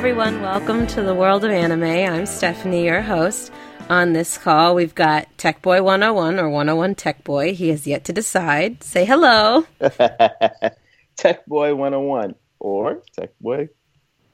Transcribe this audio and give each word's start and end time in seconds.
Hi, 0.00 0.08
everyone. 0.08 0.40
Welcome 0.40 0.86
to 0.86 1.02
the 1.02 1.14
world 1.14 1.44
of 1.44 1.50
anime. 1.50 1.82
I'm 1.82 2.24
Stephanie, 2.24 2.86
your 2.86 3.02
host. 3.02 3.52
On 3.90 4.14
this 4.14 4.38
call, 4.38 4.74
we've 4.74 4.94
got 4.94 5.28
Tech 5.36 5.60
Boy 5.60 5.82
101 5.82 6.40
or 6.40 6.48
101 6.48 6.94
Tech 6.94 7.22
Boy. 7.22 7.52
He 7.52 7.68
has 7.68 7.86
yet 7.86 8.04
to 8.04 8.12
decide. 8.14 8.82
Say 8.82 9.04
hello. 9.04 9.66
Tech 11.18 11.44
Boy 11.44 11.74
101 11.74 12.34
or 12.60 13.02
Tech 13.14 13.32
Boy. 13.42 13.68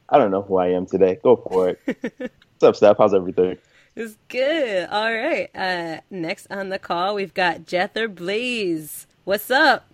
I 0.08 0.18
don't 0.18 0.30
know 0.30 0.42
who 0.42 0.56
I 0.56 0.68
am 0.68 0.86
today. 0.86 1.18
Go 1.20 1.34
for 1.34 1.70
it. 1.70 1.80
What's 2.16 2.62
up, 2.62 2.76
Steph? 2.76 2.98
How's 2.98 3.12
everything? 3.12 3.58
It's 3.96 4.16
good. 4.28 4.88
All 4.88 5.12
right. 5.12 5.50
Uh, 5.52 5.96
next 6.12 6.46
on 6.48 6.68
the 6.68 6.78
call, 6.78 7.16
we've 7.16 7.34
got 7.34 7.62
Jether 7.62 8.14
Blaze. 8.14 9.08
What's 9.24 9.50
up? 9.50 9.84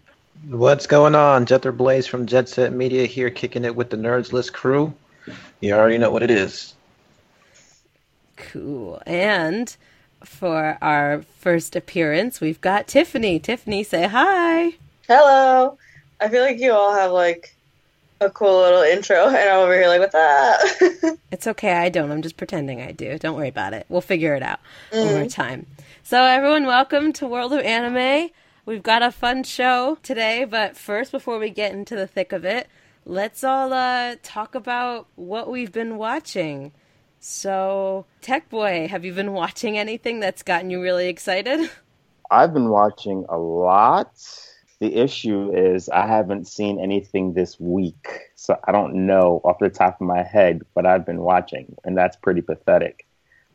What's 0.50 0.86
going 0.86 1.14
on? 1.14 1.46
Jether 1.46 1.74
Blaze 1.74 2.06
from 2.06 2.26
Jet 2.26 2.50
Set 2.50 2.74
Media 2.74 3.06
here, 3.06 3.30
kicking 3.30 3.64
it 3.64 3.74
with 3.74 3.88
the 3.88 3.96
Nerds 3.96 4.34
List 4.34 4.52
crew. 4.52 4.92
You 5.60 5.74
already 5.74 5.98
know 5.98 6.10
what 6.10 6.22
it 6.22 6.30
is. 6.30 6.74
Cool. 8.36 9.00
And 9.06 9.74
for 10.24 10.78
our 10.82 11.22
first 11.38 11.76
appearance, 11.76 12.40
we've 12.40 12.60
got 12.60 12.86
Tiffany. 12.86 13.38
Tiffany, 13.38 13.82
say 13.82 14.06
hi. 14.06 14.74
Hello. 15.08 15.78
I 16.20 16.28
feel 16.28 16.42
like 16.42 16.58
you 16.58 16.72
all 16.72 16.94
have 16.94 17.12
like 17.12 17.54
a 18.20 18.30
cool 18.30 18.60
little 18.60 18.82
intro, 18.82 19.26
and 19.26 19.36
I'm 19.36 19.60
over 19.60 19.74
here 19.74 19.88
like, 19.88 20.00
what's 20.00 20.12
that? 20.12 21.18
It's 21.32 21.46
okay. 21.46 21.72
I 21.72 21.88
don't. 21.88 22.12
I'm 22.12 22.20
just 22.20 22.36
pretending 22.36 22.82
I 22.82 22.92
do. 22.92 23.18
Don't 23.18 23.36
worry 23.36 23.48
about 23.48 23.72
it. 23.72 23.86
We'll 23.88 24.02
figure 24.02 24.34
it 24.34 24.42
out 24.42 24.60
mm. 24.92 25.06
over 25.06 25.26
time. 25.26 25.66
So, 26.02 26.22
everyone, 26.22 26.66
welcome 26.66 27.12
to 27.14 27.26
World 27.26 27.54
of 27.54 27.60
Anime. 27.60 28.28
We've 28.66 28.82
got 28.82 29.02
a 29.02 29.10
fun 29.10 29.42
show 29.42 29.98
today, 30.02 30.44
but 30.44 30.76
first, 30.76 31.10
before 31.10 31.38
we 31.38 31.48
get 31.48 31.72
into 31.72 31.96
the 31.96 32.06
thick 32.06 32.32
of 32.32 32.44
it, 32.44 32.68
let's 33.04 33.42
all 33.44 33.72
uh, 33.72 34.16
talk 34.22 34.54
about 34.54 35.06
what 35.16 35.50
we've 35.50 35.72
been 35.72 35.96
watching. 35.96 36.72
So, 37.20 38.06
Tech 38.20 38.48
Boy, 38.48 38.88
have 38.88 39.04
you 39.04 39.12
been 39.12 39.32
watching 39.32 39.78
anything 39.78 40.20
that's 40.20 40.42
gotten 40.42 40.70
you 40.70 40.82
really 40.82 41.08
excited? 41.08 41.70
I've 42.30 42.52
been 42.52 42.70
watching 42.70 43.24
a 43.28 43.38
lot. 43.38 44.12
The 44.80 44.96
issue 44.96 45.52
is 45.54 45.88
I 45.88 46.06
haven't 46.06 46.48
seen 46.48 46.80
anything 46.80 47.34
this 47.34 47.60
week, 47.60 48.08
so 48.34 48.58
I 48.64 48.72
don't 48.72 49.06
know 49.06 49.40
off 49.44 49.58
the 49.60 49.70
top 49.70 50.00
of 50.00 50.06
my 50.06 50.22
head 50.22 50.62
what 50.72 50.86
I've 50.86 51.06
been 51.06 51.20
watching, 51.20 51.76
and 51.84 51.96
that's 51.96 52.16
pretty 52.16 52.40
pathetic. 52.40 53.06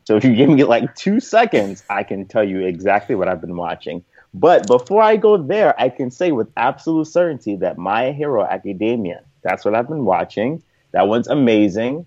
So 0.04 0.16
if 0.16 0.24
you 0.24 0.34
give 0.34 0.48
me 0.48 0.64
like 0.64 0.94
two 0.94 1.20
seconds, 1.20 1.84
I 1.90 2.02
can 2.02 2.24
tell 2.24 2.44
you 2.44 2.60
exactly 2.60 3.14
what 3.14 3.28
I've 3.28 3.42
been 3.42 3.56
watching. 3.56 4.02
But 4.32 4.66
before 4.66 5.02
I 5.02 5.16
go 5.16 5.36
there, 5.36 5.78
I 5.78 5.90
can 5.90 6.10
say 6.10 6.32
with 6.32 6.48
absolute 6.56 7.08
certainty 7.08 7.56
that 7.56 7.76
My 7.76 8.12
Hero 8.12 8.42
Academia, 8.42 9.22
that's 9.42 9.64
what 9.64 9.74
I've 9.74 9.88
been 9.88 10.04
watching. 10.04 10.62
That 10.92 11.08
one's 11.08 11.28
amazing. 11.28 12.06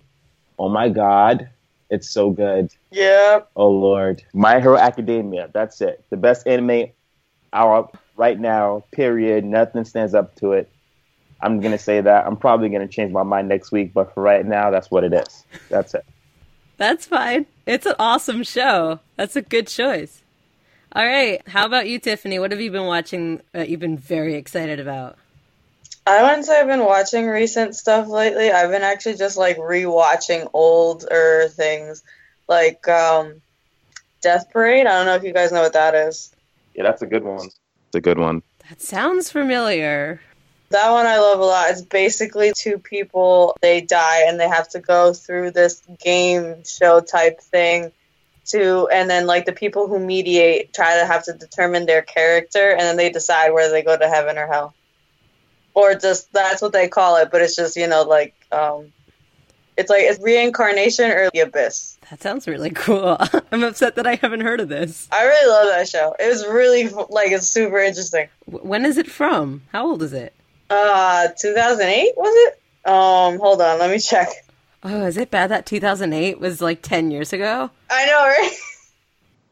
Oh 0.58 0.68
my 0.68 0.88
God, 0.88 1.48
it's 1.90 2.08
so 2.08 2.30
good. 2.30 2.70
Yeah. 2.90 3.40
Oh 3.56 3.70
Lord, 3.70 4.22
My 4.32 4.60
Hero 4.60 4.76
Academia. 4.76 5.50
That's 5.52 5.80
it. 5.80 6.04
The 6.10 6.16
best 6.16 6.46
anime 6.46 6.92
out 7.52 7.94
right 8.16 8.38
now. 8.38 8.84
Period. 8.92 9.44
Nothing 9.44 9.84
stands 9.84 10.14
up 10.14 10.34
to 10.36 10.52
it. 10.52 10.70
I'm 11.40 11.60
gonna 11.60 11.78
say 11.78 12.00
that. 12.00 12.26
I'm 12.26 12.36
probably 12.36 12.68
gonna 12.68 12.88
change 12.88 13.12
my 13.12 13.22
mind 13.22 13.48
next 13.48 13.72
week, 13.72 13.92
but 13.92 14.14
for 14.14 14.22
right 14.22 14.44
now, 14.46 14.70
that's 14.70 14.90
what 14.90 15.04
it 15.04 15.12
is. 15.12 15.44
That's 15.68 15.94
it. 15.94 16.04
That's 16.76 17.06
fine. 17.06 17.46
It's 17.66 17.86
an 17.86 17.94
awesome 17.98 18.42
show. 18.42 19.00
That's 19.16 19.36
a 19.36 19.42
good 19.42 19.66
choice. 19.66 20.22
All 20.94 21.06
right. 21.06 21.40
How 21.48 21.64
about 21.64 21.88
you, 21.88 21.98
Tiffany? 21.98 22.38
What 22.38 22.50
have 22.50 22.60
you 22.60 22.70
been 22.70 22.86
watching 22.86 23.40
that 23.52 23.68
you've 23.68 23.80
been 23.80 23.98
very 23.98 24.34
excited 24.34 24.78
about? 24.78 25.16
I 26.06 26.22
wouldn't 26.22 26.44
say 26.46 26.58
I've 26.58 26.66
been 26.66 26.84
watching 26.84 27.26
recent 27.28 27.76
stuff 27.76 28.08
lately. 28.08 28.50
I've 28.50 28.70
been 28.70 28.82
actually 28.82 29.16
just 29.16 29.36
like 29.36 29.56
rewatching 29.56 30.50
older 30.52 31.48
things, 31.48 32.02
like 32.48 32.88
um, 32.88 33.40
Death 34.20 34.50
Parade. 34.50 34.86
I 34.86 34.92
don't 34.92 35.06
know 35.06 35.14
if 35.14 35.22
you 35.22 35.32
guys 35.32 35.52
know 35.52 35.62
what 35.62 35.74
that 35.74 35.94
is. 35.94 36.34
Yeah, 36.74 36.82
that's 36.84 37.02
a 37.02 37.06
good 37.06 37.22
one. 37.22 37.46
It's 37.46 37.94
a 37.94 38.00
good 38.00 38.18
one. 38.18 38.42
That 38.68 38.80
sounds 38.80 39.30
familiar. 39.30 40.20
That 40.70 40.90
one 40.90 41.06
I 41.06 41.18
love 41.18 41.38
a 41.38 41.44
lot. 41.44 41.70
It's 41.70 41.82
basically 41.82 42.52
two 42.56 42.78
people, 42.78 43.56
they 43.60 43.82
die 43.82 44.26
and 44.26 44.40
they 44.40 44.48
have 44.48 44.70
to 44.70 44.80
go 44.80 45.12
through 45.12 45.50
this 45.50 45.82
game 46.02 46.64
show 46.64 47.00
type 47.00 47.40
thing 47.40 47.92
to 48.46 48.88
and 48.88 49.08
then 49.08 49.26
like 49.26 49.44
the 49.44 49.52
people 49.52 49.86
who 49.86 50.00
mediate 50.00 50.72
try 50.72 50.98
to 50.98 51.06
have 51.06 51.24
to 51.24 51.32
determine 51.32 51.86
their 51.86 52.02
character 52.02 52.72
and 52.72 52.80
then 52.80 52.96
they 52.96 53.08
decide 53.10 53.50
whether 53.50 53.70
they 53.70 53.82
go 53.82 53.96
to 53.96 54.08
heaven 54.08 54.36
or 54.36 54.46
hell. 54.46 54.74
Or 55.74 55.94
just 55.94 56.32
that's 56.32 56.60
what 56.60 56.72
they 56.72 56.88
call 56.88 57.16
it, 57.16 57.30
but 57.30 57.40
it's 57.42 57.56
just, 57.56 57.76
you 57.76 57.86
know, 57.86 58.02
like 58.02 58.34
um 58.52 58.92
it's 59.76 59.88
like 59.88 60.02
it's 60.02 60.20
reincarnation 60.20 61.10
or 61.10 61.30
the 61.30 61.40
abyss. 61.40 61.96
That 62.10 62.20
sounds 62.22 62.46
really 62.46 62.70
cool. 62.70 63.16
I'm 63.52 63.64
upset 63.64 63.96
that 63.96 64.06
I 64.06 64.16
haven't 64.16 64.40
heard 64.40 64.60
of 64.60 64.68
this. 64.68 65.08
I 65.10 65.24
really 65.24 65.50
love 65.50 65.74
that 65.74 65.88
show. 65.88 66.14
It 66.18 66.28
was 66.28 66.46
really 66.46 66.88
like 67.08 67.32
it's 67.32 67.48
super 67.48 67.78
interesting. 67.78 68.28
When 68.46 68.84
is 68.84 68.98
it 68.98 69.10
from? 69.10 69.62
How 69.72 69.86
old 69.86 70.02
is 70.02 70.12
it? 70.12 70.34
Uh 70.68 71.28
2008 71.40 72.12
was 72.16 72.34
it? 72.48 72.90
Um 72.90 73.38
hold 73.38 73.62
on, 73.62 73.78
let 73.78 73.90
me 73.90 73.98
check. 73.98 74.28
Oh, 74.84 75.06
is 75.06 75.16
it 75.16 75.30
bad 75.30 75.50
that 75.50 75.64
2008 75.64 76.40
was 76.40 76.60
like 76.60 76.82
10 76.82 77.10
years 77.10 77.32
ago? 77.32 77.70
I 77.88 78.06
know, 78.06 78.24
right? 78.26 78.52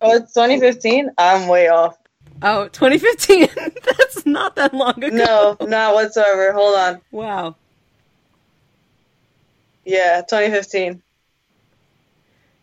Oh, 0.02 0.16
it's 0.16 0.32
2015? 0.32 1.10
I'm 1.18 1.46
way 1.46 1.68
off. 1.68 1.94
Oh, 2.42 2.68
2015. 2.68 3.48
That's 3.84 4.24
not 4.26 4.56
that 4.56 4.72
long 4.72 5.02
ago. 5.02 5.56
No, 5.60 5.66
not 5.66 5.94
whatsoever. 5.94 6.52
Hold 6.52 6.78
on. 6.78 7.00
Wow. 7.10 7.56
Yeah, 9.84 10.22
2015. 10.22 11.02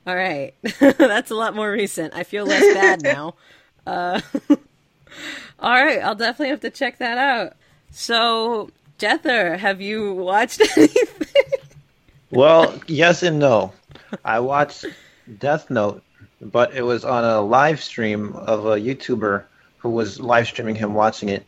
All 0.08 0.16
right. 0.16 0.54
That's 0.80 1.32
a 1.32 1.36
lot 1.36 1.56
more 1.56 1.72
recent. 1.72 2.14
I 2.16 2.24
feel 2.24 2.46
less 2.46 2.74
bad 2.74 3.02
now. 3.04 3.36
Uh, 3.86 4.22
all 5.60 5.72
right. 5.74 6.02
I'll 6.02 6.16
definitely 6.16 6.50
have 6.50 6.62
to 6.62 6.70
check 6.70 6.98
that 7.00 7.18
out. 7.18 7.54
So, 7.92 8.70
Jether, 9.00 9.58
have 9.58 9.82
you 9.82 10.14
watched 10.14 10.62
anything? 10.78 11.59
Well, 12.32 12.80
yes 12.88 13.24
and 13.24 13.40
no. 13.40 13.74
I 14.26 14.40
watched 14.40 14.86
Death 15.40 15.70
Note, 15.70 16.04
but 16.42 16.74
it 16.74 16.82
was 16.82 17.06
on 17.06 17.24
a 17.24 17.42
live 17.42 17.82
stream 17.82 18.34
of 18.36 18.66
a 18.66 18.76
YouTuber 18.76 19.44
who 19.88 19.94
was 19.96 20.20
live 20.20 20.48
streaming 20.48 20.75
him 20.75 20.94
watching 20.94 21.30
it. 21.30 21.46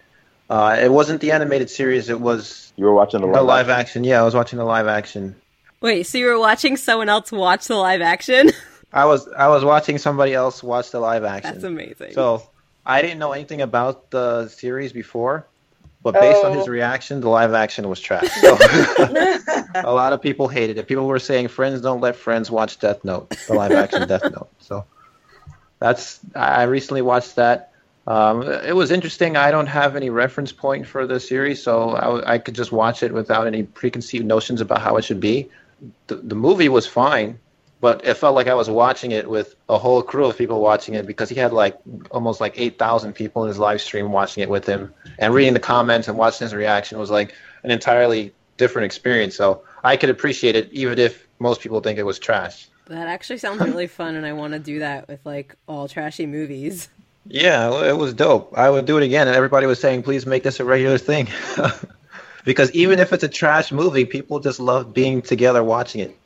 Uh, 0.49 0.77
it 0.81 0.91
wasn't 0.91 1.19
the 1.21 1.31
animated 1.31 1.69
series; 1.69 2.09
it 2.09 2.19
was 2.19 2.71
You 2.77 2.85
were 2.85 2.93
watching 2.93 3.21
the 3.21 3.27
the 3.27 3.33
live, 3.33 3.67
live 3.67 3.69
action. 3.69 4.03
Yeah, 4.03 4.21
I 4.21 4.23
was 4.23 4.33
watching 4.33 4.57
the 4.57 4.65
live 4.65 4.87
action. 4.87 5.35
Wait, 5.81 6.03
so 6.07 6.17
you 6.17 6.25
were 6.25 6.39
watching 6.39 6.75
someone 6.77 7.09
else 7.09 7.31
watch 7.31 7.67
the 7.67 7.75
live 7.75 8.01
action? 8.01 8.51
I 8.93 9.05
was 9.05 9.27
I 9.37 9.47
was 9.49 9.63
watching 9.63 9.97
somebody 9.97 10.33
else 10.33 10.63
watch 10.63 10.89
the 10.91 10.99
live 10.99 11.23
action. 11.23 11.51
That's 11.53 11.63
amazing. 11.65 12.13
So 12.13 12.41
I 12.85 13.01
didn't 13.01 13.19
know 13.19 13.33
anything 13.33 13.61
about 13.61 14.09
the 14.09 14.47
series 14.47 14.91
before, 14.93 15.45
but 16.01 16.13
based 16.15 16.43
on 16.43 16.53
Oh. 16.53 16.57
his 16.57 16.67
reaction, 16.67 17.21
the 17.21 17.29
live 17.29 17.53
action 17.53 17.87
was 17.89 17.99
trash. 17.99 18.29
So 18.41 18.57
a 19.75 19.93
lot 19.93 20.13
of 20.13 20.21
people 20.21 20.47
hated 20.47 20.77
it. 20.79 20.87
People 20.87 21.05
were 21.05 21.19
saying 21.19 21.49
friends 21.49 21.81
don't 21.81 22.01
let 22.01 22.15
friends 22.15 22.49
watch 22.49 22.79
Death 22.79 23.03
Note, 23.05 23.29
the 23.47 23.53
live 23.53 23.71
action 23.73 24.07
Death 24.07 24.23
Note. 24.23 24.49
So 24.59 24.85
that's 25.77 26.19
I 26.33 26.63
recently 26.63 27.03
watched 27.03 27.35
that. 27.35 27.68
Um, 28.09 28.41
it 28.41 28.75
was 28.75 28.89
interesting. 28.89 29.37
I 29.37 29.51
don't 29.51 29.67
have 29.67 29.95
any 29.95 30.09
reference 30.09 30.51
point 30.51 30.87
for 30.87 31.05
the 31.05 31.19
series, 31.19 31.61
so 31.61 32.23
I 32.25 32.39
could 32.39 32.55
just 32.55 32.71
watch 32.71 33.03
it 33.03 33.13
without 33.13 33.45
any 33.45 33.63
preconceived 33.63 34.25
notions 34.25 34.61
about 34.61 34.81
how 34.81 34.97
it 34.97 35.03
should 35.03 35.19
be. 35.19 35.47
The, 36.07 36.15
the 36.15 36.33
movie 36.33 36.69
was 36.69 36.87
fine, 36.87 37.37
but 37.81 38.03
it 38.03 38.15
felt 38.15 38.33
like 38.33 38.47
I 38.47 38.55
was 38.55 38.67
watching 38.67 39.11
it 39.11 39.29
with 39.29 39.55
a 39.69 39.77
whole 39.77 40.01
crew 40.01 40.25
of 40.25 40.35
people 40.35 40.59
watching 40.59 40.95
it 40.95 41.05
because 41.05 41.29
he 41.29 41.35
had 41.35 41.53
like 41.53 41.77
almost 42.09 42.41
like 42.41 42.59
8,000 42.59 43.13
people 43.13 43.43
in 43.43 43.47
his 43.47 43.59
live 43.59 43.79
stream 43.79 44.11
watching 44.11 44.41
it 44.41 44.49
with 44.49 44.65
him 44.65 44.91
and 45.19 45.31
reading 45.31 45.53
the 45.53 45.59
comments 45.59 46.07
and 46.07 46.17
watching 46.17 46.45
his 46.45 46.55
reaction 46.55 46.97
was 46.97 47.11
like 47.11 47.35
an 47.61 47.69
entirely 47.69 48.33
different 48.57 48.87
experience. 48.87 49.35
So 49.35 49.61
I 49.83 49.95
could 49.95 50.09
appreciate 50.09 50.55
it 50.55 50.67
even 50.73 50.97
if 50.97 51.27
most 51.37 51.61
people 51.61 51.79
think 51.79 51.99
it 51.99 52.03
was 52.03 52.17
trash. 52.17 52.67
that 52.87 53.07
actually 53.07 53.37
sounds 53.37 53.61
really 53.61 53.87
fun, 53.87 54.15
and 54.15 54.25
I 54.25 54.33
want 54.33 54.53
to 54.53 54.59
do 54.59 54.79
that 54.79 55.07
with 55.07 55.23
like 55.25 55.55
all 55.67 55.87
trashy 55.87 56.25
movies. 56.25 56.89
Yeah, 57.25 57.83
it 57.85 57.97
was 57.97 58.13
dope. 58.13 58.57
I 58.57 58.69
would 58.69 58.85
do 58.85 58.97
it 58.97 59.03
again 59.03 59.27
and 59.27 59.35
everybody 59.35 59.65
was 59.65 59.79
saying 59.79 60.03
please 60.03 60.25
make 60.25 60.43
this 60.43 60.59
a 60.59 60.65
regular 60.65 60.97
thing. 60.97 61.27
because 62.45 62.71
even 62.71 62.99
if 62.99 63.13
it's 63.13 63.23
a 63.23 63.27
trash 63.27 63.71
movie, 63.71 64.05
people 64.05 64.39
just 64.39 64.59
love 64.59 64.93
being 64.93 65.21
together 65.21 65.63
watching 65.63 66.01
it. 66.01 66.17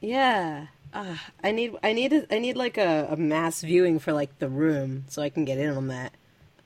Yeah. 0.00 0.66
Uh, 0.92 1.16
I 1.44 1.52
need 1.52 1.76
I 1.82 1.92
need 1.92 2.12
a, 2.12 2.34
I 2.34 2.40
need 2.40 2.56
like 2.56 2.76
a, 2.78 3.08
a 3.10 3.16
mass 3.16 3.62
viewing 3.62 4.00
for 4.00 4.12
like 4.12 4.38
the 4.38 4.48
room 4.48 5.04
so 5.08 5.22
I 5.22 5.30
can 5.30 5.44
get 5.44 5.58
in 5.58 5.70
on 5.70 5.88
that. 5.88 6.12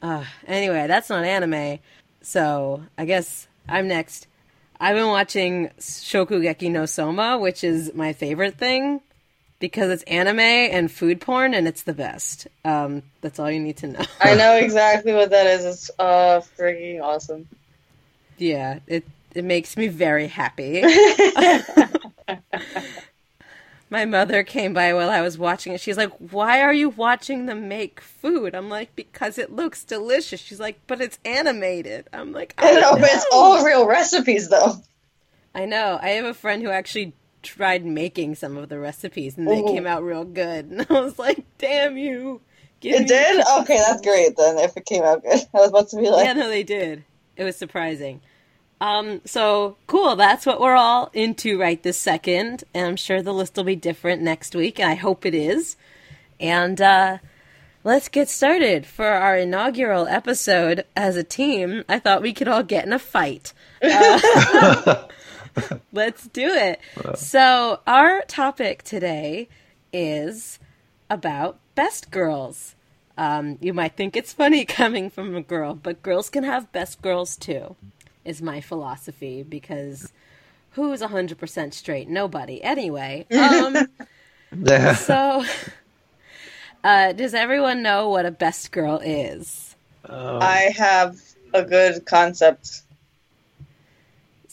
Uh, 0.01 0.25
anyway, 0.47 0.87
that's 0.87 1.11
not 1.11 1.25
anime. 1.25 1.79
So 2.23 2.85
I 2.97 3.05
guess 3.05 3.49
I'm 3.69 3.89
next. 3.89 4.27
I've 4.81 4.97
been 4.97 5.09
watching 5.09 5.71
Shokugeki 5.79 6.71
no 6.71 6.87
Soma, 6.87 7.39
which 7.39 7.63
is 7.63 7.95
my 7.95 8.13
favorite 8.13 8.57
thing 8.57 9.03
because 9.65 9.89
it's 9.91 10.03
anime 10.03 10.41
and 10.41 10.93
food 10.93 11.23
porn 11.23 11.55
and 11.55 11.67
it's 11.67 11.85
the 11.85 11.95
best. 11.95 12.47
Um, 12.67 13.03
that's 13.23 13.39
all 13.39 13.51
you 13.51 13.59
need 13.59 13.79
to 13.79 13.87
know. 13.87 14.05
I 14.21 14.35
know 14.35 14.57
exactly 14.59 15.15
what 15.15 15.31
that 15.31 15.47
is. 15.47 15.65
It's 15.65 15.91
uh 15.99 16.43
freaking 16.59 17.01
awesome. 17.03 17.49
yeah, 18.37 18.81
it 18.87 19.05
it 19.35 19.43
makes 19.43 19.75
me 19.79 19.89
very 19.89 20.27
happy. 20.27 20.83
my 23.89 24.05
mother 24.05 24.43
came 24.43 24.75
by 24.75 24.93
while 24.93 25.09
I 25.09 25.23
was 25.23 25.39
watching 25.39 25.73
it. 25.73 25.81
She's 25.81 25.97
like, 25.97 26.11
"Why 26.19 26.61
are 26.61 26.75
you 26.75 26.91
watching 26.91 27.47
them 27.47 27.67
make 27.67 28.03
food?" 28.03 28.55
I'm 28.55 28.69
like, 28.69 28.95
"Because 28.95 29.39
it 29.39 29.51
looks 29.51 29.83
delicious." 29.83 30.41
She's 30.41 30.61
like, 30.61 30.79
"But 30.87 31.01
it's 31.01 31.19
animated." 31.25 32.07
I'm 32.13 32.33
like, 32.33 32.53
I 32.59 32.71
know, 32.81 32.93
but 32.97 33.09
it's 33.11 33.27
all 33.33 33.65
real 33.65 33.87
recipes 33.87 34.51
though. 34.51 34.75
I 35.55 35.65
know. 35.65 35.99
I 36.03 36.11
have 36.11 36.27
a 36.27 36.35
friend 36.35 36.63
who 36.63 36.69
actually 36.69 37.15
tried 37.45 37.85
making 37.85 38.35
some 38.35 38.57
of 38.57 38.69
the 38.69 38.79
recipes, 38.79 39.37
and 39.39 39.47
they 39.47 39.61
Ooh. 39.61 39.67
came 39.67 39.87
out 39.87 40.03
real 40.03 40.25
good. 40.25 40.67
And 40.71 40.87
I 40.91 41.01
was 41.01 41.19
like, 41.19 41.45
"Damn 41.59 41.97
you!" 41.97 42.41
Give 42.81 42.97
It 42.97 43.01
me- 43.03 43.07
did? 43.07 43.45
Okay, 43.61 43.79
that's 43.79 44.03
great 44.03 44.37
then. 44.37 44.59
If 44.59 44.77
it 44.77 44.85
came 44.85 45.03
out 45.05 45.23
good, 45.23 45.41
I 45.55 45.59
was 45.59 45.69
about 45.71 45.89
to 45.91 45.97
be 45.97 46.11
like, 46.11 46.27
yeah, 46.27 46.33
no, 46.35 46.49
they 46.49 46.63
did. 46.65 47.05
It 47.37 47.45
was 47.45 47.57
surprising. 47.57 48.21
Um, 48.81 49.21
so 49.25 49.77
cool. 49.87 50.17
That's 50.17 50.45
what 50.45 50.61
we're 50.61 50.75
all 50.77 51.11
into 51.15 51.59
right 51.59 51.83
this 51.83 51.99
second, 51.99 52.65
and 52.75 52.87
I'm 52.89 52.97
sure 52.97 53.23
the 53.23 53.33
list 53.33 53.57
will 53.57 53.65
be 53.65 53.77
different 53.77 54.21
next 54.21 54.55
week, 54.55 54.81
I 54.81 54.95
hope 54.95 55.25
it 55.25 55.35
is. 55.35 55.77
And 56.41 56.79
uh, 56.81 57.19
let's 57.85 58.09
get 58.09 58.29
started 58.29 58.85
for 58.85 59.07
our 59.07 59.39
inaugural 59.39 60.07
episode 60.07 60.85
as 60.95 61.17
a 61.17 61.25
team. 61.25 61.85
I 61.89 61.99
thought 62.01 62.21
we 62.21 62.35
could 62.35 62.49
all 62.49 62.63
get 62.65 62.85
in 62.85 62.93
a 62.93 62.99
fight. 62.99 63.55
Uh, 63.83 65.05
let's 65.93 66.27
do 66.29 66.49
it. 66.49 66.81
So 67.17 67.81
our 67.87 68.23
topic 68.23 68.83
today 68.83 69.49
is 69.93 70.59
about 71.11 71.59
best 71.75 72.11
girls. 72.11 72.75
Um, 73.17 73.59
you 73.61 73.73
might 73.73 73.97
think 73.97 74.17
it's 74.17 74.33
funny 74.33 74.65
coming 74.81 75.11
from 75.11 75.37
a 75.37 75.43
girl, 75.43 75.75
but 75.75 76.03
girls 76.03 76.31
can 76.31 76.45
have 76.45 76.73
best 76.73 77.01
girls 77.03 77.37
too, 77.37 77.77
is 78.25 78.43
my 78.43 78.61
philosophy 78.61 79.43
because 79.43 80.13
who's 80.73 81.01
100% 81.01 81.73
straight? 81.75 82.09
Nobody. 82.09 82.63
Anyway, 82.63 83.27
um, 83.33 83.89
so 84.97 85.45
uh, 86.83 87.13
does 87.13 87.35
everyone 87.35 87.83
know 87.83 88.09
what 88.09 88.27
a 88.27 88.31
best 88.31 88.73
girl 88.73 89.01
is? 89.05 89.77
Um, 90.07 90.43
I 90.43 90.73
have 90.77 91.19
a 91.55 91.63
good 91.65 92.05
concept. 92.05 92.83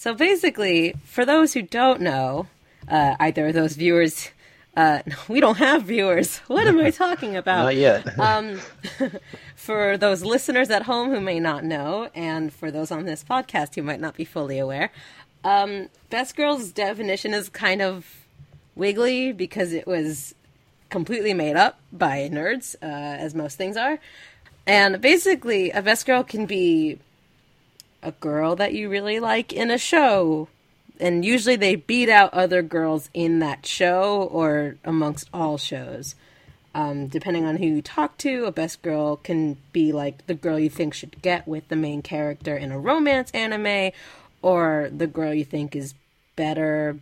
So 0.01 0.15
basically, 0.15 0.95
for 1.05 1.25
those 1.25 1.53
who 1.53 1.61
don't 1.61 2.01
know, 2.01 2.47
uh, 2.87 3.15
either 3.19 3.45
of 3.45 3.53
those 3.53 3.75
viewers, 3.75 4.31
uh, 4.75 5.03
we 5.27 5.39
don't 5.39 5.59
have 5.59 5.83
viewers. 5.83 6.37
What 6.47 6.65
am 6.65 6.79
I 6.79 6.89
talking 7.05 7.37
about? 7.37 7.65
Not 7.65 7.75
yet. 7.75 8.19
um, 8.19 8.59
for 9.55 9.97
those 9.97 10.23
listeners 10.23 10.71
at 10.71 10.81
home 10.81 11.11
who 11.11 11.21
may 11.21 11.39
not 11.39 11.63
know, 11.63 12.09
and 12.15 12.51
for 12.51 12.71
those 12.71 12.89
on 12.89 13.05
this 13.05 13.23
podcast 13.23 13.75
who 13.75 13.83
might 13.83 13.99
not 13.99 14.15
be 14.15 14.25
fully 14.25 14.57
aware, 14.57 14.89
um, 15.43 15.87
Best 16.09 16.35
Girl's 16.35 16.71
definition 16.71 17.35
is 17.35 17.47
kind 17.47 17.83
of 17.83 18.25
wiggly 18.75 19.31
because 19.31 19.71
it 19.71 19.85
was 19.85 20.33
completely 20.89 21.35
made 21.35 21.57
up 21.57 21.79
by 21.93 22.27
nerds, 22.27 22.73
uh, 22.81 22.87
as 22.87 23.35
most 23.35 23.55
things 23.55 23.77
are. 23.77 23.99
And 24.65 24.99
basically, 24.99 25.69
a 25.69 25.83
best 25.83 26.07
girl 26.07 26.23
can 26.23 26.47
be 26.47 26.97
a 28.03 28.11
girl 28.13 28.55
that 28.55 28.73
you 28.73 28.89
really 28.89 29.19
like 29.19 29.53
in 29.53 29.69
a 29.71 29.77
show. 29.77 30.47
And 30.99 31.25
usually 31.25 31.55
they 31.55 31.75
beat 31.75 32.09
out 32.09 32.33
other 32.33 32.61
girls 32.61 33.09
in 33.13 33.39
that 33.39 33.65
show 33.65 34.29
or 34.31 34.77
amongst 34.83 35.29
all 35.33 35.57
shows. 35.57 36.15
Um, 36.73 37.07
depending 37.07 37.45
on 37.45 37.57
who 37.57 37.65
you 37.65 37.81
talk 37.81 38.17
to, 38.19 38.45
a 38.45 38.51
best 38.51 38.81
girl 38.81 39.17
can 39.17 39.57
be 39.73 39.91
like 39.91 40.25
the 40.27 40.33
girl 40.33 40.57
you 40.57 40.69
think 40.69 40.93
should 40.93 41.21
get 41.21 41.47
with 41.47 41.67
the 41.67 41.75
main 41.75 42.01
character 42.01 42.55
in 42.55 42.71
a 42.71 42.79
romance 42.79 43.29
anime, 43.31 43.91
or 44.41 44.89
the 44.95 45.07
girl 45.07 45.33
you 45.33 45.43
think 45.43 45.75
is 45.75 45.93
better 46.35 46.97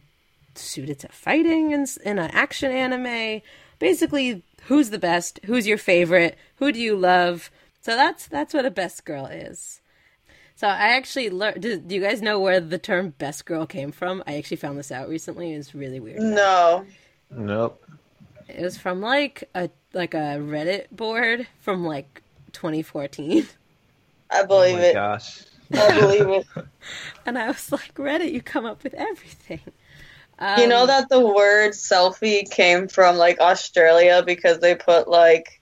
suited 0.56 1.00
to 1.00 1.07
fighting 1.10 1.72
in, 1.72 1.86
in 2.04 2.18
an 2.18 2.31
action 2.31 2.72
anime. 2.72 3.42
Basically, 3.78 4.42
who's 4.63 4.90
the 4.90 4.98
best? 4.98 5.40
Who's 5.46 5.68
your 5.68 5.78
favorite? 5.78 6.38
Who 6.56 6.72
do 6.72 6.80
you 6.80 6.96
love? 6.96 7.51
So 7.81 7.96
that's 7.96 8.28
that's 8.28 8.54
what 8.54 8.66
a 8.66 8.72
best 8.72 9.06
girl 9.06 9.28
is. 9.28 9.81
So 10.60 10.68
I 10.68 10.90
actually 10.98 11.30
learned. 11.30 11.62
Do, 11.62 11.78
do 11.80 11.96
you 11.96 12.02
guys 12.02 12.22
know 12.22 12.38
where 12.38 12.60
the 12.60 12.78
term 12.78 13.12
"best 13.18 13.46
girl" 13.46 13.66
came 13.66 13.94
from? 13.94 14.22
I 14.28 14.36
actually 14.38 14.58
found 14.58 14.78
this 14.78 14.92
out 14.92 15.08
recently. 15.08 15.54
It's 15.54 15.74
really 15.74 16.02
weird. 16.02 16.26
No. 16.26 16.86
nope. 17.32 17.82
It 18.50 18.62
was 18.62 18.78
from 18.78 19.00
like 19.02 19.46
a 19.56 19.70
like 19.94 20.14
a 20.14 20.38
Reddit 20.40 20.92
board 20.92 21.48
from 21.60 21.86
like 21.86 22.22
2014, 22.52 23.48
I 24.32 24.44
Oh 24.48 24.48
believe 24.48 24.78
my 24.78 24.82
it. 24.82 24.94
gosh. 24.94 25.46
I 25.76 25.90
believe 25.90 26.28
it. 26.30 26.48
and 27.26 27.38
I 27.38 27.48
was 27.48 27.72
like, 27.72 27.94
Reddit, 27.96 28.32
you 28.34 28.42
come 28.42 28.66
up 28.66 28.84
with 28.84 28.94
everything. 28.96 29.62
you 30.56 30.68
know 30.68 30.86
Um, 30.86 30.88
that 30.88 31.10
the 31.10 31.20
word 31.20 31.72
selfie 31.72 32.50
came 32.50 32.88
from 32.88 33.18
like 33.18 33.40
Australia 33.40 34.24
because 34.26 34.60
they 34.60 34.76
put 34.76 35.08
like 35.08 35.62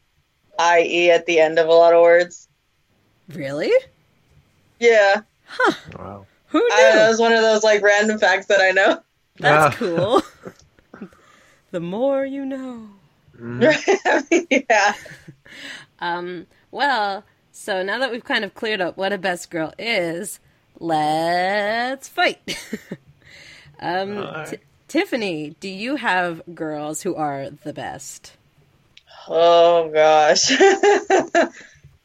IE 0.59 1.11
at 1.11 1.25
the 1.25 1.39
end 1.39 1.59
of 1.59 1.67
a 1.67 1.73
lot 1.73 1.93
of 1.93 2.01
words? 2.01 2.47
Really? 3.29 3.71
Yeah. 4.79 5.21
Wow. 5.97 6.25
Who 6.47 6.59
knew? 6.59 6.69
I, 6.71 6.91
that 6.95 7.09
was 7.09 7.19
one 7.19 7.33
of 7.33 7.41
those 7.41 7.63
like 7.63 7.81
random 7.81 8.19
facts 8.19 8.45
that 8.47 8.61
I 8.61 8.71
know. 8.71 9.01
That's 9.39 9.75
Ah. 9.75 9.77
cool. 9.77 10.21
the 11.71 11.79
more 11.79 12.25
you 12.25 12.45
know. 12.45 12.87
yeah. 14.49 14.93
Um, 15.99 16.47
well, 16.71 17.23
so 17.51 17.83
now 17.83 17.99
that 17.99 18.11
we've 18.11 18.23
kind 18.23 18.43
of 18.45 18.53
cleared 18.55 18.81
up 18.81 18.97
what 18.97 19.13
a 19.13 19.17
best 19.17 19.49
girl 19.49 19.73
is, 19.77 20.39
let's 20.79 22.07
fight. 22.07 22.57
um, 23.79 24.17
Alright. 24.17 24.47
T- 24.49 24.57
Tiffany, 24.87 25.55
do 25.59 25.67
you 25.69 25.97
have 25.97 26.41
girls 26.55 27.01
who 27.01 27.13
are 27.15 27.49
the 27.49 27.73
best? 27.73 28.33
Oh 29.27 29.89
gosh. 29.93 30.51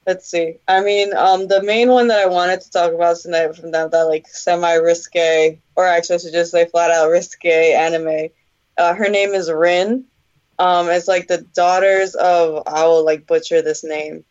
Let's 0.06 0.28
see. 0.28 0.56
I 0.66 0.82
mean, 0.82 1.14
um, 1.14 1.46
the 1.46 1.62
main 1.62 1.88
one 1.90 2.08
that 2.08 2.18
I 2.18 2.26
wanted 2.26 2.60
to 2.62 2.70
talk 2.70 2.92
about 2.92 3.18
tonight 3.18 3.54
from 3.54 3.70
that, 3.70 3.92
that 3.92 4.02
like 4.02 4.26
semi 4.26 4.74
risque, 4.74 5.60
or 5.76 5.86
actually 5.86 6.16
I 6.16 6.18
should 6.18 6.32
just 6.32 6.50
say 6.50 6.66
flat 6.66 6.90
out 6.90 7.08
risque 7.08 7.74
anime. 7.74 8.30
Uh, 8.76 8.94
her 8.94 9.08
name 9.08 9.30
is 9.30 9.50
Rin. 9.50 10.04
Um, 10.58 10.88
it's 10.90 11.08
like 11.08 11.28
the 11.28 11.42
daughters 11.54 12.14
of 12.14 12.64
I 12.66 12.84
will 12.86 13.04
like 13.04 13.26
butcher 13.26 13.62
this 13.62 13.84
name. 13.84 14.24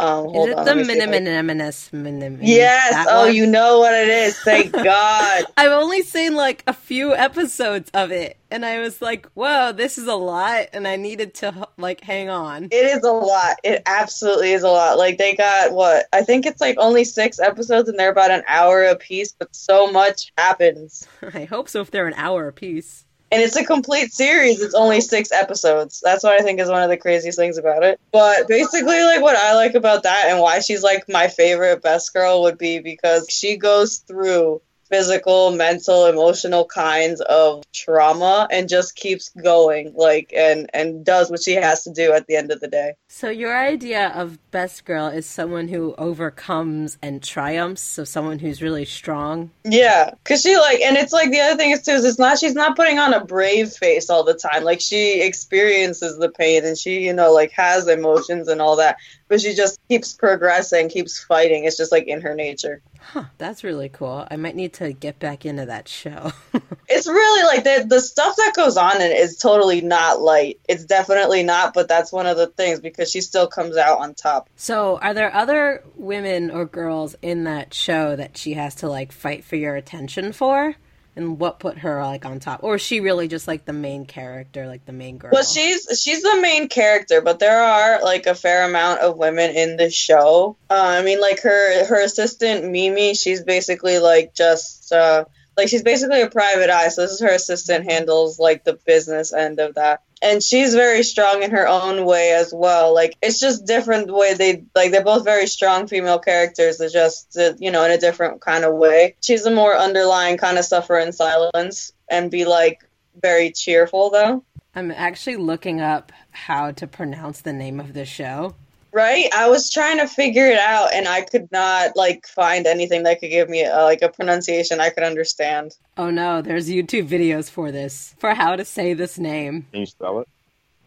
Um, 0.00 0.24
hold 0.32 0.48
is 0.48 0.52
it 0.54 0.58
on, 0.58 0.64
the 0.64 0.74
let 0.74 0.76
me 0.78 0.84
see 0.84 0.98
if 0.98 1.08
I- 1.08 1.12
Miniminiminis? 1.12 1.92
Minim- 1.92 2.38
Yes. 2.42 3.06
Oh, 3.08 3.26
one? 3.26 3.34
you 3.34 3.46
know 3.46 3.78
what 3.78 3.92
it 3.94 4.08
is. 4.08 4.38
Thank 4.40 4.72
God. 4.84 5.44
I've 5.56 5.72
only 5.72 6.02
seen 6.02 6.34
like 6.34 6.62
a 6.66 6.72
few 6.72 7.14
episodes 7.14 7.90
of 7.94 8.10
it, 8.10 8.36
and 8.50 8.64
I 8.64 8.80
was 8.80 9.00
like, 9.02 9.26
"Whoa, 9.34 9.72
this 9.72 9.98
is 9.98 10.06
a 10.06 10.14
lot," 10.14 10.66
and 10.72 10.86
I 10.88 10.96
needed 10.96 11.34
to 11.36 11.68
like 11.76 12.00
hang 12.02 12.28
on. 12.28 12.64
It 12.64 12.74
is 12.74 13.02
a 13.04 13.12
lot. 13.12 13.56
It 13.64 13.82
absolutely 13.86 14.52
is 14.52 14.62
a 14.62 14.68
lot. 14.70 14.98
Like 14.98 15.18
they 15.18 15.34
got 15.36 15.72
what? 15.72 16.06
I 16.12 16.22
think 16.22 16.46
it's 16.46 16.60
like 16.60 16.76
only 16.78 17.04
six 17.04 17.38
episodes 17.38 17.88
and 17.88 17.98
they're 17.98 18.10
about 18.10 18.30
an 18.30 18.42
hour 18.48 18.84
a 18.84 18.96
piece, 18.96 19.32
but 19.32 19.54
so 19.54 19.90
much 19.90 20.32
happens. 20.38 21.06
I 21.34 21.44
hope 21.44 21.68
so. 21.68 21.80
If 21.80 21.90
they're 21.90 22.06
an 22.06 22.14
hour 22.16 22.48
apiece. 22.48 23.04
And 23.32 23.40
it's 23.40 23.56
a 23.56 23.64
complete 23.64 24.12
series. 24.12 24.60
It's 24.60 24.74
only 24.74 25.00
six 25.00 25.30
episodes. 25.30 26.00
That's 26.02 26.24
what 26.24 26.32
I 26.32 26.42
think 26.42 26.58
is 26.58 26.68
one 26.68 26.82
of 26.82 26.88
the 26.88 26.96
craziest 26.96 27.38
things 27.38 27.58
about 27.58 27.84
it. 27.84 28.00
But 28.12 28.48
basically, 28.48 29.02
like 29.04 29.22
what 29.22 29.36
I 29.36 29.54
like 29.54 29.74
about 29.74 30.02
that 30.02 30.26
and 30.28 30.40
why 30.40 30.60
she's 30.60 30.82
like 30.82 31.08
my 31.08 31.28
favorite 31.28 31.82
best 31.82 32.12
girl 32.12 32.42
would 32.42 32.58
be 32.58 32.80
because 32.80 33.28
she 33.30 33.56
goes 33.56 33.98
through 33.98 34.62
physical, 34.90 35.52
mental, 35.52 36.06
emotional 36.06 36.64
kinds 36.64 37.20
of 37.20 37.64
trauma 37.72 38.48
and 38.50 38.68
just 38.68 38.96
keeps 38.96 39.30
going, 39.30 39.92
like 39.94 40.32
and 40.36 40.68
and 40.74 41.04
does 41.04 41.30
what 41.30 41.42
she 41.42 41.54
has 41.54 41.84
to 41.84 41.92
do 41.92 42.12
at 42.12 42.26
the 42.26 42.36
end 42.36 42.50
of 42.50 42.60
the 42.60 42.68
day. 42.68 42.94
So 43.08 43.30
your 43.30 43.56
idea 43.56 44.08
of 44.08 44.38
best 44.50 44.84
girl 44.84 45.06
is 45.06 45.26
someone 45.26 45.68
who 45.68 45.94
overcomes 45.96 46.98
and 47.02 47.22
triumphs, 47.22 47.82
so 47.82 48.04
someone 48.04 48.38
who's 48.38 48.60
really 48.60 48.84
strong. 48.84 49.50
Yeah, 49.64 50.12
cause 50.24 50.42
she 50.42 50.56
like, 50.56 50.80
and 50.80 50.96
it's 50.96 51.12
like 51.12 51.30
the 51.30 51.40
other 51.40 51.56
thing 51.56 51.70
is 51.70 51.82
too 51.82 51.92
is 51.92 52.04
it's 52.04 52.18
not 52.18 52.38
she's 52.38 52.54
not 52.54 52.76
putting 52.76 52.98
on 52.98 53.14
a 53.14 53.24
brave 53.24 53.70
face 53.70 54.10
all 54.10 54.24
the 54.24 54.34
time. 54.34 54.64
Like 54.64 54.80
she 54.80 55.22
experiences 55.22 56.18
the 56.18 56.30
pain 56.30 56.64
and 56.64 56.76
she 56.76 57.06
you 57.06 57.12
know 57.12 57.32
like 57.32 57.52
has 57.52 57.88
emotions 57.88 58.48
and 58.48 58.60
all 58.60 58.76
that, 58.76 58.96
but 59.30 59.40
she 59.40 59.54
just 59.54 59.78
keeps 59.88 60.12
progressing, 60.12 60.88
keeps 60.88 61.22
fighting. 61.22 61.64
It's 61.64 61.76
just 61.76 61.92
like 61.92 62.08
in 62.08 62.20
her 62.20 62.34
nature. 62.34 62.82
Huh, 63.00 63.24
that's 63.38 63.62
really 63.62 63.88
cool. 63.88 64.26
I 64.28 64.34
might 64.36 64.56
need 64.56 64.74
to 64.74 64.92
get 64.92 65.20
back 65.20 65.46
into 65.46 65.64
that 65.66 65.88
show. 65.88 66.32
It's 66.92 67.06
really 67.06 67.44
like 67.44 67.62
the 67.62 67.86
the 67.88 68.00
stuff 68.00 68.34
that 68.34 68.52
goes 68.56 68.76
on 68.76 68.96
in 68.96 69.12
it 69.12 69.16
is 69.16 69.38
totally 69.38 69.80
not 69.80 70.20
light. 70.20 70.58
It's 70.68 70.84
definitely 70.84 71.44
not, 71.44 71.72
but 71.72 71.86
that's 71.86 72.10
one 72.10 72.26
of 72.26 72.36
the 72.36 72.48
things 72.48 72.80
because 72.80 73.08
she 73.08 73.20
still 73.20 73.46
comes 73.46 73.76
out 73.76 74.00
on 74.00 74.14
top. 74.14 74.50
so, 74.56 74.98
are 74.98 75.14
there 75.14 75.32
other 75.32 75.84
women 75.94 76.50
or 76.50 76.64
girls 76.64 77.14
in 77.22 77.44
that 77.44 77.72
show 77.72 78.16
that 78.16 78.36
she 78.36 78.54
has 78.54 78.74
to 78.76 78.88
like 78.88 79.12
fight 79.12 79.44
for 79.44 79.54
your 79.54 79.76
attention 79.76 80.32
for? 80.32 80.74
And 81.16 81.38
what 81.38 81.58
put 81.58 81.78
her 81.78 82.02
like 82.02 82.24
on 82.24 82.38
top? 82.38 82.60
Or 82.62 82.76
is 82.76 82.82
she 82.82 83.00
really 83.00 83.26
just 83.26 83.48
like 83.48 83.64
the 83.64 83.72
main 83.72 84.06
character, 84.06 84.66
like 84.66 84.86
the 84.86 84.92
main 84.92 85.18
girl? 85.18 85.30
Well, 85.32 85.44
she's 85.44 85.86
she's 86.00 86.22
the 86.22 86.38
main 86.40 86.68
character, 86.68 87.20
but 87.20 87.40
there 87.40 87.62
are 87.62 88.02
like 88.02 88.26
a 88.26 88.34
fair 88.34 88.64
amount 88.68 89.00
of 89.00 89.16
women 89.16 89.50
in 89.50 89.76
the 89.76 89.90
show. 89.90 90.56
Uh, 90.70 90.74
I 90.74 91.02
mean, 91.02 91.20
like 91.20 91.40
her 91.42 91.84
her 91.86 92.02
assistant 92.02 92.70
Mimi, 92.70 93.14
she's 93.14 93.42
basically 93.42 93.98
like 93.98 94.34
just 94.34 94.92
uh, 94.92 95.24
like 95.56 95.68
she's 95.68 95.82
basically 95.82 96.22
a 96.22 96.30
private 96.30 96.70
eye. 96.70 96.88
So 96.88 97.02
this 97.02 97.12
is 97.12 97.20
her 97.20 97.34
assistant 97.34 97.90
handles 97.90 98.38
like 98.38 98.64
the 98.64 98.78
business 98.86 99.32
end 99.32 99.58
of 99.58 99.74
that, 99.74 100.02
and 100.22 100.42
she's 100.42 100.74
very 100.74 101.02
strong 101.02 101.42
in 101.42 101.50
her 101.50 101.66
own 101.66 102.04
way 102.04 102.32
as 102.32 102.52
well. 102.52 102.94
Like 102.94 103.16
it's 103.22 103.40
just 103.40 103.66
different 103.66 104.12
way 104.12 104.34
they 104.34 104.64
like 104.74 104.92
they're 104.92 105.04
both 105.04 105.24
very 105.24 105.46
strong 105.46 105.86
female 105.86 106.18
characters. 106.18 106.78
They're 106.78 106.88
just 106.88 107.36
uh, 107.36 107.54
you 107.58 107.70
know 107.70 107.84
in 107.84 107.90
a 107.90 107.98
different 107.98 108.40
kind 108.40 108.64
of 108.64 108.74
way. 108.74 109.16
She's 109.20 109.46
a 109.46 109.50
more 109.50 109.74
underlying 109.74 110.36
kind 110.36 110.58
of 110.58 110.64
suffer 110.64 110.98
in 110.98 111.12
silence 111.12 111.92
and 112.08 112.30
be 112.30 112.44
like 112.44 112.84
very 113.20 113.50
cheerful 113.50 114.10
though. 114.10 114.44
I'm 114.74 114.90
actually 114.90 115.36
looking 115.36 115.80
up 115.80 116.12
how 116.30 116.70
to 116.72 116.86
pronounce 116.86 117.40
the 117.40 117.52
name 117.52 117.80
of 117.80 117.92
this 117.92 118.08
show. 118.08 118.54
Right? 118.92 119.32
I 119.34 119.48
was 119.48 119.70
trying 119.70 119.98
to 119.98 120.08
figure 120.08 120.46
it 120.46 120.58
out 120.58 120.92
and 120.92 121.06
I 121.06 121.22
could 121.22 121.50
not 121.52 121.96
like 121.96 122.26
find 122.26 122.66
anything 122.66 123.04
that 123.04 123.20
could 123.20 123.30
give 123.30 123.48
me 123.48 123.64
a, 123.64 123.82
like 123.82 124.02
a 124.02 124.08
pronunciation 124.08 124.80
I 124.80 124.90
could 124.90 125.04
understand. 125.04 125.76
Oh 125.96 126.10
no, 126.10 126.42
there's 126.42 126.68
YouTube 126.68 127.08
videos 127.08 127.48
for 127.50 127.70
this 127.70 128.14
for 128.18 128.34
how 128.34 128.56
to 128.56 128.64
say 128.64 128.94
this 128.94 129.18
name. 129.18 129.66
Can 129.70 129.80
you 129.80 129.86
spell 129.86 130.20
it? 130.20 130.28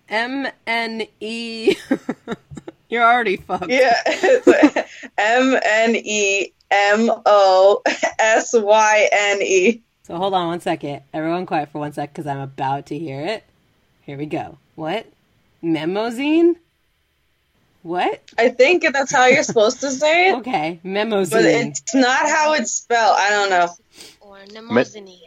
M 0.09 0.47
N 0.67 1.07
E. 1.19 1.75
You're 2.89 3.03
already 3.03 3.37
fucked. 3.37 3.69
Yeah. 3.69 3.95
M 5.17 5.59
N 5.63 5.95
E 5.95 6.51
M 6.69 7.09
O 7.25 7.81
S 8.19 8.53
Y 8.53 9.09
N 9.11 9.41
E. 9.41 9.81
So 10.03 10.17
hold 10.17 10.33
on 10.33 10.47
one 10.47 10.59
second. 10.59 11.01
Everyone 11.13 11.45
quiet 11.45 11.69
for 11.69 11.79
one 11.79 11.93
sec 11.93 12.11
because 12.13 12.27
I'm 12.27 12.41
about 12.41 12.87
to 12.87 12.99
hear 12.99 13.21
it. 13.21 13.43
Here 14.01 14.17
we 14.17 14.25
go. 14.25 14.57
What? 14.75 15.07
Memozine? 15.63 16.55
What? 17.83 18.21
I 18.37 18.49
think 18.49 18.83
that's 18.93 19.11
how 19.11 19.25
you're 19.27 19.43
supposed 19.43 19.81
to 19.81 19.91
say 19.91 20.29
it, 20.29 20.35
Okay, 20.37 20.79
memos. 20.83 21.29
but 21.29 21.43
it's 21.45 21.93
not 21.93 22.27
how 22.29 22.53
it's 22.53 22.71
spelled. 22.71 23.17
I 23.19 23.29
don't 23.29 23.49
know. 23.49 23.67
Or 24.21 24.37
Nemozini. 24.47 25.19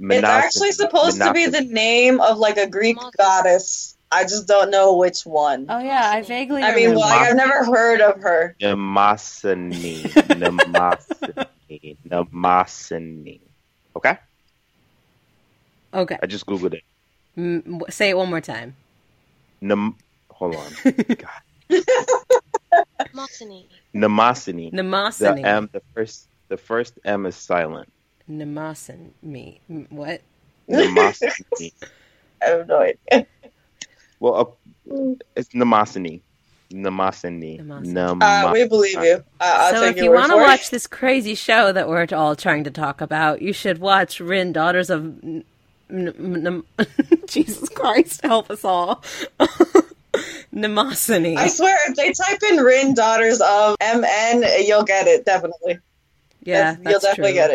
It's 0.00 0.24
actually 0.24 0.72
supposed 0.72 1.18
to 1.22 1.32
be 1.32 1.46
the 1.46 1.60
name 1.62 2.20
of 2.20 2.38
like 2.38 2.56
a 2.58 2.66
Greek 2.68 2.98
goddess. 3.16 3.96
I 4.10 4.22
just 4.24 4.46
don't 4.48 4.70
know 4.70 4.96
which 4.96 5.22
one. 5.22 5.66
Oh 5.68 5.78
yeah, 5.78 6.10
I 6.12 6.22
vaguely 6.22 6.62
I 6.62 6.74
mean, 6.74 6.90
remember. 6.90 7.00
well, 7.00 7.08
I've 7.08 7.36
never 7.36 7.64
heard 7.64 8.00
of 8.00 8.20
her. 8.22 8.56
Namasani. 8.60 10.02
Namasani. 10.12 11.96
Namasani. 12.08 13.40
Okay? 13.96 14.18
okay, 15.94 16.18
I 16.22 16.26
just 16.26 16.46
Googled 16.46 16.74
it. 16.74 16.82
M- 17.36 17.62
w- 17.62 17.84
say 17.90 18.10
it 18.10 18.16
one 18.16 18.28
more 18.28 18.40
time. 18.40 18.76
Nam- 19.60 19.96
Hold 20.30 20.56
on. 20.56 20.72
God. 20.84 21.42
Moxini. 23.14 23.64
Namasani. 23.94 24.70
The 24.70 24.76
Namasini. 24.82 25.44
M, 25.44 25.68
the 25.72 25.82
first, 25.94 26.28
the 26.48 26.56
first 26.56 26.98
M 27.04 27.26
is 27.26 27.36
silent. 27.36 27.90
Namasin 28.30 29.10
me. 29.22 29.60
What? 29.90 30.20
Namasani. 30.68 31.72
I 32.42 32.44
have 32.46 32.68
no 32.68 32.80
idea. 32.80 33.26
well, 34.20 34.56
uh, 34.90 35.14
it's 35.34 35.48
Namasani. 35.50 36.20
Namasani. 36.70 37.60
Namasani. 37.60 38.22
Uh, 38.22 38.52
we 38.52 38.68
believe 38.68 39.02
you. 39.02 39.24
Uh, 39.40 39.56
I'll 39.58 39.74
so 39.74 39.80
take 39.80 39.96
if 39.96 40.02
you 40.02 40.12
want 40.12 40.32
to 40.32 40.36
watch 40.36 40.70
this 40.70 40.86
crazy 40.86 41.34
show 41.34 41.72
that 41.72 41.88
we're 41.88 42.06
all 42.12 42.36
trying 42.36 42.64
to 42.64 42.70
talk 42.70 43.00
about, 43.00 43.40
you 43.40 43.52
should 43.52 43.78
watch 43.78 44.20
Rin, 44.20 44.52
Daughters 44.52 44.90
of. 44.90 45.04
N- 45.24 45.44
N- 45.88 46.64
N- 46.78 46.86
Jesus 47.28 47.68
Christ, 47.68 48.22
help 48.22 48.50
us 48.50 48.64
all. 48.64 49.04
Namasini. 50.56 51.36
I 51.36 51.48
swear, 51.48 51.76
if 51.90 51.96
they 51.96 52.12
type 52.12 52.38
in 52.50 52.56
Rin 52.58 52.94
Daughters 52.94 53.40
of 53.40 53.76
MN, 53.80 54.42
you'll 54.64 54.84
get 54.84 55.06
it, 55.06 55.24
definitely. 55.24 55.78
yeah, 56.42 56.74
That's- 56.74 56.90
you'll 56.90 57.00
definitely 57.00 57.32
true. 57.32 57.34
get 57.34 57.50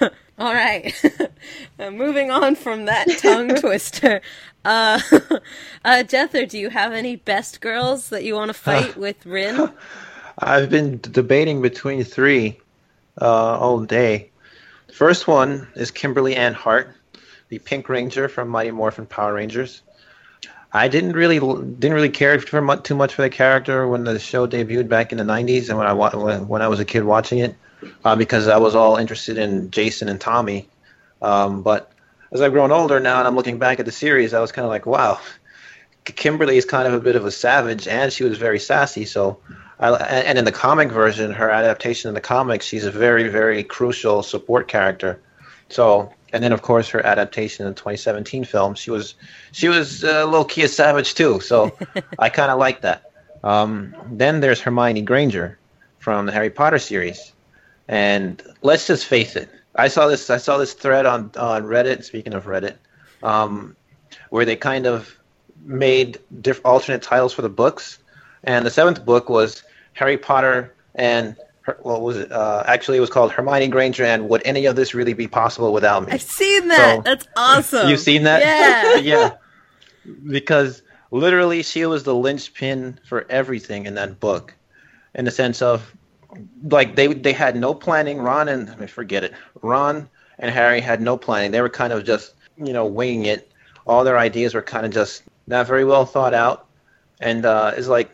it. 0.00 0.12
All 0.38 0.52
right. 0.52 0.92
Uh, 1.78 1.90
moving 1.90 2.30
on 2.30 2.54
from 2.54 2.84
that 2.86 3.06
tongue 3.20 3.48
twister. 3.56 4.20
Uh, 4.64 5.00
uh, 5.84 6.02
Jether, 6.06 6.48
do 6.48 6.56
you 6.56 6.70
have 6.70 6.92
any 6.92 7.16
best 7.16 7.60
girls 7.60 8.08
that 8.10 8.22
you 8.22 8.34
want 8.34 8.48
to 8.48 8.54
fight 8.54 8.96
with 8.96 9.26
Rin? 9.26 9.70
I've 10.38 10.70
been 10.70 11.00
debating 11.02 11.60
between 11.62 12.02
three 12.04 12.58
uh, 13.20 13.58
all 13.58 13.80
day. 13.80 14.30
The 14.86 14.92
first 14.92 15.26
one 15.26 15.66
is 15.74 15.90
Kimberly 15.90 16.36
Ann 16.36 16.54
Hart, 16.54 16.94
the 17.48 17.58
Pink 17.58 17.88
Ranger 17.88 18.28
from 18.28 18.48
Mighty 18.48 18.70
Morphin 18.70 19.06
Power 19.06 19.34
Rangers. 19.34 19.82
I 20.74 20.88
didn't 20.88 21.12
really 21.12 21.38
didn't 21.38 21.94
really 21.94 22.08
care 22.10 22.38
for 22.40 22.60
mu- 22.60 22.80
too 22.80 22.96
much 22.96 23.14
for 23.14 23.22
the 23.22 23.30
character 23.30 23.86
when 23.86 24.02
the 24.02 24.18
show 24.18 24.46
debuted 24.46 24.88
back 24.88 25.12
in 25.12 25.18
the 25.18 25.24
'90s 25.24 25.68
and 25.68 25.78
when 25.78 25.86
I 25.86 25.92
when 25.92 26.62
I 26.62 26.68
was 26.68 26.80
a 26.80 26.84
kid 26.84 27.04
watching 27.04 27.38
it, 27.38 27.54
uh, 28.04 28.16
because 28.16 28.48
I 28.48 28.58
was 28.58 28.74
all 28.74 28.96
interested 28.96 29.38
in 29.38 29.70
Jason 29.70 30.08
and 30.08 30.20
Tommy. 30.20 30.68
Um, 31.22 31.62
but 31.62 31.92
as 32.32 32.40
I've 32.40 32.52
grown 32.52 32.72
older 32.72 32.98
now 32.98 33.20
and 33.20 33.28
I'm 33.28 33.36
looking 33.36 33.58
back 33.58 33.78
at 33.78 33.86
the 33.86 33.92
series, 33.92 34.34
I 34.34 34.40
was 34.40 34.50
kind 34.50 34.64
of 34.64 34.70
like, 34.70 34.84
wow, 34.84 35.20
Kimberly 36.04 36.56
is 36.56 36.64
kind 36.64 36.88
of 36.88 36.92
a 36.92 37.00
bit 37.00 37.14
of 37.14 37.24
a 37.24 37.30
savage, 37.30 37.86
and 37.86 38.12
she 38.12 38.24
was 38.24 38.36
very 38.36 38.58
sassy. 38.58 39.04
So, 39.04 39.38
I, 39.78 39.92
and 39.92 40.38
in 40.38 40.44
the 40.44 40.52
comic 40.52 40.90
version, 40.90 41.30
her 41.30 41.50
adaptation 41.50 42.08
in 42.08 42.14
the 42.14 42.20
comics, 42.20 42.66
she's 42.66 42.84
a 42.84 42.90
very, 42.90 43.28
very 43.28 43.62
crucial 43.62 44.22
support 44.22 44.66
character. 44.66 45.20
So, 45.68 46.12
and 46.34 46.42
then 46.42 46.52
of 46.52 46.62
course 46.62 46.88
her 46.88 47.06
adaptation 47.06 47.64
in 47.64 47.70
the 47.70 47.76
2017 47.76 48.44
film, 48.44 48.74
she 48.74 48.90
was 48.90 49.14
she 49.52 49.68
was 49.68 50.02
uh, 50.02 50.24
little 50.24 50.44
key 50.44 50.64
a 50.64 50.68
savage 50.68 51.14
too. 51.14 51.38
So, 51.40 51.76
I 52.18 52.28
kind 52.28 52.50
of 52.50 52.58
like 52.58 52.80
that. 52.80 53.10
Um, 53.44 53.94
then 54.10 54.40
there's 54.40 54.60
Hermione 54.60 55.02
Granger 55.02 55.58
from 56.00 56.26
the 56.26 56.32
Harry 56.32 56.50
Potter 56.50 56.80
series, 56.80 57.32
and 57.86 58.42
let's 58.62 58.86
just 58.88 59.06
face 59.06 59.36
it. 59.36 59.48
I 59.76 59.86
saw 59.86 60.08
this 60.08 60.28
I 60.28 60.38
saw 60.38 60.58
this 60.58 60.72
thread 60.72 61.06
on 61.06 61.30
on 61.38 61.62
Reddit. 61.62 62.02
Speaking 62.02 62.34
of 62.34 62.46
Reddit, 62.46 62.74
um, 63.22 63.76
where 64.30 64.44
they 64.44 64.56
kind 64.56 64.86
of 64.86 65.16
made 65.64 66.18
diff- 66.42 66.60
alternate 66.64 67.02
titles 67.02 67.32
for 67.32 67.42
the 67.42 67.48
books, 67.48 68.00
and 68.42 68.66
the 68.66 68.70
seventh 68.70 69.04
book 69.04 69.28
was 69.28 69.62
Harry 69.92 70.18
Potter 70.18 70.74
and 70.96 71.36
her, 71.64 71.76
what 71.82 72.00
was 72.02 72.16
it? 72.18 72.30
Uh, 72.32 72.62
actually, 72.66 72.98
it 72.98 73.00
was 73.00 73.10
called 73.10 73.32
Hermione 73.32 73.68
Granger 73.68 74.04
and 74.04 74.28
Would 74.28 74.42
Any 74.44 74.66
of 74.66 74.76
This 74.76 74.94
Really 74.94 75.12
Be 75.14 75.26
Possible 75.28 75.72
Without 75.72 76.04
Me? 76.06 76.12
I've 76.12 76.22
seen 76.22 76.68
that. 76.68 76.96
So- 76.96 77.02
That's 77.02 77.26
awesome. 77.36 77.88
You've 77.88 78.00
seen 78.00 78.24
that? 78.24 78.40
Yeah. 78.42 78.96
yeah. 80.04 80.10
Because 80.30 80.82
literally, 81.10 81.62
she 81.62 81.86
was 81.86 82.04
the 82.04 82.14
linchpin 82.14 82.98
for 83.08 83.26
everything 83.30 83.86
in 83.86 83.94
that 83.94 84.20
book, 84.20 84.54
in 85.14 85.24
the 85.24 85.30
sense 85.30 85.62
of, 85.62 85.94
like 86.62 86.96
they 86.96 87.06
they 87.06 87.32
had 87.32 87.56
no 87.56 87.72
planning. 87.74 88.18
Ron 88.18 88.48
and 88.48 88.68
I 88.68 88.76
mean, 88.76 88.88
forget 88.88 89.24
it. 89.24 89.32
Ron 89.62 90.08
and 90.38 90.50
Harry 90.50 90.80
had 90.80 91.00
no 91.00 91.16
planning. 91.16 91.52
They 91.52 91.60
were 91.62 91.68
kind 91.70 91.92
of 91.92 92.04
just 92.04 92.34
you 92.58 92.72
know 92.72 92.84
winging 92.86 93.24
it. 93.26 93.50
All 93.86 94.04
their 94.04 94.18
ideas 94.18 94.52
were 94.54 94.62
kind 94.62 94.84
of 94.84 94.92
just 94.92 95.22
not 95.46 95.66
very 95.66 95.84
well 95.84 96.04
thought 96.04 96.34
out, 96.34 96.66
and 97.20 97.46
uh, 97.46 97.72
it's 97.76 97.88
like 97.88 98.10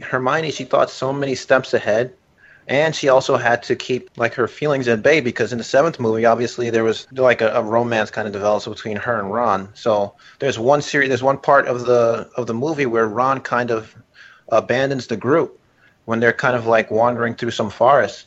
Hermione. 0.00 0.50
She 0.50 0.64
thought 0.64 0.90
so 0.90 1.12
many 1.12 1.34
steps 1.34 1.72
ahead. 1.72 2.12
And 2.68 2.94
she 2.94 3.08
also 3.08 3.36
had 3.36 3.62
to 3.64 3.76
keep 3.76 4.10
like 4.16 4.34
her 4.34 4.46
feelings 4.46 4.86
at 4.86 5.02
bay 5.02 5.20
because 5.20 5.52
in 5.52 5.58
the 5.58 5.64
seventh 5.64 5.98
movie, 5.98 6.24
obviously 6.24 6.70
there 6.70 6.84
was 6.84 7.06
like 7.12 7.40
a, 7.40 7.48
a 7.54 7.62
romance 7.62 8.10
kind 8.10 8.26
of 8.26 8.32
develops 8.32 8.66
between 8.66 8.96
her 8.96 9.18
and 9.18 9.32
Ron. 9.32 9.68
So 9.74 10.14
there's 10.38 10.58
one 10.58 10.80
series, 10.80 11.08
there's 11.08 11.22
one 11.22 11.38
part 11.38 11.66
of 11.66 11.86
the 11.86 12.30
of 12.36 12.46
the 12.46 12.54
movie 12.54 12.86
where 12.86 13.08
Ron 13.08 13.40
kind 13.40 13.70
of 13.70 13.96
abandons 14.48 15.08
the 15.08 15.16
group 15.16 15.58
when 16.04 16.20
they're 16.20 16.32
kind 16.32 16.56
of 16.56 16.66
like 16.66 16.90
wandering 16.90 17.34
through 17.34 17.50
some 17.50 17.70
forest, 17.70 18.26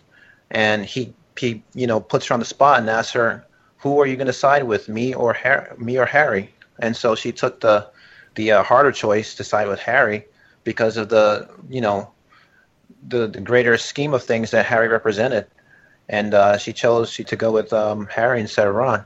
and 0.52 0.86
he 0.86 1.14
he 1.38 1.64
you 1.74 1.88
know 1.88 2.00
puts 2.00 2.28
her 2.28 2.34
on 2.34 2.40
the 2.40 2.46
spot 2.46 2.80
and 2.80 2.90
asks 2.90 3.14
her, 3.14 3.46
"Who 3.80 4.00
are 4.00 4.06
you 4.06 4.16
going 4.16 4.28
to 4.28 4.34
side 4.34 4.64
with, 4.64 4.90
me 4.90 5.14
or 5.14 5.34
Harry? 5.34 5.68
Me 5.78 5.98
or 5.98 6.06
Harry?" 6.06 6.54
And 6.80 6.96
so 6.96 7.16
she 7.16 7.32
took 7.32 7.62
the 7.62 7.90
the 8.36 8.52
uh, 8.52 8.64
harder 8.64 8.92
choice 8.92 9.36
to 9.36 9.44
side 9.44 9.68
with 9.68 9.80
Harry 9.80 10.26
because 10.64 10.98
of 10.98 11.10
the 11.10 11.50
you 11.70 11.82
know 11.82 12.12
the, 13.08 13.28
the 13.28 13.42
greater 13.42 13.78
scheme 13.78 14.14
of 14.14 14.24
things 14.24 14.52
that 14.52 14.66
Harry 14.66 14.88
represented, 14.88 15.48
and 16.10 16.34
uh, 16.34 16.58
she 16.58 16.74
chose 16.74 17.10
she 17.10 17.24
to 17.26 17.36
go 17.36 17.52
with 17.52 17.74
um, 17.74 18.08
Harry 18.08 18.40
instead 18.40 18.68
of 18.68 18.76
Ron. 18.76 19.04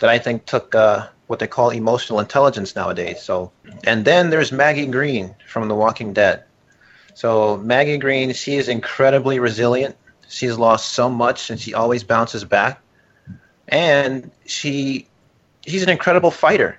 That 0.00 0.10
I 0.10 0.18
think 0.18 0.44
took 0.46 0.74
uh, 0.74 1.08
what 1.28 1.38
they 1.38 1.46
call 1.46 1.70
emotional 1.70 2.20
intelligence 2.20 2.74
nowadays. 2.74 3.22
So, 3.22 3.52
and 3.84 4.04
then 4.04 4.30
there's 4.30 4.52
Maggie 4.52 4.86
Green 4.86 5.34
from 5.46 5.68
The 5.68 5.74
Walking 5.74 6.12
Dead. 6.12 6.44
So 7.14 7.56
Maggie 7.58 7.98
Green, 7.98 8.32
she 8.32 8.56
is 8.56 8.68
incredibly 8.68 9.38
resilient. 9.38 9.96
She's 10.28 10.58
lost 10.58 10.92
so 10.92 11.08
much, 11.08 11.50
and 11.50 11.60
she 11.60 11.74
always 11.74 12.02
bounces 12.02 12.44
back. 12.44 12.80
And 13.68 14.30
she, 14.46 15.06
she's 15.66 15.82
an 15.82 15.88
incredible 15.88 16.30
fighter. 16.30 16.78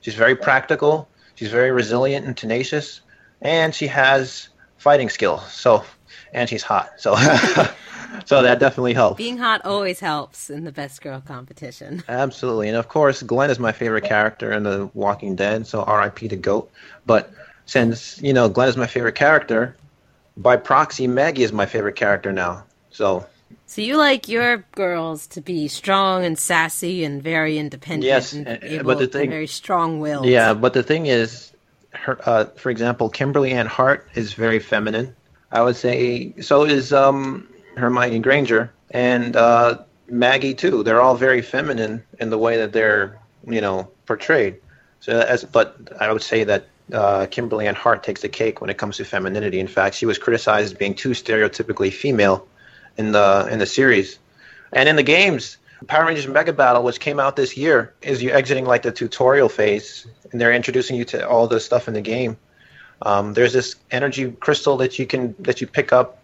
She's 0.00 0.14
very 0.14 0.34
practical. 0.34 1.08
She's 1.36 1.50
very 1.50 1.70
resilient 1.70 2.26
and 2.26 2.36
tenacious, 2.36 3.02
and 3.40 3.74
she 3.74 3.86
has 3.86 4.48
fighting 4.86 5.08
skill. 5.08 5.40
So, 5.50 5.82
and 6.32 6.48
she's 6.48 6.62
hot. 6.62 6.92
So, 6.96 7.16
so 8.24 8.42
that 8.42 8.60
definitely 8.60 8.94
helps. 8.94 9.16
Being 9.18 9.36
hot 9.36 9.62
always 9.64 9.98
helps 9.98 10.48
in 10.48 10.62
the 10.62 10.70
best 10.70 11.02
girl 11.02 11.20
competition. 11.20 12.04
Absolutely, 12.08 12.68
and 12.68 12.76
of 12.76 12.86
course, 12.86 13.20
Glenn 13.24 13.50
is 13.50 13.58
my 13.58 13.72
favorite 13.72 14.04
character 14.04 14.52
in 14.52 14.62
The 14.62 14.88
Walking 14.94 15.34
Dead. 15.34 15.66
So, 15.66 15.82
R.I.P. 15.82 16.28
to 16.28 16.36
Goat. 16.36 16.70
But 17.04 17.32
since 17.64 18.22
you 18.22 18.32
know 18.32 18.48
Glenn 18.48 18.68
is 18.68 18.76
my 18.76 18.86
favorite 18.86 19.16
character, 19.16 19.74
by 20.36 20.56
proxy, 20.56 21.08
Maggie 21.08 21.42
is 21.42 21.52
my 21.52 21.66
favorite 21.66 21.96
character 21.96 22.32
now. 22.32 22.62
So 22.90 23.26
So 23.66 23.82
you 23.82 23.96
like 23.96 24.28
your 24.28 24.58
girls 24.76 25.26
to 25.34 25.40
be 25.40 25.66
strong 25.66 26.24
and 26.24 26.38
sassy 26.38 27.02
and 27.02 27.20
very 27.20 27.58
independent. 27.58 28.04
Yes, 28.04 28.32
and 28.32 28.46
uh, 28.46 28.58
able, 28.62 28.84
but 28.84 28.98
the 29.00 29.08
thing- 29.08 29.30
very 29.30 29.48
strong-willed. 29.48 30.26
Yeah, 30.26 30.54
but 30.54 30.74
the 30.74 30.84
thing 30.84 31.06
is, 31.06 31.50
her, 31.96 32.18
uh, 32.26 32.44
for 32.56 32.70
example, 32.70 33.08
Kimberly 33.08 33.52
Ann 33.52 33.66
Hart 33.66 34.08
is 34.14 34.34
very 34.34 34.58
feminine. 34.58 35.14
I 35.52 35.62
would 35.62 35.76
say 35.76 36.34
so 36.40 36.64
is 36.64 36.92
um, 36.92 37.48
Hermione 37.76 38.18
Granger 38.18 38.72
and 38.90 39.36
uh, 39.36 39.78
Maggie 40.08 40.54
too. 40.54 40.82
They're 40.82 41.00
all 41.00 41.16
very 41.16 41.42
feminine 41.42 42.02
in 42.20 42.30
the 42.30 42.38
way 42.38 42.56
that 42.58 42.72
they're 42.72 43.18
you 43.46 43.60
know 43.60 43.88
portrayed. 44.06 44.56
So 45.00 45.20
as 45.20 45.44
but 45.44 45.76
I 46.00 46.12
would 46.12 46.22
say 46.22 46.44
that 46.44 46.66
uh, 46.92 47.26
Kimberly 47.26 47.66
Ann 47.66 47.74
Hart 47.74 48.02
takes 48.02 48.22
the 48.22 48.28
cake 48.28 48.60
when 48.60 48.70
it 48.70 48.78
comes 48.78 48.96
to 48.96 49.04
femininity. 49.04 49.60
In 49.60 49.66
fact, 49.66 49.94
she 49.94 50.06
was 50.06 50.18
criticized 50.18 50.66
as 50.66 50.74
being 50.74 50.94
too 50.94 51.10
stereotypically 51.10 51.92
female 51.92 52.46
in 52.96 53.12
the 53.12 53.48
in 53.50 53.58
the 53.58 53.66
series, 53.66 54.18
and 54.72 54.88
in 54.88 54.96
the 54.96 55.02
games. 55.02 55.58
Power 55.88 56.06
Rangers 56.06 56.26
Mega 56.26 56.52
Battle, 56.52 56.82
which 56.82 57.00
came 57.00 57.20
out 57.20 57.36
this 57.36 57.56
year, 57.56 57.92
is 58.02 58.22
you 58.22 58.30
exiting 58.30 58.64
like 58.64 58.82
the 58.82 58.92
tutorial 58.92 59.48
phase, 59.48 60.06
and 60.32 60.40
they're 60.40 60.52
introducing 60.52 60.96
you 60.96 61.04
to 61.06 61.28
all 61.28 61.46
the 61.46 61.60
stuff 61.60 61.86
in 61.88 61.94
the 61.94 62.00
game. 62.00 62.36
Um, 63.02 63.34
there's 63.34 63.52
this 63.52 63.76
energy 63.90 64.30
crystal 64.32 64.78
that 64.78 64.98
you 64.98 65.06
can 65.06 65.34
that 65.40 65.60
you 65.60 65.66
pick 65.66 65.92
up, 65.92 66.22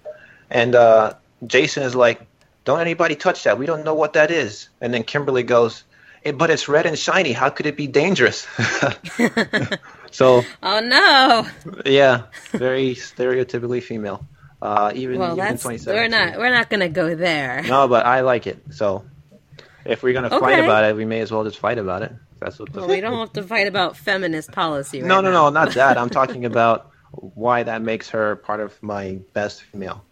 and 0.51 0.75
uh, 0.75 1.13
Jason 1.47 1.83
is 1.83 1.95
like, 1.95 2.23
"Don't 2.65 2.81
anybody 2.81 3.15
touch 3.15 3.45
that. 3.45 3.59
We 3.59 3.67
don't 3.67 3.85
know 3.85 3.95
what 3.95 4.15
that 4.15 4.31
is." 4.31 4.69
And 4.81 4.95
then 4.95 5.03
Kimberly 5.03 5.43
goes, 5.43 5.85
"Eh, 6.25 6.33
"But 6.33 6.49
it's 6.51 6.69
red 6.69 6.87
and 6.87 6.99
shiny. 6.99 7.33
How 7.33 7.51
could 7.51 7.67
it 7.67 7.77
be 7.77 7.87
dangerous?" 7.87 8.47
so 10.11 10.43
Oh 10.63 10.81
no. 10.81 11.47
yeah, 11.85 12.23
very 12.53 12.95
stereotypically 12.95 13.83
female. 13.83 14.25
Uh, 14.63 14.93
even 14.95 15.19
Well, 15.19 15.33
even 15.33 15.45
that's 15.45 15.63
2017. 15.65 15.95
we're 16.01 16.09
not 16.09 16.39
we're 16.39 16.55
not 16.55 16.71
gonna 16.71 16.89
go 16.89 17.15
there. 17.15 17.63
No, 17.65 17.89
but 17.89 18.07
I 18.07 18.21
like 18.21 18.47
it. 18.47 18.59
So 18.71 19.05
if 19.85 20.03
we're 20.03 20.13
gonna 20.13 20.31
fight 20.31 20.59
about 20.63 20.85
it, 20.85 20.97
we 20.97 21.05
may 21.05 21.21
as 21.21 21.31
well 21.33 21.45
just 21.45 21.59
fight 21.59 21.79
about 21.79 22.03
it. 22.03 22.13
That's 22.39 22.59
what. 22.59 22.75
Well, 22.75 22.89
we 22.89 23.01
don't 23.01 23.19
have 23.19 23.33
to 23.35 23.43
fight 23.43 23.67
about 23.69 23.97
feminist 23.97 24.53
policy. 24.53 25.01
Right 25.01 25.09
no, 25.09 25.21
no, 25.21 25.31
now. 25.31 25.51
no, 25.51 25.51
not 25.51 25.75
that. 25.75 25.97
I'm 25.99 26.11
talking 26.21 26.45
about 26.45 26.91
why 27.13 27.63
that 27.63 27.83
makes 27.83 28.09
her 28.11 28.37
part 28.37 28.61
of 28.61 28.81
my 28.83 29.19
best 29.33 29.63
female. 29.63 30.05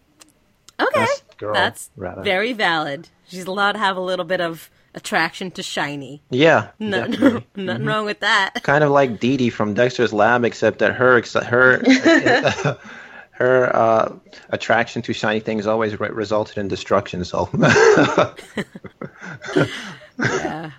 Okay, 0.79 0.99
Best 1.01 1.37
girl, 1.37 1.53
that's 1.53 1.91
rather. 1.95 2.23
very 2.23 2.53
valid. 2.53 3.07
She's 3.27 3.45
allowed 3.45 3.73
to 3.73 3.79
have 3.79 3.97
a 3.97 4.01
little 4.01 4.25
bit 4.25 4.41
of 4.41 4.69
attraction 4.95 5.51
to 5.51 5.63
shiny. 5.63 6.21
Yeah, 6.31 6.69
No, 6.79 7.05
nothing 7.55 7.85
wrong 7.85 8.05
with 8.05 8.19
that. 8.21 8.61
kind 8.63 8.83
of 8.83 8.91
like 8.91 9.19
Dee 9.19 9.37
Dee 9.37 9.49
from 9.51 9.73
Dexter's 9.73 10.11
Lab, 10.11 10.43
except 10.43 10.79
that 10.79 10.93
her 10.95 11.17
ex- 11.17 11.33
her 11.33 11.81
her 13.41 13.75
uh, 13.75 14.13
attraction 14.49 15.01
to 15.01 15.13
shiny 15.13 15.39
things 15.39 15.65
always 15.67 15.99
re- 15.99 16.09
resulted 16.09 16.57
in 16.57 16.67
destruction. 16.67 17.25
So 17.25 17.49
Yeah. 20.19 20.71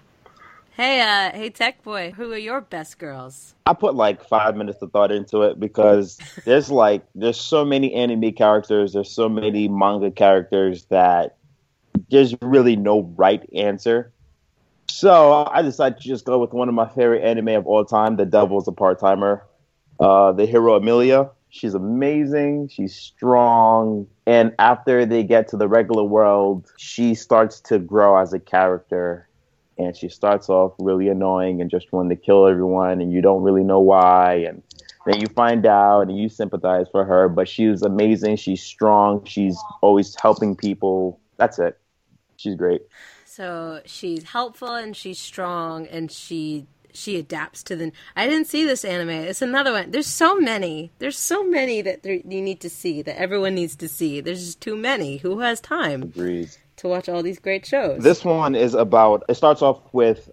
Hey, 0.74 1.00
uh, 1.00 1.36
hey, 1.36 1.50
Tech 1.50 1.82
Boy, 1.82 2.12
who 2.12 2.32
are 2.32 2.38
your 2.38 2.62
best 2.62 2.98
girls? 2.98 3.54
I 3.66 3.74
put 3.74 3.94
like 3.94 4.24
five 4.24 4.56
minutes 4.56 4.80
of 4.80 4.90
thought 4.90 5.12
into 5.12 5.42
it 5.42 5.60
because 5.60 6.18
there's 6.46 6.70
like 6.70 7.04
there's 7.14 7.38
so 7.38 7.64
many 7.64 7.92
anime 7.92 8.32
characters, 8.32 8.94
there's 8.94 9.10
so 9.10 9.28
many 9.28 9.68
manga 9.68 10.10
characters 10.10 10.84
that 10.86 11.36
there's 12.10 12.34
really 12.40 12.76
no 12.76 13.02
right 13.16 13.46
answer. 13.54 14.12
So 14.88 15.46
I 15.50 15.62
decided 15.62 16.00
to 16.00 16.08
just 16.08 16.24
go 16.24 16.38
with 16.38 16.52
one 16.52 16.68
of 16.68 16.74
my 16.74 16.88
favorite 16.88 17.22
anime 17.22 17.48
of 17.48 17.66
all 17.66 17.84
time, 17.84 18.16
The 18.16 18.24
Devil's 18.24 18.66
a 18.66 18.72
Part 18.72 18.98
Timer. 18.98 19.44
Uh, 20.00 20.32
the 20.32 20.46
hero 20.46 20.76
Emilia. 20.76 21.30
She's 21.54 21.74
amazing. 21.74 22.68
She's 22.68 22.96
strong. 22.96 24.06
And 24.26 24.54
after 24.58 25.04
they 25.04 25.22
get 25.22 25.48
to 25.48 25.58
the 25.58 25.68
regular 25.68 26.02
world, 26.02 26.72
she 26.78 27.14
starts 27.14 27.60
to 27.60 27.78
grow 27.78 28.16
as 28.16 28.32
a 28.32 28.40
character. 28.40 29.28
And 29.76 29.94
she 29.94 30.08
starts 30.08 30.48
off 30.48 30.72
really 30.78 31.08
annoying 31.08 31.60
and 31.60 31.70
just 31.70 31.92
wanting 31.92 32.16
to 32.16 32.16
kill 32.16 32.46
everyone 32.46 33.02
and 33.02 33.12
you 33.12 33.20
don't 33.20 33.42
really 33.42 33.64
know 33.64 33.80
why. 33.80 34.46
And 34.48 34.62
then 35.04 35.20
you 35.20 35.26
find 35.26 35.66
out 35.66 36.08
and 36.08 36.16
you 36.16 36.30
sympathize 36.30 36.86
for 36.90 37.04
her 37.04 37.28
but 37.28 37.46
she's 37.48 37.82
amazing. 37.82 38.36
She's 38.36 38.62
strong. 38.62 39.22
She's 39.26 39.58
always 39.82 40.16
helping 40.22 40.56
people. 40.56 41.20
That's 41.36 41.58
it. 41.58 41.78
She's 42.38 42.54
great. 42.54 42.80
So 43.26 43.82
she's 43.84 44.24
helpful 44.24 44.74
and 44.74 44.96
she's 44.96 45.18
strong 45.18 45.86
and 45.86 46.10
she 46.10 46.66
she 46.92 47.18
adapts 47.18 47.62
to 47.64 47.76
the. 47.76 47.92
I 48.16 48.26
didn't 48.28 48.46
see 48.46 48.64
this 48.64 48.84
anime. 48.84 49.10
It's 49.10 49.42
another 49.42 49.72
one. 49.72 49.90
There's 49.90 50.06
so 50.06 50.38
many. 50.38 50.90
There's 50.98 51.18
so 51.18 51.44
many 51.44 51.82
that 51.82 52.02
there, 52.02 52.14
you 52.14 52.42
need 52.42 52.60
to 52.60 52.70
see 52.70 53.02
that 53.02 53.18
everyone 53.20 53.54
needs 53.54 53.76
to 53.76 53.88
see. 53.88 54.20
There's 54.20 54.44
just 54.44 54.60
too 54.60 54.76
many. 54.76 55.18
Who 55.18 55.40
has 55.40 55.60
time 55.60 56.02
agrees 56.02 56.58
to 56.76 56.88
watch 56.88 57.08
all 57.08 57.22
these 57.22 57.38
great 57.38 57.64
shows? 57.66 58.02
this 58.02 58.24
one 58.24 58.54
is 58.54 58.74
about 58.74 59.24
it 59.28 59.34
starts 59.34 59.62
off 59.62 59.80
with 59.92 60.30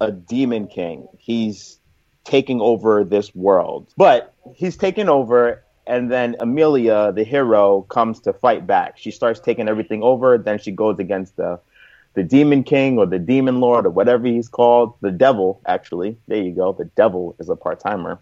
a 0.00 0.10
demon 0.10 0.66
king 0.66 1.06
he's 1.18 1.78
taking 2.24 2.60
over 2.60 3.04
this 3.04 3.34
world 3.34 3.92
but 3.96 4.32
he's 4.54 4.76
taken 4.76 5.08
over 5.08 5.62
and 5.86 6.10
then 6.10 6.36
Emilia 6.40 7.12
the 7.12 7.24
hero 7.24 7.82
comes 7.82 8.20
to 8.20 8.32
fight 8.32 8.66
back 8.66 8.96
she 8.98 9.10
starts 9.10 9.40
taking 9.40 9.68
everything 9.68 10.02
over 10.02 10.38
then 10.38 10.58
she 10.58 10.70
goes 10.70 10.98
against 10.98 11.36
the 11.36 11.60
the 12.14 12.22
demon 12.22 12.62
king 12.62 12.98
or 12.98 13.06
the 13.06 13.18
demon 13.18 13.60
lord 13.60 13.86
or 13.86 13.90
whatever 13.90 14.26
he's 14.26 14.48
called 14.48 14.94
the 15.00 15.10
devil 15.10 15.60
actually 15.66 16.16
there 16.28 16.42
you 16.42 16.52
go 16.52 16.72
the 16.72 16.84
devil 16.96 17.36
is 17.38 17.48
a 17.48 17.56
part-timer 17.56 18.18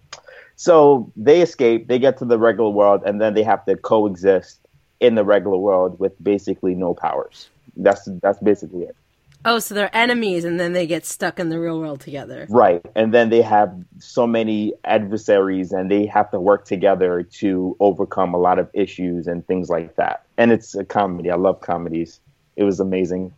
so 0.56 1.10
they 1.16 1.40
escape 1.40 1.88
they 1.88 1.98
get 1.98 2.18
to 2.18 2.24
the 2.24 2.38
regular 2.38 2.70
world 2.70 3.02
and 3.06 3.20
then 3.20 3.34
they 3.34 3.42
have 3.42 3.64
to 3.64 3.76
coexist 3.76 4.60
in 5.00 5.14
the 5.14 5.24
regular 5.24 5.58
world 5.58 5.98
with 5.98 6.12
basically 6.22 6.74
no 6.74 6.94
powers 6.94 7.48
that's 7.76 8.08
that's 8.22 8.38
basically 8.40 8.82
it 8.82 8.96
oh, 9.44 9.58
so 9.58 9.74
they're 9.74 9.94
enemies 9.96 10.44
and 10.44 10.58
then 10.58 10.72
they 10.72 10.86
get 10.86 11.04
stuck 11.04 11.38
in 11.38 11.48
the 11.48 11.58
real 11.58 11.78
world 11.78 12.00
together. 12.00 12.46
Right. 12.48 12.84
And 12.94 13.12
then 13.12 13.30
they 13.30 13.42
have 13.42 13.74
so 13.98 14.26
many 14.26 14.74
adversaries 14.84 15.72
and 15.72 15.90
they 15.90 16.06
have 16.06 16.30
to 16.32 16.40
work 16.40 16.64
together 16.64 17.22
to 17.22 17.76
overcome 17.80 18.34
a 18.34 18.38
lot 18.38 18.58
of 18.58 18.68
issues 18.74 19.26
and 19.26 19.46
things 19.46 19.68
like 19.68 19.96
that. 19.96 20.24
And 20.36 20.52
it's 20.52 20.74
a 20.74 20.84
comedy. 20.84 21.30
I 21.30 21.36
love 21.36 21.60
comedies. 21.60 22.20
It 22.56 22.64
was 22.64 22.80
amazing. 22.80 23.32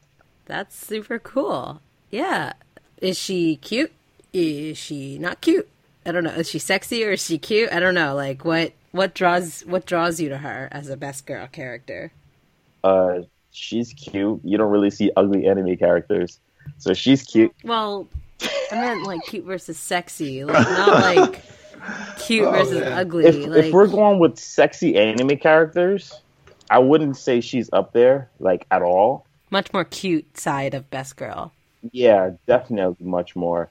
That's 0.51 0.75
super 0.75 1.21
cool. 1.21 1.81
Yeah. 2.11 2.55
Is 3.01 3.17
she 3.17 3.55
cute? 3.55 3.93
Is 4.33 4.77
she 4.77 5.17
not 5.17 5.41
cute? 5.41 5.69
I 6.05 6.11
don't 6.11 6.25
know. 6.25 6.33
Is 6.33 6.51
she 6.51 6.59
sexy 6.59 7.05
or 7.05 7.13
is 7.13 7.25
she 7.25 7.39
cute? 7.39 7.73
I 7.73 7.79
don't 7.79 7.95
know. 7.95 8.17
Like 8.17 8.45
what 8.45 8.73
what 8.91 9.15
draws 9.15 9.61
what 9.61 9.87
draws 9.87 10.19
you 10.19 10.29
to 10.29 10.39
her 10.39 10.69
as 10.73 10.91
a 10.91 10.97
best 10.97 11.25
girl 11.25 11.47
character? 11.47 12.11
Uh 12.83 13.21
she's 13.53 13.93
cute. 13.93 14.41
You 14.43 14.59
don't 14.59 14.73
really 14.73 14.91
see 14.91 15.13
ugly 15.17 15.47
anime 15.47 15.77
characters. 15.77 16.41
So 16.79 16.95
she's 16.95 17.23
cute. 17.23 17.55
Well, 17.63 18.09
I 18.73 18.75
meant 18.75 19.07
like 19.07 19.23
cute 19.23 19.45
versus 19.45 19.79
sexy, 19.79 20.45
like 20.45 20.69
not 20.69 20.89
like 20.89 21.45
cute 22.19 22.51
versus 22.51 22.83
ugly. 22.83 23.27
If 23.27 23.47
like 23.47 23.67
if 23.67 23.73
we're 23.73 23.87
going 23.87 24.19
with 24.19 24.37
sexy 24.37 24.97
anime 24.97 25.39
characters, 25.39 26.13
I 26.69 26.81
wouldn't 26.81 27.17
say 27.17 27.41
she's 27.41 27.71
up 27.73 27.93
there 27.93 28.29
like 28.41 28.67
at 28.73 28.83
all. 28.83 29.27
Much 29.51 29.73
more 29.73 29.85
cute 29.85 30.37
side 30.39 30.75
of 30.75 30.91
best 30.91 31.17
girl. 31.17 31.53
Yeah, 31.93 32.31
definitely 32.47 33.05
much 33.07 33.35
more. 33.37 33.71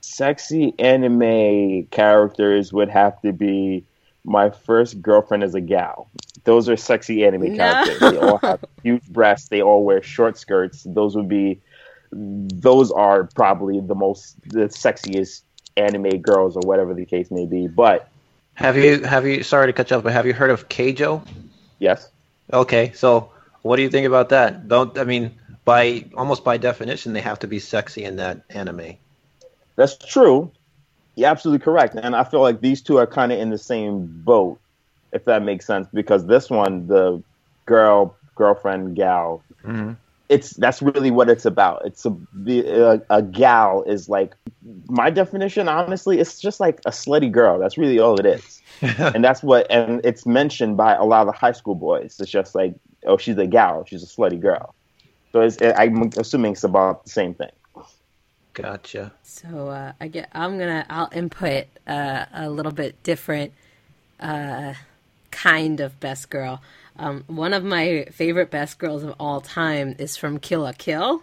Sexy 0.00 0.74
anime 0.78 1.84
characters 1.86 2.72
would 2.72 2.88
have 2.88 3.20
to 3.22 3.32
be 3.32 3.84
my 4.24 4.50
first 4.50 5.00
girlfriend 5.02 5.42
as 5.42 5.54
a 5.54 5.60
gal. 5.60 6.08
Those 6.44 6.68
are 6.68 6.76
sexy 6.76 7.24
anime 7.24 7.52
No. 7.52 7.56
characters. 7.56 7.98
They 8.00 8.16
all 8.18 8.38
have 8.38 8.60
huge 8.82 9.04
breasts. 9.08 9.48
They 9.48 9.62
all 9.62 9.84
wear 9.84 10.02
short 10.02 10.38
skirts. 10.38 10.82
Those 10.84 11.16
would 11.16 11.28
be. 11.28 11.60
Those 12.12 12.90
are 12.90 13.24
probably 13.34 13.80
the 13.80 13.94
most 13.94 14.36
the 14.50 14.66
sexiest 14.68 15.42
anime 15.76 16.20
girls 16.20 16.56
or 16.56 16.60
whatever 16.60 16.94
the 16.94 17.06
case 17.06 17.30
may 17.30 17.46
be. 17.46 17.66
But 17.68 18.08
have 18.54 18.76
you 18.76 19.02
have 19.02 19.26
you? 19.26 19.42
Sorry 19.42 19.66
to 19.66 19.72
cut 19.72 19.90
you 19.90 19.96
off, 19.96 20.02
but 20.02 20.12
have 20.12 20.26
you 20.26 20.34
heard 20.34 20.50
of 20.50 20.68
Keijo? 20.68 21.26
yes, 21.78 22.08
Okay, 22.52 22.92
so 22.94 23.31
what 23.62 23.76
do 23.76 23.82
you 23.82 23.90
think 23.90 24.06
about 24.06 24.30
that? 24.30 24.68
Don't 24.68 24.96
I 24.98 25.04
mean 25.04 25.38
by 25.64 26.04
almost 26.16 26.44
by 26.44 26.56
definition 26.56 27.12
they 27.12 27.20
have 27.20 27.38
to 27.40 27.46
be 27.46 27.58
sexy 27.58 28.04
in 28.04 28.16
that 28.16 28.42
anime. 28.50 28.96
That's 29.76 29.96
true. 29.96 30.50
You're 31.14 31.28
absolutely 31.28 31.64
correct. 31.64 31.94
And 31.94 32.14
I 32.16 32.24
feel 32.24 32.40
like 32.40 32.60
these 32.60 32.82
two 32.82 32.98
are 32.98 33.06
kind 33.06 33.32
of 33.32 33.38
in 33.38 33.50
the 33.50 33.58
same 33.58 34.06
boat, 34.24 34.58
if 35.12 35.24
that 35.26 35.42
makes 35.42 35.66
sense. 35.66 35.86
Because 35.92 36.26
this 36.26 36.50
one, 36.50 36.86
the 36.86 37.22
girl, 37.66 38.16
girlfriend, 38.34 38.96
gal, 38.96 39.42
Mhm. 39.64 39.96
It's 40.28 40.50
that's 40.54 40.80
really 40.82 41.10
what 41.10 41.28
it's 41.28 41.44
about. 41.44 41.82
It's 41.84 42.06
a 42.06 42.16
the, 42.32 42.66
a, 42.66 43.02
a 43.10 43.22
gal 43.22 43.82
is 43.82 44.08
like 44.08 44.34
my 44.88 45.10
definition. 45.10 45.68
Honestly, 45.68 46.18
it's 46.18 46.40
just 46.40 46.60
like 46.60 46.80
a 46.86 46.90
slutty 46.90 47.30
girl. 47.30 47.58
That's 47.58 47.76
really 47.76 47.98
all 47.98 48.18
it 48.18 48.26
is. 48.26 48.62
and 48.80 49.24
that's 49.24 49.42
what 49.42 49.66
and 49.70 50.00
it's 50.04 50.26
mentioned 50.26 50.76
by 50.76 50.94
a 50.94 51.04
lot 51.04 51.22
of 51.22 51.26
the 51.32 51.38
high 51.38 51.52
school 51.52 51.74
boys. 51.74 52.16
It's 52.18 52.30
just 52.30 52.54
like, 52.54 52.74
oh, 53.06 53.16
she's 53.16 53.36
a 53.38 53.46
gal. 53.46 53.84
She's 53.86 54.02
a 54.02 54.06
slutty 54.06 54.40
girl. 54.40 54.74
So 55.32 55.40
it's, 55.40 55.56
I'm 55.62 56.10
assuming 56.18 56.52
it's 56.52 56.64
about 56.64 57.04
the 57.04 57.10
same 57.10 57.34
thing. 57.34 57.50
Gotcha. 58.54 59.12
So 59.22 59.68
uh, 59.68 59.92
I 60.00 60.08
get 60.08 60.28
I'm 60.32 60.58
gonna 60.58 60.84
I'll 60.88 61.08
input 61.12 61.66
uh, 61.86 62.26
a 62.32 62.50
little 62.50 62.72
bit 62.72 63.02
different 63.02 63.52
uh, 64.20 64.74
kind 65.30 65.80
of 65.80 65.98
best 66.00 66.30
girl. 66.30 66.60
Um, 66.96 67.24
one 67.26 67.54
of 67.54 67.64
my 67.64 68.06
favorite 68.12 68.50
best 68.50 68.78
girls 68.78 69.02
of 69.02 69.14
all 69.18 69.40
time 69.40 69.96
is 69.98 70.16
from 70.16 70.38
Kill 70.38 70.60
la 70.60 70.72
Kill. 70.72 71.22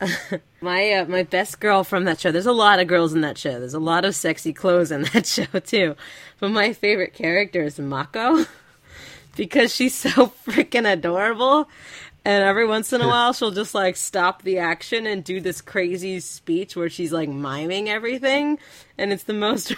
my 0.60 0.92
uh, 0.92 1.04
my 1.04 1.22
best 1.22 1.60
girl 1.60 1.84
from 1.84 2.04
that 2.04 2.18
show. 2.18 2.32
There's 2.32 2.46
a 2.46 2.52
lot 2.52 2.80
of 2.80 2.86
girls 2.86 3.12
in 3.12 3.20
that 3.20 3.36
show. 3.36 3.58
There's 3.58 3.74
a 3.74 3.80
lot 3.80 4.04
of 4.04 4.14
sexy 4.14 4.52
clothes 4.52 4.90
in 4.90 5.02
that 5.12 5.26
show 5.26 5.44
too. 5.64 5.96
But 6.38 6.50
my 6.50 6.72
favorite 6.72 7.14
character 7.14 7.62
is 7.62 7.78
Mako 7.78 8.46
because 9.36 9.74
she's 9.74 9.94
so 9.94 10.32
freaking 10.46 10.90
adorable. 10.90 11.68
And 12.22 12.44
every 12.44 12.66
once 12.66 12.92
in 12.92 13.00
a 13.00 13.08
while, 13.08 13.32
she'll 13.32 13.50
just 13.50 13.74
like 13.74 13.96
stop 13.96 14.42
the 14.42 14.58
action 14.58 15.06
and 15.06 15.24
do 15.24 15.40
this 15.40 15.62
crazy 15.62 16.20
speech 16.20 16.76
where 16.76 16.90
she's 16.90 17.12
like 17.12 17.30
miming 17.30 17.88
everything, 17.88 18.58
and 18.98 19.10
it's 19.12 19.24
the 19.24 19.32
most 19.32 19.74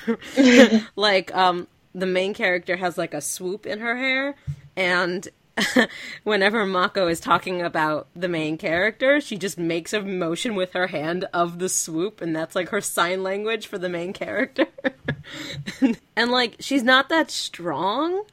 like 0.96 1.34
um 1.36 1.68
the 1.94 2.06
main 2.06 2.34
character 2.34 2.76
has 2.76 2.98
like 2.98 3.14
a 3.14 3.20
swoop 3.20 3.64
in 3.64 3.78
her 3.78 3.96
hair, 3.96 4.34
and 4.76 5.28
whenever 6.24 6.64
Mako 6.66 7.08
is 7.08 7.20
talking 7.20 7.62
about 7.62 8.08
the 8.14 8.28
main 8.28 8.56
character, 8.56 9.20
she 9.20 9.36
just 9.36 9.58
makes 9.58 9.92
a 9.92 10.00
motion 10.00 10.54
with 10.54 10.72
her 10.72 10.86
hand 10.86 11.26
of 11.32 11.58
the 11.58 11.68
swoop, 11.68 12.20
and 12.20 12.34
that's 12.34 12.54
like 12.54 12.70
her 12.70 12.80
sign 12.80 13.22
language 13.22 13.66
for 13.66 13.78
the 13.78 13.88
main 13.88 14.12
character. 14.12 14.66
and 16.16 16.30
like, 16.30 16.56
she's 16.60 16.82
not 16.82 17.08
that 17.08 17.30
strong 17.30 18.24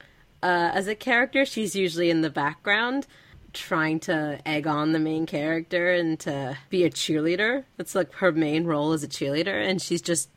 uh, 0.42 0.72
as 0.74 0.88
a 0.88 0.96
character. 0.96 1.46
She's 1.46 1.76
usually 1.76 2.10
in 2.10 2.22
the 2.22 2.30
background 2.30 3.08
trying 3.52 4.00
to 4.00 4.40
egg 4.46 4.68
on 4.68 4.92
the 4.92 5.00
main 5.00 5.26
character 5.26 5.92
and 5.92 6.20
to 6.20 6.58
be 6.70 6.84
a 6.84 6.90
cheerleader. 6.90 7.64
That's 7.78 7.96
like 7.96 8.14
her 8.14 8.32
main 8.32 8.66
role 8.66 8.94
as 8.94 9.04
a 9.04 9.08
cheerleader, 9.08 9.68
and 9.68 9.82
she's 9.82 10.02
just 10.02 10.30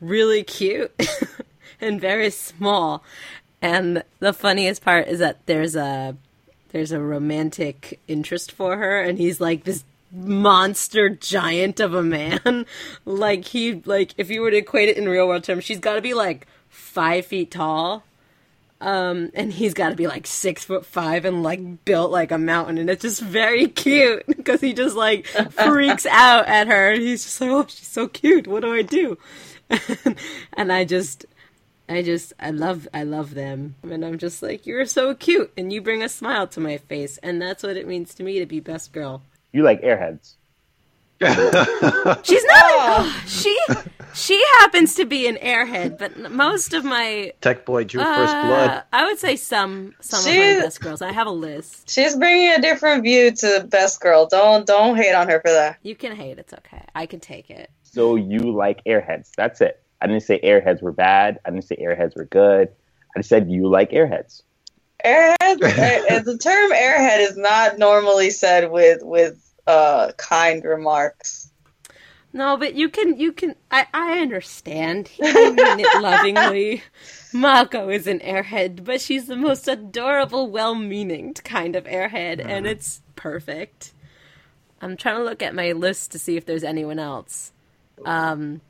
really 0.00 0.42
cute 0.42 0.92
and 1.80 2.00
very 2.00 2.30
small. 2.30 3.04
And 3.62 4.02
the 4.20 4.32
funniest 4.32 4.82
part 4.82 5.08
is 5.08 5.18
that 5.18 5.44
there's 5.46 5.76
a 5.76 6.16
there's 6.70 6.92
a 6.92 7.00
romantic 7.00 8.00
interest 8.08 8.52
for 8.52 8.76
her, 8.76 9.00
and 9.00 9.18
he's 9.18 9.40
like 9.40 9.64
this 9.64 9.84
monster 10.12 11.08
giant 11.08 11.80
of 11.80 11.94
a 11.94 12.02
man. 12.02 12.66
like 13.04 13.46
he 13.46 13.82
like 13.84 14.14
if 14.16 14.30
you 14.30 14.40
were 14.40 14.50
to 14.50 14.58
equate 14.58 14.88
it 14.88 14.96
in 14.96 15.08
real 15.08 15.28
world 15.28 15.44
terms, 15.44 15.64
she's 15.64 15.80
got 15.80 15.94
to 15.94 16.02
be 16.02 16.14
like 16.14 16.46
five 16.68 17.26
feet 17.26 17.50
tall 17.50 18.04
um, 18.80 19.30
and 19.34 19.52
he's 19.52 19.74
got 19.74 19.90
to 19.90 19.94
be 19.94 20.06
like 20.06 20.26
six 20.26 20.64
foot 20.64 20.86
five 20.86 21.24
and 21.24 21.42
like 21.42 21.84
built 21.84 22.10
like 22.10 22.30
a 22.30 22.38
mountain, 22.38 22.78
and 22.78 22.88
it's 22.88 23.02
just 23.02 23.20
very 23.20 23.66
cute 23.68 24.26
because 24.26 24.60
he 24.60 24.72
just 24.72 24.96
like 24.96 25.26
freaks 25.26 26.06
out 26.10 26.46
at 26.46 26.66
her, 26.66 26.92
and 26.92 27.02
he's 27.02 27.24
just 27.24 27.40
like, 27.40 27.50
"Oh, 27.50 27.66
she's 27.68 27.88
so 27.88 28.08
cute. 28.08 28.46
What 28.46 28.62
do 28.62 28.72
I 28.72 28.82
do?" 28.82 29.18
and 30.54 30.72
I 30.72 30.84
just, 30.84 31.26
I 31.90 32.02
just, 32.02 32.32
I 32.38 32.50
love, 32.50 32.86
I 32.94 33.02
love 33.02 33.34
them, 33.34 33.74
and 33.82 34.04
I'm 34.04 34.16
just 34.16 34.42
like, 34.42 34.64
"You're 34.64 34.86
so 34.86 35.14
cute, 35.14 35.52
and 35.56 35.72
you 35.72 35.82
bring 35.82 36.02
a 36.02 36.08
smile 36.08 36.46
to 36.48 36.60
my 36.60 36.76
face, 36.76 37.18
and 37.18 37.42
that's 37.42 37.64
what 37.64 37.76
it 37.76 37.88
means 37.88 38.14
to 38.14 38.22
me 38.22 38.38
to 38.38 38.46
be 38.46 38.60
best 38.60 38.92
girl." 38.92 39.22
You 39.52 39.64
like 39.64 39.82
airheads. 39.82 40.34
She's 42.22 42.44
not. 42.44 42.56
Oh. 42.56 43.22
She 43.26 43.58
she 44.14 44.42
happens 44.58 44.94
to 44.94 45.04
be 45.04 45.26
an 45.26 45.36
airhead, 45.36 45.98
but 45.98 46.32
most 46.32 46.72
of 46.72 46.84
my 46.84 47.32
Tech 47.42 47.66
Boy 47.66 47.84
drew 47.84 48.00
uh, 48.00 48.16
first 48.16 48.32
blood. 48.32 48.82
I 48.92 49.04
would 49.04 49.18
say 49.18 49.36
some 49.36 49.94
some 50.00 50.22
she, 50.22 50.40
of 50.40 50.56
my 50.56 50.62
best 50.62 50.80
girls. 50.80 51.02
I 51.02 51.12
have 51.12 51.26
a 51.26 51.32
list. 51.32 51.90
She's 51.90 52.16
bringing 52.16 52.52
a 52.52 52.60
different 52.62 53.02
view 53.02 53.32
to 53.32 53.66
best 53.68 54.00
girl. 54.00 54.26
Don't 54.26 54.66
don't 54.66 54.96
hate 54.96 55.12
on 55.12 55.28
her 55.28 55.40
for 55.40 55.50
that. 55.50 55.78
You 55.82 55.94
can 55.94 56.16
hate. 56.16 56.38
It's 56.38 56.54
okay. 56.54 56.84
I 56.94 57.04
can 57.04 57.20
take 57.20 57.50
it. 57.50 57.70
So 57.82 58.16
you 58.16 58.52
like 58.52 58.82
airheads? 58.84 59.30
That's 59.36 59.60
it. 59.60 59.82
I 60.00 60.06
didn't 60.06 60.22
say 60.22 60.40
airheads 60.40 60.82
were 60.82 60.92
bad. 60.92 61.38
I 61.44 61.50
didn't 61.50 61.64
say 61.64 61.76
airheads 61.76 62.16
were 62.16 62.24
good. 62.24 62.68
I 63.14 63.20
just 63.20 63.28
said 63.28 63.50
you 63.50 63.68
like 63.68 63.90
airheads. 63.90 64.42
Airhead. 65.04 65.34
the 66.24 66.38
term 66.38 66.72
airhead 66.72 67.28
is 67.28 67.36
not 67.36 67.78
normally 67.78 68.30
said 68.30 68.70
with 68.70 69.02
with 69.02 69.38
uh, 69.66 70.12
kind 70.16 70.64
remarks. 70.64 71.50
No, 72.32 72.56
but 72.56 72.74
you 72.74 72.88
can 72.88 73.18
you 73.18 73.32
can 73.32 73.56
I, 73.70 73.86
I 73.92 74.20
understand. 74.20 75.10
I 75.22 75.50
mean 75.50 75.80
it 75.80 76.02
lovingly. 76.02 76.82
Mako 77.32 77.88
is 77.88 78.06
an 78.06 78.20
airhead, 78.20 78.84
but 78.84 79.00
she's 79.00 79.26
the 79.26 79.36
most 79.36 79.68
adorable, 79.68 80.48
well 80.48 80.74
meaning 80.74 81.34
kind 81.34 81.76
of 81.76 81.84
airhead, 81.84 82.40
mm. 82.40 82.46
and 82.46 82.66
it's 82.66 83.02
perfect. 83.16 83.92
I'm 84.80 84.96
trying 84.96 85.16
to 85.16 85.24
look 85.24 85.42
at 85.42 85.54
my 85.54 85.72
list 85.72 86.12
to 86.12 86.18
see 86.18 86.36
if 86.36 86.46
there's 86.46 86.64
anyone 86.64 86.98
else. 86.98 87.52
Um 88.04 88.60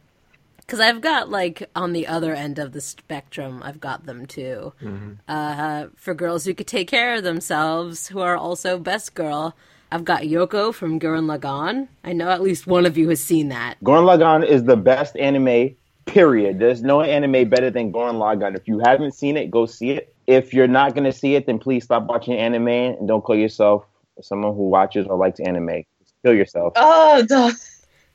because 0.71 0.79
I've 0.79 1.01
got 1.01 1.31
like 1.31 1.69
on 1.75 1.93
the 1.93 2.07
other 2.07 2.33
end 2.33 2.61
of 2.61 2.71
the 2.71 2.81
spectrum, 2.81 3.61
I've 3.65 3.81
got 3.81 4.07
them 4.07 4.25
too. 4.25 4.73
Mm-hmm. 4.81 5.15
Uh, 5.27 5.87
for 5.97 6.15
girls 6.15 6.45
who 6.45 6.55
could 6.55 6.69
take 6.69 6.87
care 6.87 7.17
of 7.17 7.25
themselves, 7.25 8.07
who 8.07 8.21
are 8.21 8.37
also 8.37 8.79
best 8.79 9.17
girl, 9.17 9.57
I've 9.91 10.05
got 10.05 10.23
Yoko 10.23 10.73
from 10.73 11.01
Gurren 11.01 11.27
Lagann. 11.27 11.89
I 12.05 12.13
know 12.13 12.31
at 12.31 12.41
least 12.41 12.69
one 12.69 12.87
of 12.87 12.97
you 12.97 13.09
has 13.09 13.21
seen 13.21 13.49
that. 13.49 13.79
Gurren 13.83 14.05
Lagann 14.05 14.47
is 14.47 14.63
the 14.63 14.77
best 14.77 15.17
anime, 15.17 15.75
period. 16.07 16.61
There's 16.61 16.85
no 16.85 17.01
anime 17.01 17.49
better 17.49 17.71
than 17.71 17.93
Gurren 17.93 18.21
Lagann. 18.21 18.57
If 18.57 18.69
you 18.69 18.81
haven't 18.85 19.17
seen 19.17 19.37
it, 19.37 19.51
go 19.51 19.67
see 19.67 19.91
it. 19.91 20.15
If 20.29 20.55
you're 20.55 20.69
not 20.69 20.95
going 20.95 21.03
to 21.03 21.13
see 21.13 21.35
it, 21.35 21.47
then 21.47 21.59
please 21.59 21.83
stop 21.83 22.07
watching 22.07 22.35
anime 22.35 22.69
and 22.69 23.09
don't 23.09 23.23
call 23.23 23.35
yourself 23.35 23.87
someone 24.23 24.55
who 24.55 24.69
watches 24.69 25.05
or 25.09 25.17
likes 25.17 25.41
anime. 25.41 25.83
Kill 26.25 26.35
yourself. 26.35 26.75
Oh, 26.77 27.25
duh. 27.27 27.51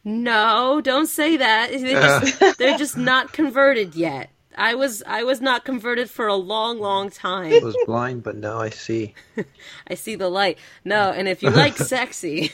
No, 0.08 0.82
don't 0.82 1.08
say 1.08 1.36
that. 1.38 1.72
They're 1.72 2.02
just, 2.22 2.58
they're 2.60 2.78
just 2.78 2.96
not 2.96 3.34
converted 3.34 3.96
yet. 3.96 4.30
I 4.58 4.76
was 4.76 5.04
I 5.06 5.24
was 5.24 5.42
not 5.42 5.66
converted 5.66 6.10
for 6.10 6.28
a 6.28 6.36
long, 6.36 6.80
long 6.80 7.10
time. 7.10 7.52
I 7.52 7.60
was 7.60 7.76
blind, 7.86 8.24
but 8.24 8.38
now 8.38 8.60
I 8.60 8.70
see. 8.70 9.14
I 9.88 9.96
see 9.96 10.16
the 10.16 10.30
light. 10.30 10.58
No, 10.86 11.12
and 11.12 11.28
if 11.28 11.44
you 11.44 11.50
like 11.50 11.76
sexy, 11.78 12.52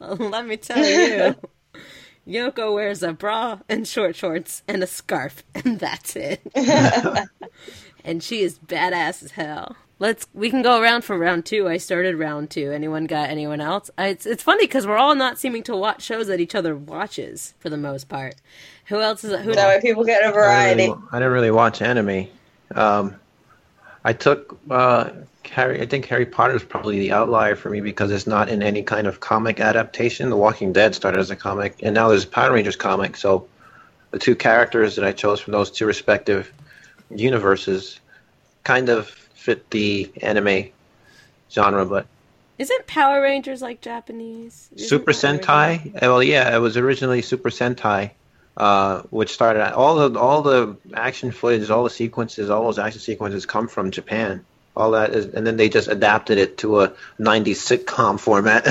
let 0.00 0.46
me 0.46 0.56
tell 0.56 0.84
you, 0.84 1.36
Yoko 2.26 2.74
wears 2.74 3.02
a 3.04 3.12
bra 3.12 3.60
and 3.68 3.86
short 3.86 4.16
shorts 4.16 4.62
and 4.66 4.82
a 4.82 4.86
scarf, 4.86 5.44
and 5.54 5.78
that's 5.78 6.16
it. 6.16 6.40
and 8.04 8.22
she 8.22 8.40
is 8.42 8.58
badass 8.58 9.22
as 9.22 9.30
hell. 9.32 9.76
Let's 9.98 10.26
we 10.34 10.50
can 10.50 10.62
go 10.62 10.80
around 10.80 11.02
for 11.02 11.16
round 11.16 11.46
two. 11.46 11.68
I 11.68 11.76
started 11.76 12.16
round 12.16 12.50
two. 12.50 12.72
Anyone 12.72 13.04
got 13.06 13.30
anyone 13.30 13.60
else? 13.60 13.90
I, 13.96 14.08
it's 14.08 14.26
it's 14.26 14.42
funny 14.42 14.66
because 14.66 14.86
we're 14.86 14.96
all 14.96 15.14
not 15.14 15.38
seeming 15.38 15.62
to 15.64 15.76
watch 15.76 16.02
shows 16.02 16.26
that 16.26 16.40
each 16.40 16.54
other 16.54 16.74
watches 16.74 17.54
for 17.60 17.70
the 17.70 17.76
most 17.76 18.08
part. 18.08 18.34
Who 18.86 19.00
else 19.00 19.22
is 19.22 19.38
who? 19.40 19.54
That 19.54 19.68
way 19.68 19.80
people 19.80 20.04
get 20.04 20.28
a 20.28 20.32
variety. 20.32 20.82
I 20.82 20.86
didn't 20.86 20.96
really, 20.96 21.08
I 21.12 21.18
didn't 21.18 21.32
really 21.32 21.50
watch 21.52 21.80
anime. 21.80 22.26
Um, 22.74 23.14
I 24.04 24.12
took 24.12 24.58
uh, 24.68 25.10
Harry. 25.48 25.80
I 25.80 25.86
think 25.86 26.06
Harry 26.06 26.26
Potter 26.26 26.56
is 26.56 26.64
probably 26.64 26.98
the 26.98 27.12
outlier 27.12 27.54
for 27.54 27.70
me 27.70 27.80
because 27.80 28.10
it's 28.10 28.26
not 28.26 28.48
in 28.48 28.62
any 28.62 28.82
kind 28.82 29.06
of 29.06 29.20
comic 29.20 29.60
adaptation. 29.60 30.28
The 30.28 30.36
Walking 30.36 30.72
Dead 30.72 30.96
started 30.96 31.20
as 31.20 31.30
a 31.30 31.36
comic, 31.36 31.76
and 31.82 31.94
now 31.94 32.08
there's 32.08 32.24
a 32.24 32.28
Power 32.28 32.52
Rangers 32.52 32.76
comic. 32.76 33.16
So 33.16 33.46
the 34.10 34.18
two 34.18 34.34
characters 34.34 34.96
that 34.96 35.04
I 35.04 35.12
chose 35.12 35.40
from 35.40 35.52
those 35.52 35.70
two 35.70 35.86
respective 35.86 36.52
universes 37.10 38.00
kind 38.64 38.88
of 38.88 39.23
fit 39.44 39.68
the 39.70 40.10
anime 40.22 40.70
genre, 41.50 41.84
but 41.84 42.06
isn't 42.58 42.86
Power 42.86 43.20
Rangers 43.20 43.60
like 43.60 43.80
Japanese? 43.80 44.70
Isn't 44.74 44.88
Super 44.88 45.12
Sentai? 45.12 46.00
Well, 46.00 46.22
yeah, 46.22 46.54
it 46.54 46.60
was 46.60 46.76
originally 46.76 47.20
Super 47.20 47.50
Sentai, 47.50 48.12
uh, 48.56 49.02
which 49.10 49.30
started 49.32 49.74
all 49.74 50.08
the 50.08 50.18
all 50.18 50.42
the 50.42 50.76
action 50.94 51.30
footage, 51.30 51.68
all 51.68 51.84
the 51.84 51.90
sequences, 51.90 52.48
all 52.50 52.64
those 52.64 52.78
action 52.78 53.00
sequences 53.00 53.44
come 53.44 53.68
from 53.68 53.90
Japan. 53.90 54.44
All 54.76 54.92
that 54.92 55.14
is, 55.14 55.34
and 55.34 55.46
then 55.46 55.56
they 55.56 55.68
just 55.68 55.88
adapted 55.88 56.38
it 56.38 56.58
to 56.58 56.80
a 56.80 56.88
'90s 57.20 57.84
sitcom 57.84 58.18
format, 58.18 58.66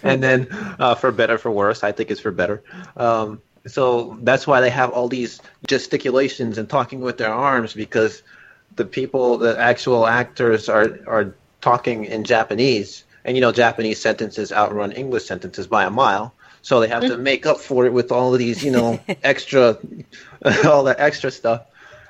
and 0.02 0.22
then 0.22 0.48
uh, 0.78 0.96
for 0.96 1.12
better 1.12 1.38
for 1.38 1.50
worse, 1.50 1.84
I 1.84 1.92
think 1.92 2.10
it's 2.10 2.20
for 2.20 2.32
better. 2.32 2.62
Um, 2.96 3.40
so 3.66 4.18
that's 4.22 4.46
why 4.46 4.60
they 4.60 4.70
have 4.70 4.90
all 4.90 5.08
these 5.08 5.40
gesticulations 5.66 6.58
and 6.58 6.68
talking 6.68 7.00
with 7.00 7.18
their 7.18 7.32
arms 7.32 7.74
because 7.74 8.22
the 8.78 8.86
people, 8.86 9.36
the 9.36 9.58
actual 9.58 10.06
actors, 10.06 10.68
are 10.68 10.98
are 11.06 11.34
talking 11.60 12.06
in 12.06 12.24
Japanese, 12.24 13.04
and 13.24 13.36
you 13.36 13.42
know 13.42 13.52
Japanese 13.52 14.00
sentences 14.00 14.50
outrun 14.50 14.92
English 14.92 15.26
sentences 15.26 15.66
by 15.66 15.84
a 15.84 15.90
mile. 15.90 16.32
So 16.62 16.80
they 16.80 16.88
have 16.88 17.02
to 17.02 17.16
make 17.16 17.46
up 17.46 17.58
for 17.58 17.86
it 17.86 17.92
with 17.92 18.10
all 18.10 18.32
of 18.32 18.38
these, 18.38 18.64
you 18.64 18.70
know, 18.70 19.00
extra, 19.22 19.78
all 20.64 20.84
that 20.84 20.98
extra 20.98 21.30
stuff. 21.30 21.62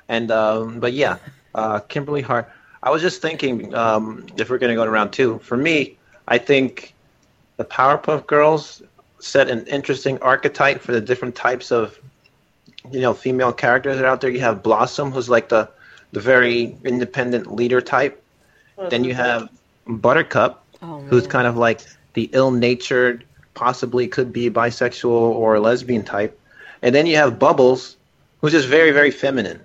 And 0.07 0.31
um, 0.31 0.79
but 0.79 0.93
yeah, 0.93 1.17
uh, 1.55 1.79
Kimberly 1.79 2.21
Hart. 2.21 2.51
I 2.81 2.91
was 2.91 3.01
just 3.01 3.21
thinking 3.21 3.73
um, 3.75 4.25
if 4.37 4.49
we're 4.49 4.57
going 4.57 4.69
to 4.69 4.75
go 4.75 4.85
to 4.85 4.91
round 4.91 5.11
two. 5.11 5.39
For 5.39 5.57
me, 5.57 5.97
I 6.27 6.37
think 6.37 6.93
the 7.57 7.65
Powerpuff 7.65 8.25
Girls 8.25 8.81
set 9.19 9.49
an 9.49 9.67
interesting 9.67 10.17
archetype 10.19 10.81
for 10.81 10.93
the 10.93 11.01
different 11.01 11.35
types 11.35 11.71
of, 11.71 11.99
you 12.89 13.01
know, 13.01 13.13
female 13.13 13.51
characters 13.51 13.97
that 13.97 14.05
are 14.05 14.07
out 14.07 14.21
there. 14.21 14.29
You 14.29 14.39
have 14.39 14.63
Blossom, 14.63 15.11
who's 15.11 15.29
like 15.29 15.49
the 15.49 15.69
the 16.11 16.19
very 16.19 16.75
independent 16.83 17.51
leader 17.53 17.81
type. 17.81 18.21
Then 18.89 19.03
you 19.03 19.13
have 19.13 19.49
Buttercup, 19.87 20.63
oh, 20.81 21.01
who's 21.01 21.27
kind 21.27 21.47
of 21.47 21.57
like 21.57 21.81
the 22.13 22.29
ill-natured, 22.33 23.23
possibly 23.53 24.07
could 24.07 24.31
be 24.31 24.49
bisexual 24.49 25.09
or 25.11 25.59
lesbian 25.59 26.03
type. 26.03 26.39
And 26.81 26.95
then 26.95 27.05
you 27.05 27.17
have 27.17 27.37
Bubbles, 27.37 27.97
who's 28.39 28.53
just 28.53 28.67
very, 28.69 28.91
very 28.91 29.11
feminine. 29.11 29.59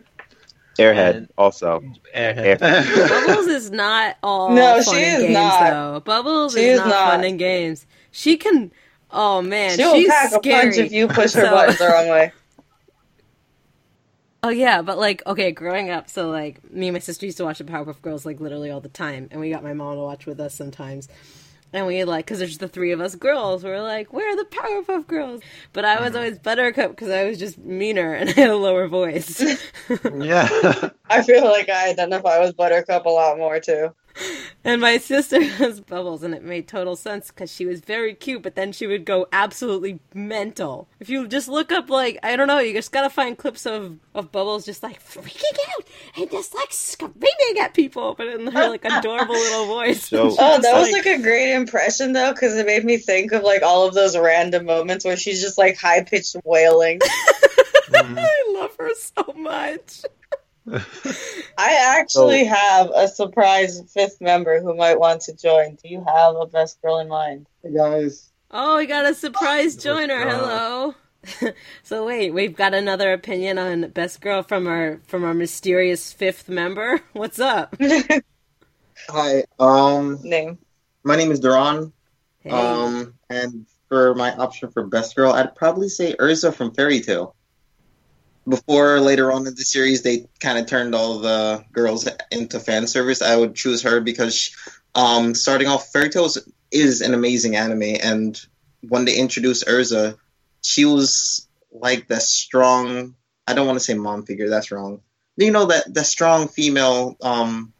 Airhead 0.79 1.15
And- 1.17 1.29
also. 1.39 1.81
Airhead. 2.17 2.59
Bubbles 3.27 3.47
is 3.47 3.71
not 3.71 4.17
all 4.25 4.51
No, 4.51 4.83
fun 4.83 4.95
she 4.97 5.05
and 5.05 5.15
is 5.17 5.23
games 5.23 5.35
not. 5.35 5.71
though. 5.71 6.01
Bubbles 6.01 6.55
She 6.55 6.65
is, 6.65 6.81
is 6.81 6.87
not, 6.87 6.91
fun 7.11 7.21
not. 7.21 7.27
and 7.31 7.39
games. 7.39 7.87
She 8.11 8.37
can. 8.37 8.73
Oh 9.13 9.41
man, 9.43 9.77
She'll 9.77 9.95
she's 9.95 10.09
pack 10.09 10.31
scary. 10.33 10.59
a 10.59 10.63
punch 10.63 10.77
if 10.79 10.91
you 10.93 11.07
push 11.07 11.33
her 11.35 11.43
So- 11.45 11.51
buttons 11.51 11.79
the 11.79 11.87
wrong 11.87 12.09
way. 12.09 12.33
Oh 14.45 14.51
yeah, 14.51 14.83
but 14.83 14.99
like 14.99 15.23
okay, 15.27 15.53
growing 15.53 15.89
up, 15.89 16.11
so 16.11 16.29
like 16.29 16.71
me 16.71 16.89
and 16.89 16.95
my 16.95 16.99
sister 16.99 17.25
used 17.25 17.39
to 17.39 17.45
watch 17.45 17.57
the 17.57 17.65
Powerpuff 17.65 18.03
Girls 18.03 18.27
like 18.27 18.41
literally 18.41 18.71
all 18.71 18.83
the 18.83 18.91
time, 18.91 19.27
and 19.31 19.41
we 19.41 19.49
got 19.49 19.63
my 19.63 19.73
mom 19.73 19.97
to 19.97 20.03
watch 20.03 20.27
with 20.27 20.39
us 20.39 20.55
sometimes. 20.55 21.09
And 21.73 21.87
we 21.87 22.05
like, 22.05 22.27
because 22.27 22.41
there's 22.41 22.59
the 22.59 22.69
three 22.69 22.93
of 22.93 23.01
us 23.01 23.15
girls, 23.15 23.65
we're 23.65 23.81
like, 23.81 24.13
we're 24.13 24.37
the 24.37 24.45
Powerpuff 24.45 25.07
Girls. 25.07 25.41
But 25.73 25.87
I 25.87 25.99
was 25.99 26.11
uh-huh. 26.11 26.19
always 26.19 26.39
Buttercup 26.39 26.91
because 26.91 27.09
I 27.09 27.25
was 27.25 27.39
just 27.39 27.57
meaner 27.57 28.13
and 28.13 28.29
I 28.31 28.33
had 28.35 28.51
a 28.51 28.57
lower 28.57 28.87
voice. 28.87 29.41
yeah. 30.15 30.91
I 31.11 31.23
feel 31.23 31.45
like 31.45 31.71
I 31.71 31.89
identify 31.89 32.39
with 32.39 32.55
Buttercup 32.55 33.07
a 33.07 33.09
lot 33.09 33.39
more 33.39 33.61
too. 33.61 33.95
And 34.65 34.81
my 34.81 34.99
sister 34.99 35.43
has 35.43 35.81
Bubbles, 35.95 36.23
and 36.23 36.35
it 36.35 36.43
made 36.43 36.69
total 36.69 36.97
sense 36.97 37.29
because 37.31 37.53
she 37.53 37.67
was 37.67 37.81
very 37.81 38.15
cute, 38.15 38.43
but 38.43 38.55
then 38.55 38.73
she 38.73 38.87
would 38.87 39.05
go 39.05 39.27
absolutely 39.33 40.01
mental. 40.15 40.89
If 41.01 41.09
you 41.09 41.27
just 41.27 41.49
look 41.49 41.73
up, 41.73 41.91
like, 41.91 42.19
I 42.23 42.37
don't 42.37 42.47
know, 42.49 42.59
you 42.59 42.73
just 42.73 42.93
gotta 42.93 43.11
find 43.11 43.37
clips 43.37 43.67
of, 43.67 43.99
of 44.15 44.31
Bubbles 44.33 44.65
just 44.65 44.83
like 44.83 45.03
freaking 45.03 45.59
out 45.79 45.87
and 46.17 46.31
just 46.31 46.55
like 46.55 46.73
screaming 46.73 47.59
at 47.61 47.75
people, 47.75 48.15
but 48.15 48.27
in 48.29 48.47
her 48.49 48.69
like 48.69 48.85
adorable 48.85 49.35
little 49.35 49.67
voice. 49.75 50.05
So- 50.09 50.35
Oh, 50.39 50.61
that 50.61 50.75
was 50.79 50.91
like 50.93 51.07
a 51.07 51.21
great 51.21 51.53
impression 51.55 52.13
though, 52.13 52.33
because 52.33 52.57
it 52.57 52.67
made 52.67 52.85
me 52.85 52.97
think 52.99 53.33
of 53.33 53.43
like 53.43 53.63
all 53.63 53.87
of 53.87 53.95
those 53.95 54.17
random 54.17 54.65
moments 54.67 55.05
where 55.05 55.17
she's 55.17 55.41
just 55.43 55.59
like 55.59 55.77
high 55.77 56.03
pitched 56.03 56.37
wailing. 56.45 57.01
Mm-hmm. 57.85 58.19
I 58.19 58.45
love 58.61 58.75
her 58.79 58.91
so 58.95 59.35
much. 59.37 60.05
I 60.67 61.99
actually 61.99 62.45
have 62.45 62.91
a 62.95 63.09
surprise 63.09 63.83
fifth 63.93 64.21
member 64.21 64.61
who 64.61 64.75
might 64.75 64.99
want 64.99 65.21
to 65.23 65.37
join. 65.37 65.77
Do 65.83 65.89
you 65.89 66.03
have 66.07 66.37
a 66.37 66.47
best 66.47 66.81
girl 66.81 66.99
in 66.99 67.09
mind? 67.09 67.47
Hey 67.63 67.75
guys. 67.75 68.31
Oh, 68.51 68.77
we 68.77 68.87
got 68.87 69.05
a 69.05 69.15
surprise 69.15 69.77
joiner. 69.77 70.25
God. 70.25 70.31
Hello. 70.31 71.53
so 71.83 72.07
wait, 72.07 72.33
we've 72.33 72.57
got 72.57 72.75
another 72.75 73.13
opinion 73.13 73.59
on 73.59 73.91
best 73.91 74.21
girl 74.21 74.43
from 74.43 74.67
our 74.67 75.01
from 75.07 75.25
our 75.25 75.35
mysterious 75.35 76.13
fifth 76.13 76.49
member. 76.49 77.01
What's 77.13 77.41
up? 77.41 77.77
Hi. 79.09 79.45
Um 79.59 80.19
Name. 80.23 80.59
my 81.03 81.17
name 81.17 81.31
is 81.31 81.41
Duran. 81.41 81.93
Hey. 82.41 82.51
Um 82.51 83.15
and 83.29 83.67
for 83.89 84.15
my 84.15 84.35
option 84.35 84.71
for 84.71 84.87
best 84.87 85.15
girl, 85.15 85.33
I'd 85.33 85.55
probably 85.55 85.89
say 85.89 86.15
Erza 86.19 86.55
from 86.55 86.73
Fairy 86.73 87.01
Tail. 87.01 87.35
Before 88.47 89.01
later 89.01 89.33
on 89.33 89.47
in 89.47 89.55
the 89.55 89.65
series 89.65 90.03
they 90.03 90.27
kind 90.41 90.59
of 90.59 90.67
turned 90.67 90.95
all 90.95 91.19
the 91.19 91.65
girls 91.73 92.09
into 92.31 92.61
fan 92.61 92.87
service, 92.87 93.23
I 93.23 93.37
would 93.37 93.55
choose 93.55 93.83
her 93.83 94.01
because 94.01 94.35
she, 94.35 94.53
um 94.95 95.35
starting 95.35 95.69
off 95.69 95.91
Fairy 95.93 96.11
Tails 96.11 96.37
is, 96.37 96.53
is 96.71 97.01
an 97.01 97.15
amazing 97.15 97.57
anime 97.57 97.97
and 98.03 98.39
when 98.89 99.07
they 99.07 99.17
introduced 99.17 99.67
Erza, 99.67 100.19
she 100.63 100.85
was 100.85 101.49
like 101.73 102.07
the 102.07 102.21
strong 102.21 103.15
I 103.47 103.55
don't 103.55 103.67
want 103.67 103.79
to 103.79 103.85
say 103.85 103.95
mom 103.95 104.25
figure, 104.25 104.49
that's 104.49 104.71
wrong. 104.71 105.01
You 105.37 105.51
know 105.51 105.67
that 105.67 105.93
the 105.93 106.05
strong 106.05 106.49
female 106.49 107.17
um 107.23 107.73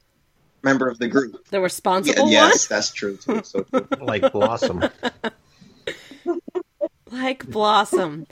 member 0.63 0.89
of 0.89 0.99
the 0.99 1.09
group. 1.09 1.45
the 1.51 1.59
Yeah, 1.59 1.63
responsible 1.63 2.29
yes, 2.29 2.67
that's 2.67 2.93
true 2.93 3.17
too. 3.17 3.43
So 3.45 3.63
true. 3.75 3.89
like 4.01 4.33
Blossom. 4.33 4.85
like 7.11 7.51
Blossom. 7.51 8.27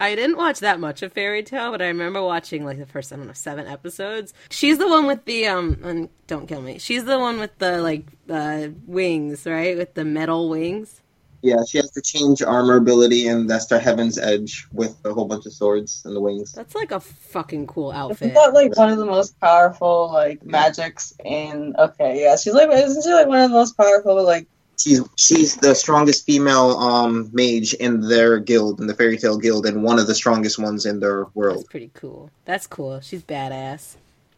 I 0.00 0.14
didn't 0.14 0.36
watch 0.36 0.60
that 0.60 0.80
much 0.80 1.02
of 1.02 1.12
Fairy 1.12 1.42
Tail, 1.42 1.70
but 1.70 1.80
I 1.82 1.86
remember 1.86 2.22
watching 2.22 2.64
like 2.64 2.78
the 2.78 2.86
first 2.86 3.12
I 3.12 3.16
don't 3.16 3.26
know 3.26 3.32
seven 3.32 3.66
episodes. 3.66 4.34
She's 4.50 4.78
the 4.78 4.88
one 4.88 5.06
with 5.06 5.24
the 5.24 5.46
um, 5.46 5.78
and 5.82 6.08
don't 6.26 6.46
kill 6.46 6.62
me. 6.62 6.78
She's 6.78 7.04
the 7.04 7.18
one 7.18 7.38
with 7.38 7.56
the 7.58 7.80
like 7.82 8.06
uh, 8.28 8.68
wings, 8.86 9.46
right? 9.46 9.76
With 9.76 9.94
the 9.94 10.04
metal 10.04 10.48
wings. 10.48 11.00
yeah, 11.42 11.56
she 11.68 11.76
has 11.78 11.90
to 11.92 12.00
change 12.02 12.42
armor 12.42 12.76
ability, 12.76 13.26
and 13.28 13.48
that's 13.50 13.66
the 13.66 13.78
Heaven's 13.78 14.18
Edge 14.18 14.66
with 14.72 14.96
a 15.04 15.12
whole 15.12 15.26
bunch 15.26 15.44
of 15.46 15.52
swords 15.52 16.02
and 16.06 16.16
the 16.16 16.20
wings. 16.20 16.52
That's 16.52 16.74
like 16.74 16.90
a 16.90 17.00
fucking 17.00 17.66
cool 17.66 17.92
outfit. 17.92 18.32
Isn't 18.32 18.34
that 18.34 18.54
like 18.54 18.76
one 18.78 18.88
of 18.90 18.98
the 18.98 19.04
most 19.06 19.38
powerful 19.40 20.10
like 20.12 20.44
magics 20.44 21.12
in? 21.24 21.74
Okay, 21.78 22.22
yeah, 22.22 22.36
she's 22.36 22.54
like 22.54 22.70
isn't 22.70 23.02
she 23.02 23.12
like 23.12 23.26
one 23.28 23.40
of 23.40 23.50
the 23.50 23.56
most 23.56 23.76
powerful 23.76 24.22
like? 24.24 24.48
She's 24.76 25.02
she's 25.16 25.56
the 25.56 25.74
strongest 25.74 26.26
female 26.26 26.70
um 26.78 27.30
mage 27.32 27.74
in 27.74 28.00
their 28.00 28.38
guild, 28.38 28.80
in 28.80 28.86
the 28.86 28.94
Fairy 28.94 29.16
Tail 29.18 29.38
Guild, 29.38 29.66
and 29.66 29.82
one 29.82 29.98
of 29.98 30.06
the 30.06 30.14
strongest 30.14 30.58
ones 30.58 30.84
in 30.86 31.00
their 31.00 31.24
That's 31.24 31.34
world. 31.34 31.66
pretty 31.70 31.90
cool. 31.94 32.30
That's 32.44 32.66
cool. 32.66 33.00
She's 33.00 33.22
badass. 33.22 33.96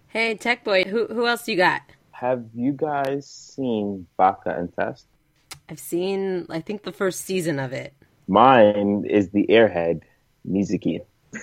Hey, 0.09 0.35
Tech 0.35 0.65
Boy, 0.65 0.85
who 0.85 1.07
who 1.07 1.27
else 1.27 1.49
you 1.49 1.57
got? 1.57 1.83
Have 2.13 2.47
you 2.55 2.73
guys 2.73 3.27
seen 3.27 4.07
Baka 4.17 4.57
and 4.57 4.75
Test? 4.75 5.07
I've 5.69 5.79
seen, 5.79 6.47
I 6.49 6.61
think, 6.61 6.83
the 6.83 6.93
first 6.93 7.23
season 7.23 7.59
of 7.59 7.73
it. 7.73 7.93
Mine 8.29 9.05
is 9.09 9.31
the 9.31 9.47
airhead, 9.49 10.03
Mizuki. 10.49 11.01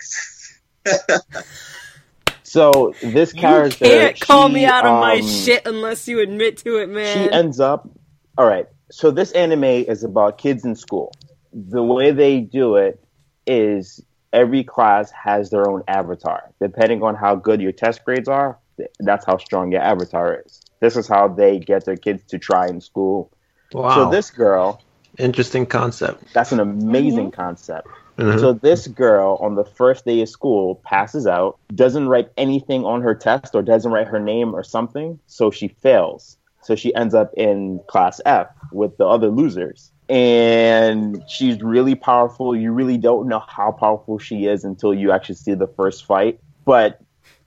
so 2.43 2.93
this 3.01 3.33
character, 3.33 3.85
you 3.85 3.91
can't 3.91 4.19
call 4.19 4.47
she, 4.47 4.53
me 4.55 4.65
out 4.65 4.85
of 4.85 4.99
my 4.99 5.17
um, 5.17 5.27
shit 5.27 5.67
unless 5.67 6.07
you 6.07 6.19
admit 6.19 6.57
to 6.59 6.77
it, 6.77 6.89
man. 6.89 7.27
She 7.27 7.31
ends 7.31 7.59
up. 7.59 7.89
All 8.37 8.47
right. 8.47 8.67
So 8.93 9.09
this 9.09 9.31
anime 9.31 9.63
is 9.63 10.03
about 10.03 10.37
kids 10.37 10.63
in 10.63 10.75
school. 10.75 11.13
The 11.51 11.81
way 11.81 12.11
they 12.11 12.41
do 12.41 12.75
it 12.75 13.03
is 13.47 13.99
every 14.31 14.63
class 14.63 15.09
has 15.09 15.49
their 15.49 15.67
own 15.67 15.81
avatar. 15.87 16.51
Depending 16.61 17.01
on 17.01 17.15
how 17.15 17.33
good 17.33 17.59
your 17.59 17.71
test 17.71 18.05
grades 18.05 18.29
are, 18.29 18.59
that's 18.99 19.25
how 19.25 19.37
strong 19.37 19.71
your 19.71 19.81
avatar 19.81 20.43
is. 20.45 20.61
This 20.79 20.95
is 20.95 21.07
how 21.07 21.27
they 21.27 21.57
get 21.57 21.85
their 21.85 21.97
kids 21.97 22.23
to 22.25 22.37
try 22.37 22.67
in 22.67 22.81
school. 22.81 23.31
Wow. 23.73 23.95
So 23.95 24.11
this 24.11 24.29
girl, 24.29 24.79
Interesting 25.17 25.65
concept. 25.65 26.31
that's 26.31 26.51
an 26.51 26.59
amazing 26.59 27.31
concept. 27.31 27.87
Mhm. 28.19 28.39
So 28.39 28.53
this 28.53 28.85
girl 28.85 29.39
on 29.41 29.55
the 29.55 29.65
first 29.65 30.05
day 30.05 30.21
of 30.21 30.29
school 30.29 30.75
passes 30.83 31.25
out, 31.25 31.57
doesn't 31.73 32.07
write 32.07 32.29
anything 32.37 32.85
on 32.85 33.01
her 33.01 33.15
test 33.15 33.55
or 33.55 33.63
doesn't 33.63 33.91
write 33.91 34.07
her 34.09 34.19
name 34.19 34.53
or 34.53 34.61
something, 34.61 35.17
so 35.25 35.49
she 35.49 35.67
fails. 35.67 36.37
So 36.63 36.75
she 36.75 36.93
ends 36.95 37.13
up 37.13 37.33
in 37.35 37.79
class 37.87 38.21
F 38.25 38.47
with 38.71 38.97
the 38.97 39.05
other 39.05 39.27
losers. 39.27 39.91
And 40.09 41.23
she's 41.27 41.61
really 41.61 41.95
powerful. 41.95 42.55
You 42.55 42.71
really 42.71 42.97
don't 42.97 43.27
know 43.27 43.43
how 43.47 43.71
powerful 43.71 44.19
she 44.19 44.45
is 44.45 44.63
until 44.63 44.93
you 44.93 45.11
actually 45.11 45.35
see 45.35 45.53
the 45.53 45.67
first 45.67 46.05
fight. 46.05 46.39
But 46.65 46.99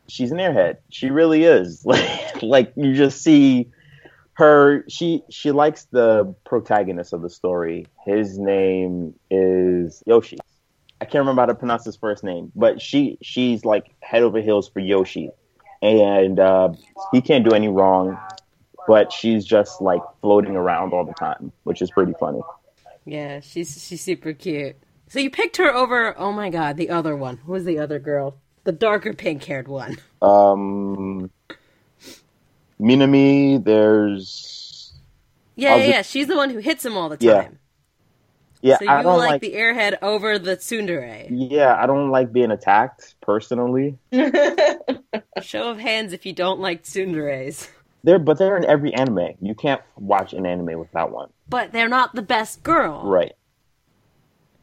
she's 0.08 0.32
an 0.32 0.38
airhead. 0.38 0.78
She 0.90 1.10
really 1.10 1.44
is. 1.44 1.84
Like 1.96 2.42
like 2.42 2.72
you 2.76 2.94
just 2.94 3.22
see 3.22 3.70
her 4.34 4.84
she 4.88 5.22
she 5.30 5.50
likes 5.52 5.84
the 5.86 6.34
protagonist 6.44 7.12
of 7.12 7.22
the 7.22 7.30
story. 7.30 7.86
His 8.04 8.38
name 8.38 9.14
is 9.30 10.02
Yoshi. 10.06 10.38
I 11.00 11.04
can't 11.04 11.22
remember 11.22 11.42
how 11.42 11.46
to 11.46 11.54
pronounce 11.54 11.84
his 11.84 11.96
first 11.96 12.24
name, 12.24 12.52
but 12.54 12.80
she 12.80 13.18
she's 13.22 13.64
like 13.64 13.94
head 14.00 14.22
over 14.22 14.40
heels 14.40 14.68
for 14.68 14.80
Yoshi, 14.80 15.30
and 15.82 16.38
uh, 16.38 16.72
he 17.12 17.20
can't 17.20 17.44
do 17.44 17.54
any 17.54 17.68
wrong. 17.68 18.18
But 18.86 19.12
she's 19.12 19.44
just 19.44 19.80
like 19.80 20.02
floating 20.22 20.56
around 20.56 20.92
all 20.92 21.04
the 21.04 21.14
time, 21.14 21.52
which 21.64 21.82
is 21.82 21.90
pretty 21.90 22.12
funny. 22.20 22.40
yeah, 23.04 23.40
she's 23.40 23.84
she's 23.84 24.00
super 24.02 24.32
cute. 24.32 24.76
So 25.08 25.18
you 25.20 25.30
picked 25.30 25.56
her 25.58 25.72
over. 25.74 26.18
Oh 26.18 26.32
my 26.32 26.50
god, 26.50 26.76
the 26.76 26.90
other 26.90 27.16
one. 27.16 27.36
Who 27.38 27.52
was 27.52 27.64
the 27.64 27.78
other 27.78 27.98
girl? 27.98 28.36
The 28.64 28.72
darker 28.72 29.12
pink 29.12 29.44
haired 29.44 29.68
one. 29.68 29.96
Um, 30.22 31.30
Minami, 32.80 33.62
there's 33.62 34.92
Yeah, 35.54 35.76
yeah, 35.76 35.92
just- 35.98 36.10
She's 36.10 36.26
the 36.26 36.36
one 36.36 36.50
who 36.50 36.58
hits 36.58 36.84
him 36.84 36.96
all 36.96 37.08
the 37.08 37.16
Yeah. 37.20 37.42
time. 37.42 37.58
yeah, 38.60 38.78
so 38.78 38.84
you 38.84 38.90
I 38.90 39.02
don't 39.02 39.18
like, 39.18 39.30
like, 39.30 39.40
the 39.42 39.54
airhead 39.54 39.96
over 40.02 40.38
the 40.38 40.56
tsundere. 40.56 41.26
yeah, 41.30 41.74
I 41.80 41.86
don't 41.86 42.10
like 42.10 42.32
being 42.32 42.50
attacked 42.50 43.14
personally. 43.20 43.98
Show 45.42 45.70
of 45.70 45.78
hands 45.78 46.12
if 46.12 46.26
you 46.26 46.32
don't 46.32 46.60
like 46.60 46.82
tsunderes. 46.82 47.68
They're 48.06 48.20
but 48.20 48.38
they're 48.38 48.56
in 48.56 48.64
every 48.64 48.94
anime. 48.94 49.34
You 49.40 49.56
can't 49.56 49.82
watch 49.96 50.32
an 50.32 50.46
anime 50.46 50.78
without 50.78 51.10
one, 51.10 51.30
But 51.48 51.72
they're 51.72 51.88
not 51.88 52.14
the 52.14 52.22
best 52.22 52.62
girl, 52.62 53.02
right? 53.04 53.32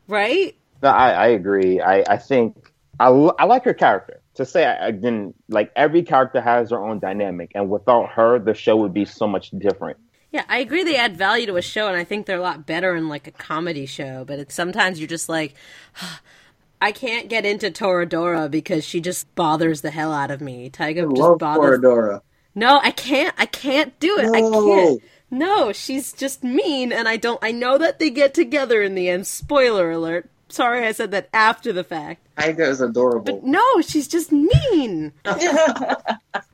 right? 0.08 0.56
No, 0.82 0.88
I, 0.88 1.10
I 1.12 1.28
agree. 1.28 1.82
I, 1.82 2.06
I 2.08 2.18
think 2.18 2.72
I, 3.02 3.10
I 3.10 3.44
like 3.44 3.66
her 3.66 3.74
character. 3.74 4.22
To 4.36 4.46
say 4.46 4.66
I, 4.66 4.88
I 4.88 4.92
didn't 4.92 5.36
like 5.50 5.74
every 5.76 6.04
character 6.04 6.40
has 6.40 6.70
their 6.70 6.80
own 6.80 7.00
dynamic, 7.00 7.52
and 7.54 7.70
without 7.70 8.12
her, 8.12 8.40
the 8.40 8.54
show 8.54 8.78
would 8.78 8.94
be 8.94 9.04
so 9.04 9.28
much 9.28 9.52
different. 9.52 9.98
Yeah, 10.32 10.46
I 10.48 10.60
agree. 10.60 10.86
They 10.86 10.96
add 10.96 11.18
value 11.18 11.46
to 11.48 11.58
a 11.58 11.62
show, 11.62 11.90
and 11.90 11.98
I 11.98 12.06
think 12.06 12.26
they're 12.26 12.40
a 12.40 12.42
lot 12.42 12.66
better 12.66 12.96
in 12.96 13.10
like 13.10 13.28
a 13.28 13.32
comedy 13.32 13.86
show. 13.86 14.24
But 14.24 14.40
it's 14.40 14.56
sometimes 14.56 15.02
you're 15.02 15.08
just 15.10 15.28
like, 15.28 15.54
I 16.82 16.94
can't 16.94 17.28
get 17.28 17.46
into 17.46 17.70
Toradora 17.72 18.50
because 18.50 18.86
she 18.86 19.02
just 19.02 19.36
bothers 19.36 19.82
the 19.82 19.92
hell 19.92 20.14
out 20.14 20.32
of 20.32 20.40
me. 20.40 20.70
Taiga 20.70 21.02
just 21.02 21.18
Love 21.18 21.40
bothers. 21.40 21.80
Toradora. 21.80 22.22
No, 22.56 22.80
I 22.82 22.92
can't. 22.92 23.34
I 23.38 23.46
can't 23.46 24.00
do 24.00 24.18
it. 24.20 24.30
I 24.34 24.42
can't. 24.42 25.02
No, 25.32 25.72
she's 25.74 26.14
just 26.14 26.44
mean, 26.44 26.92
and 26.92 27.08
I 27.08 27.18
don't. 27.18 27.40
I 27.42 27.52
know 27.52 27.78
that 27.80 27.98
they 27.98 28.12
get 28.12 28.34
together 28.36 28.82
in 28.84 28.94
the 28.94 29.10
end. 29.10 29.26
Spoiler 29.26 29.90
alert. 29.92 30.30
sorry 30.48 30.86
I 30.86 30.92
said 30.92 31.10
that 31.12 31.30
after 31.34 31.74
the 31.74 31.84
fact. 31.84 32.28
Aiga 32.38 32.68
is 32.68 32.82
adorable. 32.82 33.24
But 33.40 33.44
no, 33.44 33.82
she's 33.82 34.08
just 34.08 34.32
mean. 34.32 35.12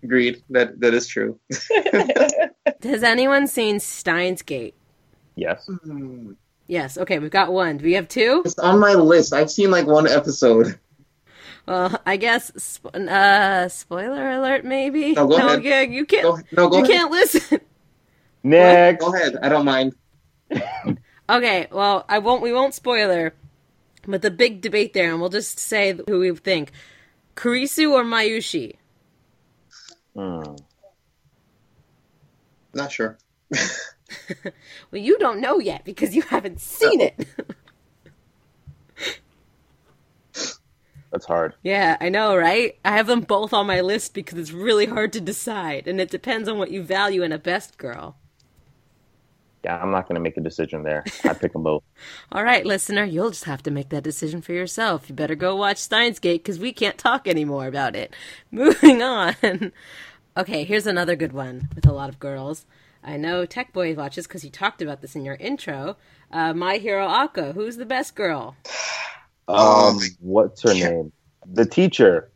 Agreed. 0.04 0.42
That 0.50 0.80
that 0.80 0.94
is 0.94 1.08
true. 1.08 1.38
Has 2.84 3.04
anyone 3.04 3.48
seen 3.48 3.82
Steins 3.82 4.42
Gate? 4.42 4.76
Yes. 5.36 5.70
Hmm. 5.84 6.34
Yes. 6.68 6.98
Okay, 6.98 7.20
we've 7.20 7.32
got 7.32 7.52
one. 7.52 7.78
Do 7.78 7.86
we 7.86 7.94
have 7.94 8.08
two? 8.08 8.44
It's 8.46 8.60
on 8.60 8.80
my 8.80 8.94
list. 8.94 9.34
I've 9.34 9.52
seen 9.52 9.72
like 9.72 9.88
one 9.88 10.08
episode. 10.08 10.80
Well, 11.70 12.02
I 12.04 12.18
guess. 12.18 12.52
Sp- 12.58 12.90
uh, 12.96 13.70
spoiler 13.70 14.32
alert, 14.32 14.66
maybe. 14.66 15.14
No, 15.14 15.28
go 15.28 15.38
ahead. 15.38 15.64
yeah, 15.64 15.82
you 15.82 16.04
can't. 16.06 16.24
Go, 16.24 16.40
no, 16.64 16.70
go 16.70 16.78
you 16.78 16.84
ahead. 16.84 16.96
can't 16.96 17.12
listen. 17.12 17.60
Next. 18.44 19.00
Go 19.06 19.14
ahead. 19.14 19.38
I 19.42 19.50
don't 19.50 19.66
mind. 19.66 19.96
Okay, 21.30 21.68
well, 21.72 22.06
I 22.10 22.18
won't. 22.18 22.42
We 22.42 22.52
won't 22.52 22.74
spoiler, 22.74 23.36
but 24.08 24.24
the 24.24 24.32
big 24.32 24.62
debate 24.62 24.94
there, 24.94 25.12
and 25.12 25.22
we'll 25.22 25.30
just 25.30 25.60
say 25.60 25.96
who 26.08 26.18
we 26.22 26.36
think: 26.36 26.72
Kurisu 27.36 27.92
or 27.92 28.04
Mayushii. 28.04 28.74
Hmm. 30.16 30.56
Not 32.74 32.92
sure. 32.92 33.20
Well, 34.92 35.02
you 35.02 35.20
don't 35.20 35.40
know 35.40 35.60
yet 35.60 35.86
because 35.86 36.16
you 36.16 36.24
haven't 36.24 36.60
seen 36.60 37.00
it. 37.00 37.28
That's 41.12 41.26
hard. 41.26 41.56
yeah, 41.64 41.98
I 42.00 42.10
know, 42.10 42.36
right? 42.36 42.78
I 42.86 42.92
have 42.96 43.08
them 43.08 43.22
both 43.22 43.52
on 43.52 43.66
my 43.68 43.82
list 43.82 44.14
because 44.14 44.38
it's 44.38 44.52
really 44.52 44.86
hard 44.86 45.12
to 45.14 45.22
decide, 45.22 45.88
and 45.88 46.00
it 46.00 46.12
depends 46.12 46.48
on 46.48 46.58
what 46.60 46.72
you 46.72 46.84
value 46.84 47.24
in 47.24 47.32
a 47.32 47.40
best 47.40 47.78
girl. 47.78 48.16
Yeah, 49.64 49.78
I'm 49.82 49.92
not 49.92 50.08
gonna 50.08 50.20
make 50.22 50.38
a 50.38 50.42
decision 50.42 50.84
there. 50.84 51.04
I 51.26 51.34
pick 51.34 51.52
them 51.52 51.64
both. 51.64 51.84
All 52.32 52.44
right, 52.44 52.66
listener, 52.66 53.04
you'll 53.04 53.32
just 53.32 53.44
have 53.46 53.62
to 53.64 53.72
make 53.72 53.90
that 53.90 54.04
decision 54.04 54.42
for 54.42 54.54
yourself. 54.54 55.10
You 55.10 55.16
better 55.16 55.36
go 55.36 55.56
watch 55.56 55.78
Steins 55.78 56.20
Gate 56.20 56.44
because 56.44 56.60
we 56.60 56.72
can't 56.72 56.98
talk 56.98 57.28
anymore 57.28 57.68
about 57.68 57.96
it. 57.96 58.16
Moving 58.52 59.02
on. 59.02 59.36
Okay, 60.38 60.64
here's 60.64 60.88
another 60.88 61.18
good 61.18 61.34
one 61.34 61.68
with 61.76 61.86
a 61.86 61.92
lot 61.92 62.08
of 62.08 62.20
girls. 62.20 62.66
I 63.04 63.18
know 63.18 63.46
Tech 63.46 63.74
Boy 63.74 63.94
watches 63.96 64.28
because 64.28 64.46
you 64.46 64.50
talked 64.50 64.82
about 64.82 65.02
this 65.02 65.16
in 65.16 65.26
your 65.26 65.36
intro. 65.36 65.98
Uh, 66.32 66.54
My 66.54 66.78
Hero 66.78 67.06
Aka, 67.08 67.52
who's 67.52 67.76
the 67.78 67.86
best 67.86 68.16
girl? 68.16 68.56
Um, 69.50 69.98
my- 69.98 70.08
what's 70.20 70.62
her 70.64 70.74
name? 70.74 71.12
The 71.52 71.66
teacher. 71.66 72.32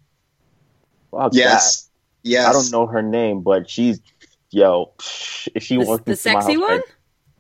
Fuck 1.12 1.34
Yes. 1.34 1.84
that. 1.84 1.90
Yes. 2.30 2.48
I 2.50 2.54
don't 2.54 2.72
know 2.72 2.88
her 2.88 3.02
name, 3.02 3.42
but 3.42 3.70
she's 3.70 4.00
yo. 4.50 4.92
If 5.54 5.62
she 5.64 5.78
The, 5.78 5.86
walked 5.86 6.06
the 6.06 6.16
sexy 6.16 6.54
house, 6.54 6.62
one? 6.62 6.72
I'd- 6.80 6.84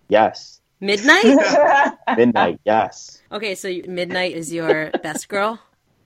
yes. 0.09 0.61
Midnight? 0.79 1.23
Midnight. 2.17 2.59
yes. 2.65 3.21
okay, 3.31 3.55
so 3.55 3.69
Midnight 3.87 4.35
is 4.35 4.51
your 4.53 4.91
best 5.01 5.29
girl? 5.29 5.57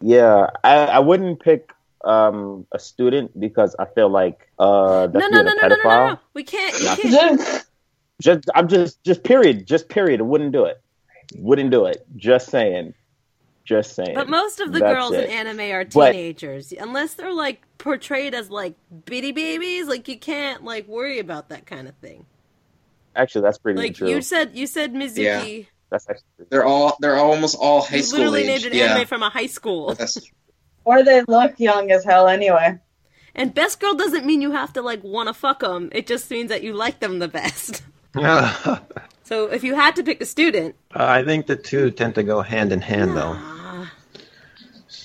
Yeah. 0.01 0.49
I, 0.63 0.75
I 0.85 0.99
wouldn't 0.99 1.39
pick 1.39 1.73
um 2.05 2.65
a 2.71 2.77
student 2.79 3.37
because 3.39 3.75
I 3.79 3.85
feel 3.85 4.07
like 4.07 4.47
uh 4.59 5.07
that's 5.07 5.19
No, 5.19 5.27
no, 5.29 5.41
no, 5.41 5.51
a 5.51 5.55
no, 5.55 5.61
no, 5.61 5.67
no, 5.67 5.75
pedophile. 5.75 6.07
no. 6.11 6.19
We 6.35 6.43
can't. 6.43 6.79
You 6.79 6.85
Not- 6.85 6.99
can't. 7.39 7.65
Just 8.21 8.49
I'm 8.55 8.67
just 8.67 9.03
just 9.03 9.23
period. 9.23 9.67
Just 9.67 9.89
period. 9.89 10.21
Wouldn't 10.21 10.51
do 10.51 10.65
it. 10.65 10.81
Wouldn't 11.37 11.69
do 11.69 11.85
it. 11.85 12.03
Just 12.15 12.49
saying. 12.49 12.95
Just 13.67 13.95
saying. 13.95 14.15
But 14.15 14.29
most 14.29 14.61
of 14.61 14.71
the 14.71 14.79
That's 14.79 14.93
girls 14.95 15.11
it. 15.11 15.25
in 15.25 15.31
anime 15.31 15.59
are 15.71 15.83
But- 15.83 16.13
teenagers, 16.13 16.71
unless 16.71 17.15
they're 17.15 17.33
like 17.33 17.61
portrayed 17.77 18.33
as 18.33 18.49
like 18.49 18.75
bitty 19.05 19.33
babies. 19.33 19.87
Like 19.87 20.07
you 20.07 20.17
can't 20.17 20.63
like 20.63 20.87
worry 20.87 21.19
about 21.19 21.49
that 21.49 21.65
kind 21.65 21.87
of 21.89 21.95
thing. 21.97 22.25
Actually, 23.13 23.41
that's 23.41 23.57
pretty 23.57 23.77
Like 23.77 23.95
true. 23.95 24.07
you 24.09 24.21
said, 24.21 24.55
you 24.55 24.67
said 24.67 24.93
Mizuki. 24.93 25.57
Yeah. 25.59 25.63
That's 25.89 26.09
actually 26.09 26.45
They're 26.49 26.63
all 26.65 26.95
they're 27.01 27.17
almost 27.17 27.57
all 27.59 27.81
high 27.81 27.97
You 27.97 28.03
school 28.03 28.19
literally 28.19 28.43
age. 28.47 28.63
named 28.63 28.73
an 28.73 28.77
yeah. 28.79 28.85
anime 28.93 29.05
from 29.05 29.21
a 29.21 29.29
high 29.29 29.47
school. 29.47 29.93
That's 29.95 30.17
or 30.85 31.03
they 31.03 31.21
look 31.27 31.59
young 31.59 31.91
as 31.91 32.05
hell 32.05 32.29
anyway. 32.29 32.79
And 33.35 33.53
best 33.53 33.81
girl 33.81 33.95
doesn't 33.95 34.25
mean 34.25 34.39
you 34.41 34.51
have 34.53 34.71
to 34.73 34.81
like 34.81 35.03
want 35.03 35.27
to 35.27 35.33
fuck 35.33 35.59
them. 35.59 35.89
It 35.91 36.07
just 36.07 36.31
means 36.31 36.47
that 36.49 36.63
you 36.63 36.71
like 36.73 36.99
them 37.01 37.19
the 37.19 37.27
best. 37.27 37.83
Uh, 39.27 39.29
So 39.29 39.45
if 39.47 39.63
you 39.63 39.75
had 39.75 39.95
to 39.97 40.03
pick 40.03 40.21
a 40.21 40.25
student, 40.25 40.75
I 40.91 41.23
think 41.23 41.47
the 41.47 41.55
two 41.55 41.91
tend 41.91 42.15
to 42.15 42.23
go 42.23 42.41
hand 42.41 42.71
in 42.71 42.81
hand, 42.81 43.15
though. 43.15 43.35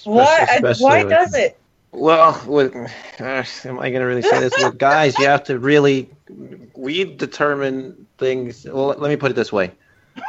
What? 0.05 0.81
Why 0.81 1.03
with- 1.05 1.11
does 1.11 1.35
it? 1.35 1.59
Well, 1.95 2.41
with 2.47 2.73
gosh, 3.19 3.67
am 3.67 3.79
I 3.79 3.91
going 3.91 4.01
to 4.01 4.07
really 4.07 4.23
say 4.23 4.41
this? 4.41 4.55
With 4.57 4.79
guys, 4.79 5.19
you 5.19 5.27
have 5.27 5.45
to 5.45 5.59
really 5.59 6.09
we 6.75 7.05
determine 7.05 8.07
things. 8.17 8.65
Well, 8.65 8.87
let 8.97 9.11
me 9.11 9.17
put 9.17 9.31
it 9.31 9.35
this 9.35 9.53
way: 9.53 9.73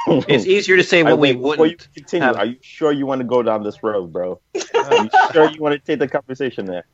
it's 0.08 0.45
easier 0.45 0.75
to 0.75 0.84
say 0.84 0.99
I 1.03 1.03
what 1.03 1.19
we 1.19 1.32
wait, 1.32 1.36
before 1.38 1.53
you 1.53 1.60
wouldn't. 1.71 1.88
continue, 1.95 2.25
have- 2.27 2.36
are 2.36 2.45
you 2.47 2.58
sure 2.62 2.91
you 2.91 3.06
want 3.06 3.21
to 3.21 3.27
go 3.27 3.41
down 3.43 3.63
this 3.63 3.82
road, 3.82 4.12
bro? 4.12 4.41
Are 4.75 5.03
you 5.06 5.10
sure 5.32 5.49
you 5.51 5.62
want 5.62 5.73
to 5.73 5.79
take 5.79 5.99
the 5.99 6.08
conversation 6.10 6.65
there? 6.65 6.86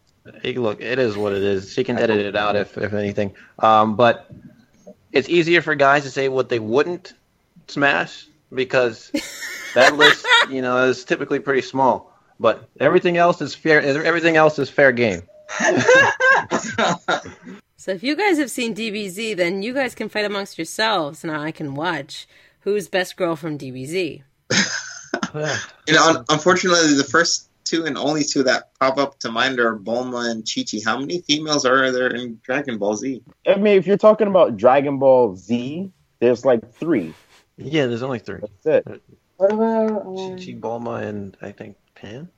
Hey, 0.43 0.53
look, 0.53 0.79
it 0.81 0.99
is 0.99 1.17
what 1.17 1.33
it 1.33 1.41
is. 1.41 1.73
She 1.73 1.83
can 1.83 1.97
edit 1.97 2.19
it 2.19 2.35
out 2.35 2.55
if, 2.55 2.77
if 2.77 2.93
anything. 2.93 3.33
Um, 3.57 3.95
but 3.95 4.29
it's 5.11 5.29
easier 5.29 5.61
for 5.61 5.75
guys 5.75 6.03
to 6.03 6.11
say 6.11 6.29
what 6.29 6.49
they 6.49 6.59
wouldn't 6.59 7.13
smash 7.67 8.27
because 8.53 9.11
that 9.73 9.95
list, 9.95 10.25
you 10.49 10.61
know, 10.61 10.85
is 10.85 11.03
typically 11.05 11.39
pretty 11.39 11.61
small. 11.61 12.13
But 12.39 12.69
everything 12.79 13.17
else 13.17 13.41
is 13.41 13.53
fair. 13.53 13.81
Everything 13.81 14.37
else 14.37 14.59
is 14.59 14.69
fair 14.69 14.91
game. 14.91 15.23
so 17.75 17.91
if 17.91 18.01
you 18.01 18.15
guys 18.15 18.37
have 18.37 18.51
seen 18.51 18.73
DBZ, 18.73 19.35
then 19.35 19.61
you 19.61 19.73
guys 19.73 19.93
can 19.93 20.07
fight 20.07 20.25
amongst 20.25 20.57
yourselves, 20.57 21.23
and 21.23 21.35
I 21.35 21.51
can 21.51 21.75
watch 21.75 22.27
who's 22.61 22.87
best 22.87 23.17
girl 23.17 23.35
from 23.35 23.57
DBZ. 23.57 24.23
you 25.33 25.93
know, 25.93 26.23
unfortunately, 26.29 26.93
the 26.93 27.03
first 27.03 27.48
two 27.69 27.85
and 27.85 27.97
only 27.97 28.23
two 28.23 28.43
that 28.43 28.71
pop 28.79 28.97
up 28.97 29.19
to 29.19 29.31
mind 29.31 29.59
are 29.59 29.77
Bulma 29.77 30.31
and 30.31 30.47
Chi 30.47 30.63
Chi. 30.69 30.79
How 30.83 30.99
many 30.99 31.21
females 31.21 31.65
are 31.65 31.91
there 31.91 32.07
in 32.07 32.39
Dragon 32.43 32.77
Ball 32.77 32.95
Z? 32.95 33.21
I 33.47 33.55
mean, 33.55 33.77
if 33.77 33.85
you're 33.85 33.97
talking 33.97 34.27
about 34.27 34.57
Dragon 34.57 34.97
Ball 34.97 35.35
Z, 35.35 35.91
there's 36.19 36.45
like 36.45 36.73
three. 36.73 37.13
Yeah, 37.57 37.85
there's 37.87 38.03
only 38.03 38.19
three. 38.19 38.39
That's 38.63 38.87
it. 38.87 39.01
What 39.37 39.53
about? 39.53 40.05
Um, 40.05 40.15
Chi, 40.37 40.55
Bulma, 40.59 41.03
and 41.03 41.37
I 41.41 41.51
think 41.51 41.77
Pan. 41.95 42.29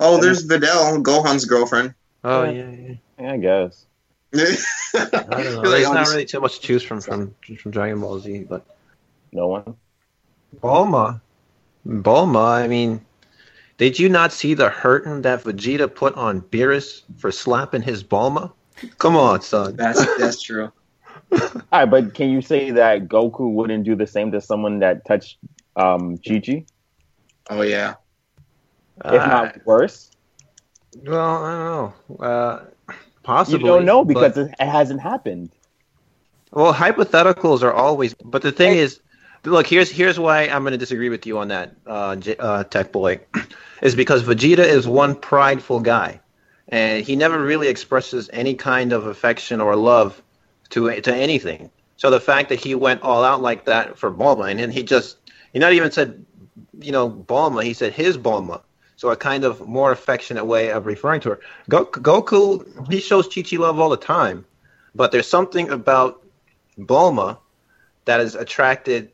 Oh, 0.00 0.20
there's 0.20 0.46
Videl, 0.46 1.02
Gohan's 1.02 1.44
girlfriend. 1.44 1.94
Oh 2.24 2.44
Yeah. 2.44 2.70
yeah, 2.70 2.94
yeah. 3.18 3.32
I 3.32 3.36
guess. 3.36 3.86
I 4.34 4.38
don't 4.94 5.62
know. 5.62 5.70
There's 5.70 5.88
not 5.88 6.08
really 6.08 6.24
too 6.24 6.40
much 6.40 6.60
to 6.60 6.66
choose 6.66 6.82
from 6.82 7.00
from 7.00 7.34
from 7.58 7.70
Dragon 7.70 8.00
Ball 8.00 8.18
Z, 8.20 8.46
but 8.48 8.66
No 9.32 9.48
one. 9.48 9.76
Bulma, 10.60 11.20
Bulma. 11.86 12.62
I 12.62 12.68
mean, 12.68 13.04
did 13.78 13.98
you 13.98 14.08
not 14.08 14.32
see 14.32 14.54
the 14.54 14.68
hurting 14.68 15.22
that 15.22 15.44
Vegeta 15.44 15.92
put 15.92 16.14
on 16.14 16.40
Beerus 16.40 17.02
for 17.18 17.30
slapping 17.30 17.82
his 17.82 18.02
Bulma? 18.02 18.52
Come 18.98 19.16
on, 19.16 19.40
son. 19.42 19.76
That's 19.76 20.04
that's 20.18 20.42
true. 20.42 20.72
All 21.32 21.40
right, 21.72 21.84
but 21.86 22.14
can 22.14 22.30
you 22.30 22.40
say 22.42 22.70
that 22.72 23.08
Goku 23.08 23.52
wouldn't 23.52 23.84
do 23.84 23.94
the 23.96 24.06
same 24.06 24.32
to 24.32 24.40
someone 24.40 24.80
that 24.80 25.04
touched 25.06 25.38
um, 25.74 26.18
Chi 26.18 26.40
Chi, 26.40 26.64
Oh 27.50 27.62
yeah. 27.62 27.94
if 28.98 29.22
Uh, 29.22 29.28
not 29.28 29.66
worse? 29.66 30.10
well, 31.04 31.44
I 31.44 31.50
don't 31.50 32.18
know. 32.18 32.24
Uh, 32.26 32.64
possibly. 33.22 33.60
You 33.60 33.66
don't 33.66 33.84
know 33.84 34.04
because 34.04 34.36
it, 34.36 34.54
it 34.58 34.66
hasn't 34.66 35.00
happened. 35.00 35.52
Well, 36.52 36.72
hypotheticals 36.72 37.62
are 37.62 37.72
always, 37.72 38.14
but 38.14 38.42
the 38.42 38.52
thing 38.52 38.78
is, 38.78 39.00
look, 39.46 39.66
here's 39.66 39.90
here's 39.90 40.18
why 40.18 40.42
I'm 40.42 40.62
going 40.62 40.72
to 40.72 40.78
disagree 40.78 41.08
with 41.08 41.26
you 41.26 41.38
on 41.38 41.48
that, 41.48 41.74
uh, 41.86 42.16
uh, 42.38 42.64
Tech 42.64 42.92
Boy, 42.92 43.20
is 43.82 43.94
because 43.94 44.22
Vegeta 44.22 44.64
is 44.64 44.86
one 44.86 45.14
prideful 45.14 45.80
guy, 45.80 46.20
and 46.68 47.04
he 47.04 47.16
never 47.16 47.40
really 47.40 47.68
expresses 47.68 48.28
any 48.32 48.54
kind 48.54 48.92
of 48.92 49.06
affection 49.06 49.60
or 49.60 49.76
love 49.76 50.20
to 50.70 51.00
to 51.00 51.14
anything. 51.14 51.70
So 51.96 52.10
the 52.10 52.20
fact 52.20 52.50
that 52.50 52.60
he 52.60 52.74
went 52.74 53.02
all 53.02 53.24
out 53.24 53.40
like 53.40 53.64
that 53.66 53.98
for 53.98 54.12
Bulma, 54.12 54.50
and 54.50 54.72
he 54.72 54.82
just 54.82 55.16
he 55.52 55.58
not 55.58 55.72
even 55.72 55.90
said, 55.90 56.26
you 56.80 56.92
know, 56.92 57.08
Bulma, 57.08 57.62
he 57.64 57.72
said 57.72 57.92
his 57.92 58.18
Bulma. 58.18 58.62
So 58.96 59.10
a 59.10 59.16
kind 59.16 59.44
of 59.44 59.66
more 59.66 59.92
affectionate 59.92 60.46
way 60.46 60.70
of 60.70 60.86
referring 60.86 61.20
to 61.20 61.30
her. 61.30 61.40
Go- 61.68 61.84
Goku, 61.84 62.90
he 62.90 63.00
shows 63.00 63.28
Chi 63.28 63.42
Chi 63.42 63.56
love 63.58 63.78
all 63.78 63.90
the 63.90 63.96
time, 63.98 64.46
but 64.94 65.12
there's 65.12 65.28
something 65.28 65.68
about 65.68 66.24
Bulma 66.78 67.38
that 68.06 68.20
has 68.20 68.34
attracted 68.34 69.12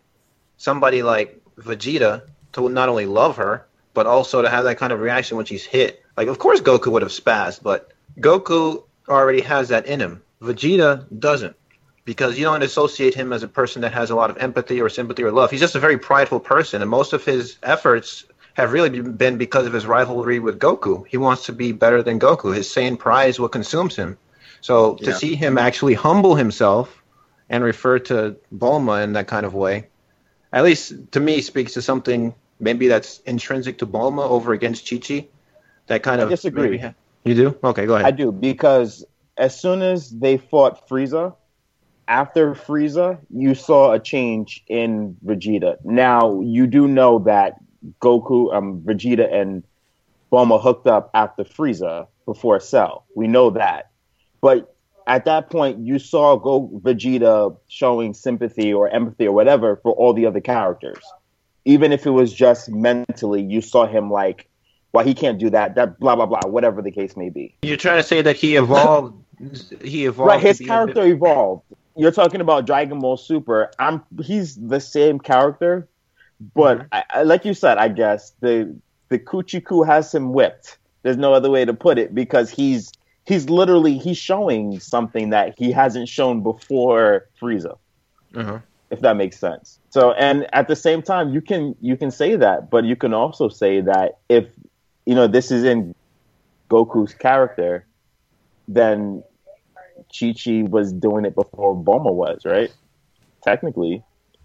somebody 0.63 1.03
like 1.03 1.43
Vegeta 1.59 2.23
to 2.53 2.69
not 2.69 2.89
only 2.89 3.07
love 3.07 3.37
her, 3.37 3.67
but 3.95 4.07
also 4.07 4.43
to 4.43 4.49
have 4.49 4.63
that 4.65 4.79
kind 4.79 4.93
of 4.93 5.01
reaction 5.01 5.37
when 5.37 5.45
she's 5.45 5.65
hit. 5.65 6.03
Like, 6.17 6.29
of 6.29 6.39
course, 6.39 6.61
Goku 6.61 6.93
would 6.93 7.03
have 7.03 7.11
spazzed, 7.11 7.65
but 7.65 7.91
Goku 8.21 8.85
already 9.09 9.41
has 9.41 9.71
that 9.71 9.87
in 9.87 9.99
him. 9.99 10.23
Vegeta 10.41 11.05
doesn't, 11.19 11.57
because 12.05 12.39
you 12.39 12.45
don't 12.45 12.63
associate 12.63 13.13
him 13.13 13.33
as 13.33 13.43
a 13.43 13.49
person 13.49 13.83
that 13.83 13.93
has 13.93 14.11
a 14.11 14.15
lot 14.15 14.31
of 14.31 14.39
empathy 14.39 14.81
or 14.81 14.89
sympathy 14.89 15.25
or 15.25 15.33
love. 15.33 15.51
He's 15.51 15.59
just 15.59 15.75
a 15.75 15.81
very 15.81 15.99
prideful 15.99 16.39
person, 16.39 16.81
and 16.81 16.89
most 16.91 17.13
of 17.13 17.25
his 17.25 17.59
efforts 17.65 18.25
have 18.55 18.73
really 18.73 19.01
been 19.01 19.39
because 19.39 19.67
of 19.67 19.73
his 19.73 19.85
rivalry 19.85 20.39
with 20.39 20.61
Goku. 20.61 21.05
He 21.09 21.17
wants 21.17 21.47
to 21.47 21.53
be 21.53 21.73
better 21.73 22.05
than 22.05 22.21
Goku. 22.21 22.55
His 22.55 22.71
same 22.71 22.97
pride 22.97 23.31
is 23.31 23.41
what 23.41 23.51
consumes 23.51 23.97
him. 23.97 24.17
So 24.61 24.95
to 24.95 25.11
Yeah. 25.11 25.17
see 25.17 25.35
him 25.35 25.59
actually 25.59 25.95
humble 25.95 26.37
himself 26.37 27.03
and 27.51 27.65
refer 27.65 27.99
to 28.11 28.37
Bulma 28.57 29.03
in 29.03 29.15
that 29.15 29.27
kind 29.27 29.45
of 29.45 29.55
way, 29.55 29.89
at 30.53 30.65
least 30.65 31.13
to 31.13 31.21
me, 31.21 31.41
speaks 31.41 31.75
to 31.75 31.83
something 31.83 32.35
maybe 32.61 32.89
that's 32.89 33.19
intrinsic 33.21 33.79
to 33.79 33.87
Bulma 33.87 34.29
over 34.29 34.53
against 34.53 34.89
Chi 34.89 34.99
Chi. 34.99 35.27
That 35.89 36.03
kind 36.03 36.21
I 36.21 36.25
of 36.25 36.31
disagree. 36.31 36.79
maybe 36.79 36.95
You 37.25 37.35
do? 37.35 37.59
Okay, 37.63 37.87
go 37.87 37.95
ahead. 37.95 38.07
I 38.07 38.11
do 38.11 38.33
because 38.33 39.05
as 39.37 39.59
soon 39.59 39.83
as 39.83 40.11
they 40.11 40.37
fought 40.37 40.89
Frieza, 40.89 41.35
after 42.09 42.55
Frieza, 42.55 43.19
you 43.31 43.55
saw 43.55 43.93
a 43.93 43.99
change 43.99 44.65
in 44.69 45.17
Vegeta. 45.25 45.77
Now 45.85 46.41
you 46.41 46.67
do 46.67 46.89
know 46.89 47.21
that 47.21 47.57
Goku, 48.01 48.55
um, 48.55 48.81
Vegeta, 48.81 49.33
and 49.33 49.65
Bulma 50.31 50.61
hooked 50.61 50.87
up 50.87 51.11
after 51.15 51.45
Frieza 51.45 52.07
before 52.27 52.61
Cell. 52.61 53.07
We 53.15 53.29
know 53.29 53.51
that, 53.51 53.91
but 54.41 54.72
at 55.07 55.25
that 55.25 55.51
point, 55.51 55.79
you 55.81 55.99
saw 55.99 56.37
Go 56.37 56.69
Vegeta 56.83 57.57
showing 57.69 58.15
sympathy 58.15 58.73
or 58.73 58.89
empathy 58.89 59.27
or 59.27 59.33
whatever 59.33 59.77
for 59.77 59.93
all 59.93 60.13
the 60.13 60.27
other 60.27 60.41
characters, 60.41 61.03
even 61.65 61.93
if 61.93 62.07
it 62.07 62.11
was 62.11 62.33
just 62.33 62.69
mentally. 62.71 63.43
You 63.43 63.61
saw 63.61 63.87
him 63.87 64.11
like, 64.11 64.49
well, 64.93 65.05
he 65.05 65.15
can't 65.15 65.39
do 65.39 65.51
that. 65.51 65.75
That 65.75 65.99
blah 65.99 66.17
blah 66.17 66.27
blah, 66.27 66.41
whatever 66.47 66.83
the 66.83 66.91
case 66.91 67.17
may 67.17 67.31
be. 67.31 67.55
You're 67.63 67.77
trying 67.77 67.99
to 68.01 68.07
say 68.07 68.23
that 68.23 68.37
he 68.37 68.57
evolved. 68.57 69.15
he 69.83 70.07
evolved. 70.07 70.29
Right, 70.29 70.41
his 70.41 70.59
character 70.59 71.03
bit- 71.03 71.13
evolved. 71.13 71.65
You're 71.97 72.13
talking 72.13 72.41
about 72.41 72.65
Dragon 72.67 73.01
Ball 73.01 73.17
Super. 73.19 73.71
I'm 73.79 74.03
he's 74.23 74.57
the 74.57 74.81
same 74.81 75.19
character, 75.19 75.89
but 76.55 76.79
Mhm. 76.79 76.87
I, 76.93 77.05
I, 77.11 77.23
like 77.25 77.45
you 77.45 77.53
said, 77.55 77.77
I 77.79 77.89
guess 77.89 78.33
the 78.41 78.75
the 79.11 79.19
Kuchiku 79.19 79.87
has 79.87 80.15
him 80.15 80.33
whipped. 80.33 80.79
There's 81.03 81.19
no 81.19 81.35
other 81.35 81.51
way 81.51 81.65
to 81.67 81.75
put 81.75 81.99
it 81.99 82.15
because 82.15 82.49
he's 82.49 82.93
he's 83.27 83.49
literally 83.49 83.99
he's 83.99 84.19
showing 84.19 84.81
something 84.81 85.31
that 85.31 85.55
he 85.59 85.73
hasn't 85.73 86.09
shown 86.09 86.43
before 86.43 87.27
Frieza, 87.41 87.77
Uh-huh. 88.35 88.59
if 88.91 89.01
that 89.01 89.17
makes 89.17 89.39
sense. 89.39 89.79
So, 89.91 90.13
and 90.13 90.47
at 90.53 90.69
the 90.69 90.77
same 90.77 91.03
time, 91.03 91.33
you 91.33 91.41
can 91.41 91.75
you 91.81 91.97
can 91.97 92.11
say 92.11 92.37
that, 92.37 92.71
but 92.71 92.85
you 92.85 92.97
can 92.97 93.15
also 93.15 93.49
say 93.49 93.81
that 93.83 94.19
if 94.29 94.47
you 95.07 95.15
know 95.15 95.27
this 95.27 95.51
is 95.51 95.65
in 95.65 95.95
Goku's 96.71 97.15
character, 97.15 97.87
then 98.69 99.23
Chi 100.19 100.35
Chi 100.35 100.63
was 100.63 100.93
doing 100.93 101.25
it 101.25 101.35
before 101.35 101.75
Bulma 101.77 102.13
was, 102.13 102.45
right? 102.45 102.73
Technically, 103.43 104.03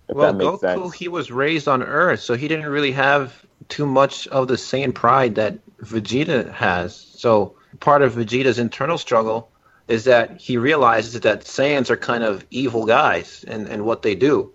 if 0.09 0.15
Well, 0.15 0.31
that 0.33 0.37
makes 0.37 0.61
Goku, 0.61 0.81
sense. 0.83 0.93
he 0.93 1.07
was 1.07 1.31
raised 1.31 1.67
on 1.67 1.83
Earth, 1.83 2.21
so 2.21 2.35
he 2.35 2.47
didn't 2.47 2.67
really 2.69 2.91
have 2.93 3.45
too 3.69 3.85
much 3.85 4.27
of 4.27 4.47
the 4.47 4.57
same 4.57 4.93
pride 4.93 5.35
that 5.35 5.59
Vegeta 5.81 6.51
has. 6.51 6.95
So 6.95 7.56
part 7.79 8.01
of 8.01 8.13
Vegeta's 8.13 8.59
internal 8.59 8.97
struggle 8.97 9.51
is 9.87 10.03
that 10.05 10.39
he 10.39 10.57
realizes 10.57 11.21
that 11.21 11.41
Saiyans 11.41 11.89
are 11.89 11.97
kind 11.97 12.23
of 12.23 12.45
evil 12.51 12.85
guys 12.85 13.45
and, 13.47 13.67
and 13.67 13.85
what 13.85 14.01
they 14.01 14.15
do. 14.15 14.51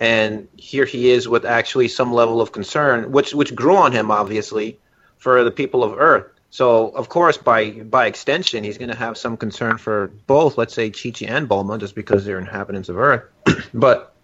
And 0.00 0.46
here 0.56 0.84
he 0.84 1.10
is 1.10 1.28
with 1.28 1.44
actually 1.44 1.88
some 1.88 2.12
level 2.12 2.40
of 2.40 2.52
concern, 2.52 3.10
which 3.10 3.34
which 3.34 3.54
grew 3.54 3.76
on 3.76 3.90
him 3.90 4.10
obviously 4.12 4.78
for 5.16 5.42
the 5.42 5.50
people 5.50 5.82
of 5.82 5.98
Earth. 5.98 6.26
So 6.50 6.88
of 6.90 7.08
course, 7.08 7.36
by 7.36 7.70
by 7.70 8.06
extension, 8.06 8.62
he's 8.62 8.78
going 8.78 8.90
to 8.90 8.96
have 8.96 9.18
some 9.18 9.36
concern 9.36 9.76
for 9.76 10.12
both, 10.28 10.56
let's 10.56 10.72
say 10.72 10.90
Chi 10.90 11.10
Chi 11.10 11.26
and 11.26 11.48
Bulma, 11.48 11.80
just 11.80 11.96
because 11.96 12.24
they're 12.24 12.38
inhabitants 12.38 12.88
of 12.88 12.96
Earth. 12.96 13.24
but 13.74 14.14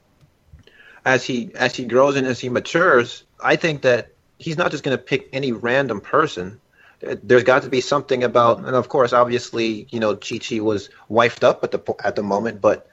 as 1.04 1.24
he 1.24 1.50
as 1.56 1.74
he 1.74 1.84
grows 1.84 2.16
and 2.16 2.26
as 2.26 2.38
he 2.38 2.48
matures, 2.48 3.24
I 3.42 3.56
think 3.56 3.82
that 3.82 4.12
he's 4.38 4.56
not 4.56 4.70
just 4.70 4.84
going 4.84 4.96
to 4.96 5.02
pick 5.02 5.28
any 5.32 5.52
random 5.52 6.00
person. 6.00 6.60
There's 7.22 7.44
got 7.44 7.62
to 7.62 7.68
be 7.68 7.80
something 7.80 8.24
about, 8.24 8.58
and 8.58 8.74
of 8.76 8.88
course, 8.88 9.12
obviously, 9.12 9.86
you 9.90 10.00
know, 10.00 10.16
Chi 10.16 10.38
Chi 10.38 10.60
was 10.60 10.88
wifed 11.10 11.44
up 11.44 11.64
at 11.64 11.70
the 11.70 11.94
at 12.04 12.16
the 12.16 12.22
moment, 12.22 12.60
but 12.60 12.86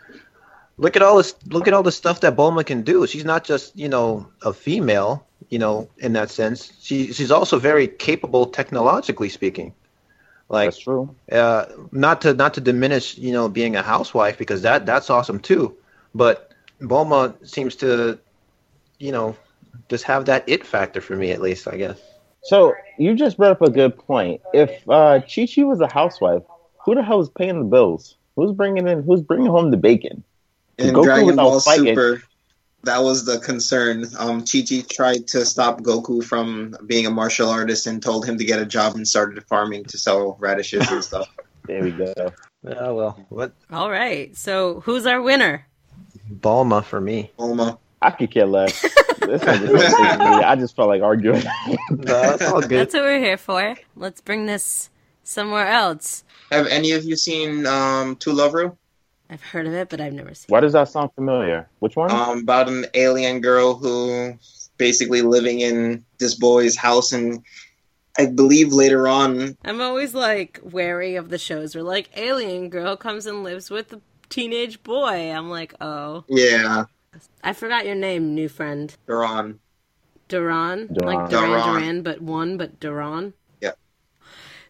look 0.78 0.96
at 0.96 1.02
all 1.02 1.18
this 1.18 1.36
look 1.48 1.68
at 1.68 1.74
all 1.74 1.84
the 1.84 1.92
stuff 1.92 2.22
that 2.22 2.36
Bulma 2.36 2.66
can 2.66 2.82
do. 2.82 3.08
She's 3.08 3.26
not 3.26 3.44
just 3.44 3.76
you 3.78 3.90
know 3.90 4.28
a 4.42 4.54
female, 4.54 5.26
you 5.50 5.60
know, 5.60 5.90
in 5.98 6.14
that 6.14 6.30
sense. 6.30 6.72
She 6.82 7.14
she's 7.14 7.32
also 7.32 7.60
very 7.60 7.88
capable 7.88 8.48
technologically 8.48 9.30
speaking. 9.30 9.74
Like 10.50 10.68
That's 10.68 10.80
true. 10.80 11.16
uh, 11.32 11.66
not 11.92 12.22
to 12.22 12.34
not 12.34 12.54
to 12.56 12.62
diminish 12.62 13.18
you 13.18 13.32
know 13.32 13.48
being 13.48 13.76
a 13.78 13.82
housewife 13.82 14.38
because 14.38 14.64
that 14.64 14.86
that's 14.86 15.10
awesome 15.10 15.40
too 15.40 15.78
but 16.14 16.52
Bulma 16.82 17.36
seems 17.48 17.76
to 17.78 18.20
you 19.00 19.12
know 19.14 19.38
just 19.90 20.04
have 20.04 20.26
that 20.26 20.44
it 20.48 20.66
factor 20.66 21.00
for 21.00 21.16
me 21.16 21.32
at 21.32 21.42
least 21.42 21.68
I 21.70 21.78
guess 21.78 22.00
So 22.44 22.74
you 22.98 23.16
just 23.16 23.38
brought 23.38 23.52
up 23.52 23.62
a 23.62 23.70
good 23.70 23.98
point. 23.98 24.42
If 24.54 24.88
uh, 24.90 25.22
Chi 25.22 25.48
Chi 25.48 25.64
was 25.64 25.80
a 25.80 25.92
housewife, 25.92 26.44
who 26.84 26.96
the 26.96 27.04
hell 27.04 27.22
is 27.22 27.30
paying 27.30 27.60
the 27.60 27.66
bills? 27.66 28.18
Who's 28.36 28.52
bringing 28.52 28.88
in? 28.88 29.04
Who's 29.04 29.22
bringing 29.22 29.48
home 29.48 29.72
the 29.72 29.78
bacon? 29.78 30.24
In 30.78 30.96
Goku 30.96 31.04
Dragon 31.04 31.36
Ball 31.36 31.60
fighting. 31.60 31.86
Super, 31.86 32.24
that 32.84 33.00
was 33.00 33.26
the 33.26 33.40
concern. 33.40 34.06
Um, 34.18 34.44
Chi 34.46 34.64
Chi 34.68 34.82
tried 34.90 35.28
to 35.30 35.46
stop 35.46 35.82
Goku 35.82 36.24
from 36.24 36.76
being 36.88 37.06
a 37.06 37.12
martial 37.12 37.50
artist 37.50 37.86
and 37.86 38.02
told 38.02 38.26
him 38.26 38.38
to 38.38 38.46
get 38.46 38.60
a 38.60 38.66
job 38.66 38.96
and 38.96 39.08
started 39.08 39.44
farming 39.46 39.86
to 39.86 39.98
sell 39.98 40.38
radishes 40.40 40.90
and 40.90 41.04
stuff. 41.04 41.28
There 41.68 41.84
we 41.84 41.92
go. 41.92 42.12
oh 42.66 42.96
well 42.96 43.24
what 43.30 43.54
All 43.70 43.92
right. 43.92 44.36
So 44.36 44.80
who's 44.82 45.06
our 45.06 45.22
winner? 45.22 45.68
Bulma 46.28 46.84
for 46.84 47.00
me 47.00 47.32
Bulma. 47.38 47.78
I 48.02 48.12
could 48.12 48.32
care 48.32 48.46
less. 48.46 48.82
this 48.82 48.92
one 49.22 49.60
just 49.60 49.74
messaged 49.74 50.20
me. 50.20 50.44
I 50.44 50.56
just 50.56 50.76
felt 50.76 50.90
like 50.90 51.02
arguing. 51.02 51.44
that's 51.92 52.42
all 52.44 52.62
good 52.62 52.72
That's 52.72 52.94
what 52.94 53.04
we're 53.04 53.20
here 53.20 53.38
for. 53.38 53.76
Let's 53.96 54.22
bring 54.22 54.48
this 54.48 54.90
somewhere 55.24 55.68
else. 55.68 56.24
Have 56.52 56.68
any 56.68 56.92
of 56.92 57.06
you 57.06 57.16
seen 57.16 57.66
um, 57.66 58.16
To 58.18 58.34
Love 58.34 58.54
Ru? 58.54 58.78
I've 59.30 59.44
heard 59.44 59.66
of 59.66 59.74
it, 59.74 59.90
but 59.90 60.02
I've 60.02 60.14
never 60.14 60.34
seen. 60.34 60.48
It. 60.50 60.52
Why 60.52 60.60
does 60.60 60.74
that 60.74 60.90
sound 60.90 61.14
familiar? 61.14 61.70
Which 61.80 61.96
one? 61.96 62.12
Um, 62.12 62.40
about 62.40 62.68
an 62.68 62.86
alien 62.94 63.40
girl 63.40 63.76
who 63.76 64.38
basically 64.78 65.22
living 65.22 65.62
in 65.62 66.04
this 66.18 66.36
boy's 66.36 66.76
house, 66.76 67.14
and 67.14 67.42
I 68.18 68.26
believe 68.26 68.74
later 68.74 69.08
on, 69.08 69.56
I'm 69.64 69.80
always 69.80 70.14
like 70.14 70.60
wary 70.64 71.16
of 71.16 71.30
the 71.30 71.38
shows 71.38 71.76
where 71.76 71.84
like 71.84 72.10
alien 72.18 72.70
girl 72.70 72.98
comes 72.98 73.26
and 73.26 73.44
lives 73.44 73.70
with 73.70 73.94
a 73.94 74.02
teenage 74.28 74.84
boy. 74.84 75.32
I'm 75.32 75.50
like, 75.50 75.76
oh, 75.80 76.26
yeah, 76.28 76.86
I 77.44 77.54
forgot 77.54 77.86
your 77.86 77.96
name, 77.96 78.36
new 78.36 78.48
friend. 78.48 78.96
they're. 79.06 79.60
Duran, 80.28 80.88
Duran. 80.88 80.88
like 81.02 81.30
Duran 81.30 81.50
Duran. 81.50 81.74
Duran, 81.82 82.02
but 82.04 82.22
one, 82.22 82.58
but 82.58 82.80
Duran. 82.80 83.34
Yeah. 83.62 83.72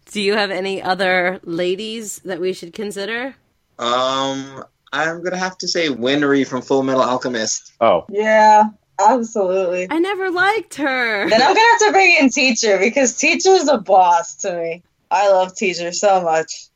Do 0.06 0.22
you 0.22 0.34
have 0.34 0.50
any 0.50 0.82
other 0.82 1.40
ladies 1.44 2.20
that 2.26 2.42
we 2.42 2.54
should 2.54 2.74
consider? 2.74 3.36
Um, 3.78 4.64
I'm 4.92 5.24
gonna 5.24 5.38
have 5.38 5.58
to 5.60 5.68
say 5.68 5.90
Winry 5.90 6.48
from 6.48 6.64
Full 6.64 6.82
Metal 6.82 7.04
Alchemist. 7.04 7.74
oh, 7.80 8.06
Yeah, 8.10 8.70
absolutely. 9.00 9.88
I 9.92 10.00
never 10.00 10.32
liked 10.32 10.76
her. 10.76 11.30
Then 11.30 11.42
I'm 11.42 11.54
gonna 11.54 11.60
have 11.60 11.80
to 11.82 11.92
bring 11.92 12.18
in 12.20 12.30
Teacher 12.30 12.80
because 12.80 13.16
Teacher's 13.18 13.68
a 13.68 13.78
boss 13.78 14.36
to 14.38 14.56
me. 14.56 14.84
I 15.12 15.30
love 15.30 15.56
Teacher 15.56 15.92
so 15.92 16.22
much. 16.22 16.68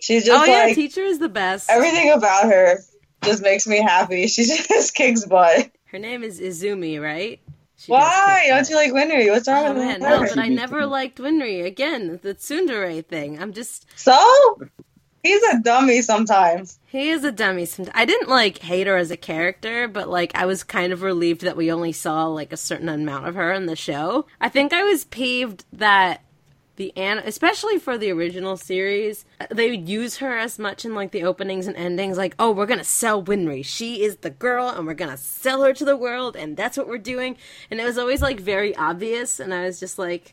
She's 0.00 0.24
just 0.24 0.40
oh 0.40 0.44
yeah, 0.44 0.64
like 0.64 0.74
teacher 0.74 1.02
is 1.02 1.20
the 1.20 1.28
best. 1.28 1.70
everything 1.70 2.10
about 2.10 2.44
her 2.44 2.78
just 3.24 3.42
makes 3.42 3.66
me 3.66 3.80
happy. 3.82 4.26
She 4.28 4.44
just 4.44 4.94
kicks 4.94 5.24
butt. 5.24 5.70
Her 5.86 5.98
name 5.98 6.22
is 6.22 6.40
Izumi, 6.40 7.00
right? 7.00 7.40
She 7.76 7.90
Why 7.90 8.44
don't 8.48 8.68
you 8.70 8.76
like 8.76 8.92
Winry? 8.92 9.30
What's 9.30 9.48
wrong 9.48 9.66
Oh 9.66 9.74
with 9.74 9.82
man, 9.82 10.00
her? 10.00 10.08
no, 10.10 10.20
but 10.20 10.38
I 10.38 10.48
never 10.48 10.86
liked 10.86 11.18
Winry. 11.18 11.64
Again, 11.64 12.20
the 12.22 12.34
tsundere 12.34 13.04
thing. 13.04 13.40
I'm 13.42 13.52
just 13.52 13.86
So 13.96 14.16
he's 15.22 15.42
a 15.42 15.60
dummy 15.60 16.00
sometimes. 16.02 16.78
he 16.86 17.10
is 17.10 17.24
a 17.24 17.32
dummy. 17.32 17.64
Sometimes 17.64 17.94
I 17.96 18.04
didn't 18.04 18.28
like 18.28 18.58
hate 18.58 18.86
her 18.86 18.96
as 18.96 19.10
a 19.10 19.16
character, 19.16 19.88
but 19.88 20.08
like 20.08 20.32
I 20.36 20.46
was 20.46 20.62
kind 20.62 20.92
of 20.92 21.02
relieved 21.02 21.42
that 21.42 21.56
we 21.56 21.72
only 21.72 21.92
saw 21.92 22.26
like 22.26 22.52
a 22.52 22.56
certain 22.56 22.88
amount 22.88 23.26
of 23.26 23.34
her 23.34 23.52
in 23.52 23.66
the 23.66 23.76
show. 23.76 24.26
I 24.40 24.48
think 24.48 24.72
I 24.72 24.84
was 24.84 25.04
peeved 25.04 25.64
that 25.72 26.22
the 26.76 26.96
an 26.96 27.18
especially 27.18 27.78
for 27.78 27.98
the 27.98 28.10
original 28.10 28.56
series, 28.56 29.24
they 29.50 29.70
would 29.70 29.88
use 29.88 30.18
her 30.18 30.36
as 30.36 30.58
much 30.58 30.84
in 30.84 30.94
like 30.94 31.10
the 31.10 31.24
openings 31.24 31.66
and 31.66 31.76
endings. 31.76 32.16
Like, 32.16 32.34
oh, 32.38 32.50
we're 32.50 32.66
gonna 32.66 32.84
sell 32.84 33.22
Winry. 33.22 33.64
She 33.64 34.02
is 34.02 34.16
the 34.18 34.30
girl, 34.30 34.68
and 34.68 34.86
we're 34.86 34.94
gonna 34.94 35.16
sell 35.16 35.62
her 35.62 35.72
to 35.74 35.84
the 35.84 35.96
world, 35.96 36.36
and 36.36 36.56
that's 36.56 36.76
what 36.76 36.88
we're 36.88 36.98
doing. 36.98 37.36
And 37.70 37.80
it 37.80 37.84
was 37.84 37.98
always 37.98 38.22
like 38.22 38.40
very 38.40 38.74
obvious, 38.76 39.38
and 39.38 39.52
I 39.52 39.64
was 39.64 39.80
just 39.80 39.98
like 39.98 40.32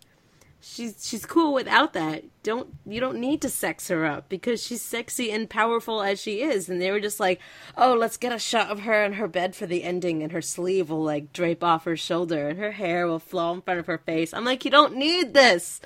she's 0.62 1.08
she's 1.08 1.26
cool 1.26 1.54
without 1.54 1.94
that. 1.94 2.24
Don't 2.44 2.70
you 2.86 3.00
don't 3.00 3.20
need 3.20 3.42
to 3.42 3.50
sex 3.50 3.88
her 3.88 4.06
up 4.06 4.30
because 4.30 4.64
she's 4.64 4.82
sexy 4.82 5.32
and 5.32 5.50
powerful 5.50 6.02
as 6.02 6.20
she 6.20 6.42
is. 6.42 6.70
And 6.70 6.82
they 6.82 6.92
were 6.92 7.00
just 7.00 7.20
like, 7.20 7.40
oh, 7.78 7.94
let's 7.94 8.18
get 8.18 8.32
a 8.32 8.40
shot 8.40 8.70
of 8.70 8.82
her 8.82 9.04
in 9.04 9.14
her 9.14 9.28
bed 9.28 9.56
for 9.56 9.66
the 9.66 9.84
ending, 9.84 10.24
and 10.24 10.32
her 10.32 10.42
sleeve 10.42 10.90
will 10.90 11.04
like 11.04 11.34
drape 11.34 11.64
off 11.64 11.86
her 11.86 11.98
shoulder, 11.98 12.50
and 12.50 12.60
her 12.60 12.72
hair 12.72 13.08
will 13.08 13.20
flow 13.20 13.54
in 13.54 13.62
front 13.62 13.80
of 13.80 13.88
her 13.88 13.98
face. 13.98 14.34
I'm 14.34 14.46
like, 14.46 14.66
you 14.66 14.72
don't 14.72 14.96
need 14.96 15.34
this. 15.34 15.82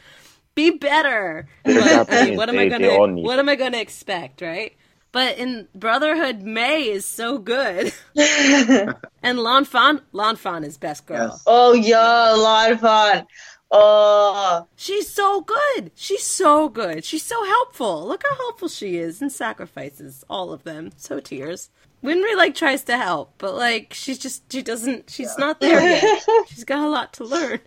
Be 0.55 0.71
better. 0.71 1.47
But, 1.63 2.09
I 2.11 2.35
what 2.35 2.49
am 2.49 2.57
I 2.59 2.69
They- 2.69 2.77
they 2.77 2.89
all 2.89 3.07
gonna 3.07 3.21
what 3.21 3.39
am 3.39 3.49
I 3.49 3.55
gonna 3.55 3.77
expect, 3.79 4.41
right? 4.41 4.73
But 5.11 5.37
in 5.37 5.67
Brotherhood, 5.75 6.41
May 6.41 6.89
is 6.89 7.05
so 7.05 7.37
good, 7.37 7.93
and 8.17 9.39
Lan 9.39 9.65
Fan, 9.65 10.01
Lan 10.11 10.35
Fan 10.37 10.63
is 10.63 10.77
best 10.79 11.05
girl. 11.05 11.27
Yes. 11.29 11.43
Oh, 11.45 11.73
yeah, 11.73 12.33
a 12.33 12.37
lot 12.37 12.71
of 12.71 12.79
fun. 12.79 13.27
Oh, 13.69 14.67
She's 14.75 15.07
so 15.11 15.41
good. 15.41 15.91
She's 15.95 16.23
so 16.23 16.67
good. 16.67 17.03
She's 17.05 17.23
so 17.23 17.43
helpful. 17.45 18.07
Look 18.07 18.23
how 18.27 18.35
helpful 18.35 18.67
she 18.69 18.97
is 18.97 19.21
and 19.21 19.31
sacrifices 19.31 20.23
all 20.29 20.51
of 20.51 20.63
them. 20.63 20.89
So 20.97 21.19
tears. 21.19 21.69
Winry 22.03 22.35
like 22.35 22.55
tries 22.55 22.83
to 22.85 22.97
help, 22.97 23.33
but 23.37 23.55
like 23.55 23.93
she's 23.93 24.17
just 24.17 24.51
she 24.51 24.61
doesn't 24.63 25.09
she's 25.09 25.37
not 25.37 25.61
there 25.61 25.79
yet. 25.79 26.23
she's 26.47 26.63
got 26.65 26.83
a 26.85 26.89
lot 26.89 27.13
to 27.13 27.23
learn. 27.23 27.59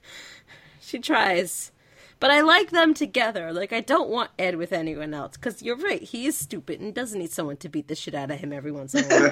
She 0.81 0.99
tries. 0.99 1.71
But 2.19 2.31
I 2.31 2.41
like 2.41 2.71
them 2.71 2.95
together. 2.95 3.53
Like 3.53 3.73
I 3.73 3.81
don't 3.81 4.09
want 4.09 4.31
Ed 4.39 4.57
with 4.57 4.73
anyone 4.73 5.13
else 5.15 5.37
cuz 5.37 5.63
you're 5.63 5.77
right. 5.77 6.03
He 6.03 6.27
is 6.27 6.37
stupid 6.37 6.81
and 6.81 6.95
doesn't 6.95 7.19
need 7.19 7.31
someone 7.31 7.57
to 7.59 7.69
beat 7.69 7.89
the 7.89 7.95
shit 7.95 8.15
out 8.15 8.31
of 8.31 8.39
him 8.41 8.53
every 8.53 8.73
once 8.73 8.95
in 8.95 9.05
a 9.05 9.29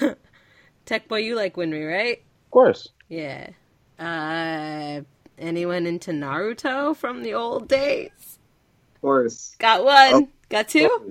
while. 0.00 0.14
Tech 0.86 1.08
boy, 1.08 1.18
you 1.18 1.34
like 1.34 1.54
Winry, 1.56 1.90
right? 1.90 2.18
Of 2.46 2.50
course. 2.50 2.88
Yeah. 3.08 3.50
Uh, 3.98 5.02
anyone 5.38 5.86
into 5.86 6.10
Naruto 6.12 6.94
from 6.94 7.22
the 7.22 7.34
old 7.34 7.68
days? 7.68 8.38
Of 8.96 9.00
course. 9.00 9.56
Got 9.58 9.84
one. 9.84 9.94
Oh. 10.14 10.28
Got 10.48 10.68
two. 10.68 11.10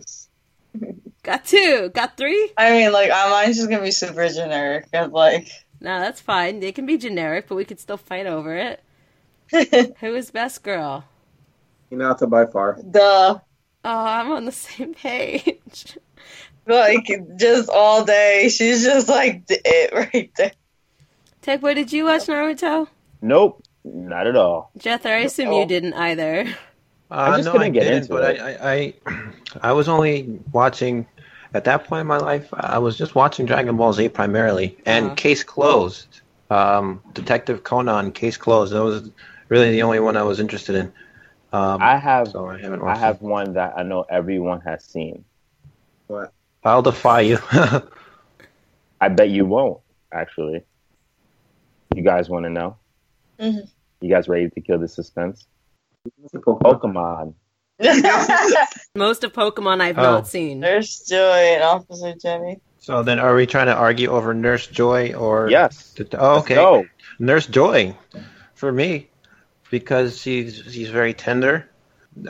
Got 1.23 1.45
two. 1.45 1.89
Got 1.93 2.15
three. 2.17 2.51
I 2.57 2.71
mean, 2.71 2.91
like, 2.93 3.09
uh, 3.11 3.29
mine's 3.29 3.57
just 3.57 3.69
gonna 3.69 3.81
be 3.83 3.91
super 3.91 4.27
generic. 4.29 4.91
'cause, 4.91 5.11
like, 5.11 5.47
No, 5.81 5.99
that's 5.99 6.21
fine. 6.21 6.59
They 6.61 6.71
can 6.71 6.85
be 6.85 6.97
generic, 6.97 7.47
but 7.47 7.55
we 7.55 7.65
could 7.65 7.79
still 7.79 7.97
fight 7.97 8.25
over 8.27 8.55
it. 8.55 8.81
Who 9.99 10.15
is 10.15 10.31
best 10.31 10.63
girl? 10.63 11.03
Hinata 11.91 12.29
by 12.29 12.45
far. 12.45 12.77
duh. 12.89 13.39
Oh, 13.87 14.05
I'm 14.05 14.31
on 14.31 14.45
the 14.45 14.51
same 14.51 14.93
page. 14.93 15.97
Like, 16.67 17.07
just 17.37 17.69
all 17.69 18.03
day. 18.05 18.49
She's 18.49 18.83
just 18.83 19.07
like 19.07 19.43
it 19.49 19.93
right 19.93 20.31
there. 20.35 20.51
Tech 21.43 21.61
boy, 21.61 21.75
did 21.75 21.93
you 21.93 22.05
watch 22.05 22.23
Naruto? 22.23 22.87
Nope, 23.21 23.61
not 23.83 24.25
at 24.25 24.35
all. 24.35 24.71
Jether, 24.79 25.11
I 25.11 25.17
assume 25.19 25.51
you 25.51 25.67
didn't 25.67 25.93
either. 25.93 26.47
Uh, 27.11 27.35
just 27.37 27.45
no, 27.45 27.51
couldn't 27.51 27.67
I 27.67 27.69
get 27.69 27.85
into 27.93 28.09
but 28.09 28.35
it. 28.35 28.41
I, 28.41 28.53
I, 28.55 28.93
I, 29.05 29.29
I 29.61 29.71
was 29.73 29.87
only 29.87 30.39
watching 30.53 31.05
at 31.53 31.65
that 31.65 31.83
point 31.83 32.01
in 32.01 32.07
my 32.07 32.17
life. 32.17 32.49
I 32.51 32.79
was 32.79 32.97
just 32.97 33.13
watching 33.13 33.45
Dragon 33.45 33.77
Ball 33.77 33.93
Z 33.93 34.09
primarily, 34.09 34.75
and 34.87 35.05
Uh-huh. 35.05 35.13
Case 35.15 35.43
Closed, 35.43 36.21
um, 36.49 36.99
Detective 37.13 37.63
Conan, 37.63 38.11
Case 38.11 38.37
Closed. 38.37 38.73
That 38.73 38.83
was 38.83 39.11
really 39.49 39.71
the 39.71 39.83
only 39.83 39.99
one 39.99 40.17
I 40.17 40.23
was 40.23 40.39
interested 40.39 40.75
in. 40.75 40.93
Um, 41.53 41.81
I 41.81 41.97
have 41.97 42.29
so 42.29 42.47
I 42.47 42.59
haven't 42.59 42.81
I 42.83 42.97
have 42.97 43.17
it. 43.17 43.21
one 43.21 43.53
that 43.53 43.73
I 43.77 43.83
know 43.83 44.05
everyone 44.09 44.61
has 44.61 44.83
seen. 44.83 45.23
What? 46.07 46.33
I'll 46.63 46.81
defy 46.81 47.21
you. 47.21 47.39
I 49.01 49.07
bet 49.09 49.29
you 49.29 49.45
won't 49.45 49.79
actually. 50.11 50.63
You 51.95 52.01
guys 52.03 52.29
want 52.29 52.43
to 52.45 52.49
know? 52.49 52.77
Mhm. 53.39 53.69
You 54.01 54.09
guys 54.09 54.27
ready 54.27 54.49
to 54.49 54.61
kill 54.61 54.79
the 54.79 54.87
suspense? 54.87 55.45
Pokemon. 56.33 56.59
Pokemon. 56.61 57.33
Most 58.95 59.23
of 59.23 59.33
Pokemon 59.33 59.81
I've 59.81 59.97
Oh. 59.97 60.01
not 60.01 60.27
seen. 60.27 60.59
Nurse 60.59 60.99
Joy 61.07 61.55
and 61.55 61.63
Officer 61.63 62.13
Jenny. 62.15 62.59
so 62.79 63.03
then, 63.03 63.19
are 63.19 63.35
we 63.35 63.45
trying 63.45 63.65
to 63.67 63.75
argue 63.75 64.09
over 64.09 64.33
Nurse 64.33 64.67
Joy 64.67 65.13
or? 65.13 65.49
yes. 65.49 65.95
Oh, 66.13 66.39
okay. 66.39 66.55
go. 66.55 66.85
Nurse 67.19 67.47
Joy, 67.47 67.95
for 68.53 68.71
me, 68.71 69.09
because 69.69 70.19
she's 70.19 70.61
she's 70.69 70.89
very 70.89 71.13
tender. 71.13 71.69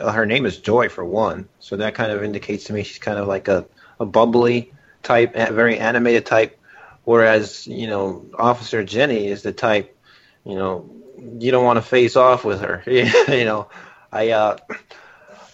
Uh, 0.00 0.12
Her 0.12 0.26
name 0.26 0.46
is 0.46 0.58
Joy 0.58 0.88
for 0.88 1.04
one, 1.04 1.48
so 1.60 1.76
that 1.76 1.94
kind 1.94 2.10
of 2.10 2.24
indicates 2.24 2.64
to 2.64 2.72
me 2.72 2.82
she's 2.82 2.98
kind 2.98 3.18
of 3.18 3.28
like 3.28 3.48
a, 3.48 3.66
a 4.00 4.06
bubbly 4.06 4.72
type, 5.02 5.32
a 5.34 5.52
very 5.52 5.78
animated 5.78 6.26
type. 6.26 6.58
Whereas 7.04 7.66
you 7.66 7.86
know, 7.86 8.26
Officer 8.38 8.82
Jenny 8.84 9.28
is 9.28 9.42
the 9.42 9.52
type, 9.52 9.96
you 10.44 10.54
know, 10.56 10.90
you 11.38 11.50
don't 11.50 11.64
want 11.64 11.76
to 11.76 11.82
face 11.82 12.16
off 12.16 12.44
with 12.44 12.60
her. 12.60 12.82
you 12.86 13.44
know, 13.44 13.68
I 14.12 14.30
uh, 14.30 14.56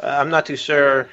I'm 0.00 0.30
not 0.30 0.46
too 0.46 0.56
sure. 0.56 1.08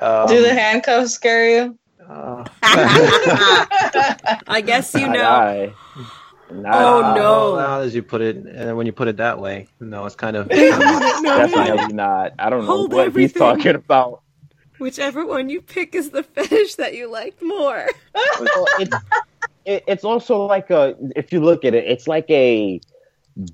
Um, 0.00 0.28
Do 0.28 0.42
the 0.42 0.54
handcuffs 0.54 1.12
scare 1.12 1.50
you? 1.50 1.78
uh, 2.08 2.44
I 2.62 4.62
guess 4.64 4.94
you 4.94 5.08
Not 5.08 5.12
know. 5.12 5.72
I. 6.50 6.54
Not 6.54 6.74
Oh, 6.74 7.14
no. 7.14 7.56
Now, 7.56 7.80
as 7.80 7.94
you 7.94 8.02
put 8.02 8.20
it, 8.20 8.36
and 8.36 8.76
when 8.76 8.86
you 8.86 8.92
put 8.92 9.08
it 9.08 9.16
that 9.18 9.38
way, 9.40 9.68
no, 9.80 10.04
it's 10.06 10.16
kind 10.16 10.36
of. 10.36 10.48
Definitely 10.48 11.94
not. 11.94 12.32
I 12.38 12.50
don't 12.50 12.66
know 12.66 12.86
what 12.86 13.06
everything. 13.06 13.22
he's 13.22 13.32
talking 13.32 13.74
about. 13.74 14.22
Whichever 14.78 15.26
one 15.26 15.50
you 15.50 15.60
pick 15.60 15.94
is 15.94 16.10
the 16.10 16.22
fetish 16.34 16.76
that 16.76 16.94
you 16.94 17.10
liked 17.10 17.42
more. 17.42 17.86
It's 18.78 18.96
it, 19.66 19.84
it's 19.86 20.04
also 20.04 20.46
like 20.46 20.70
a 20.70 20.96
if 21.14 21.32
you 21.32 21.40
look 21.40 21.64
at 21.66 21.74
it, 21.74 21.84
it's 21.86 22.08
like 22.08 22.28
a 22.30 22.80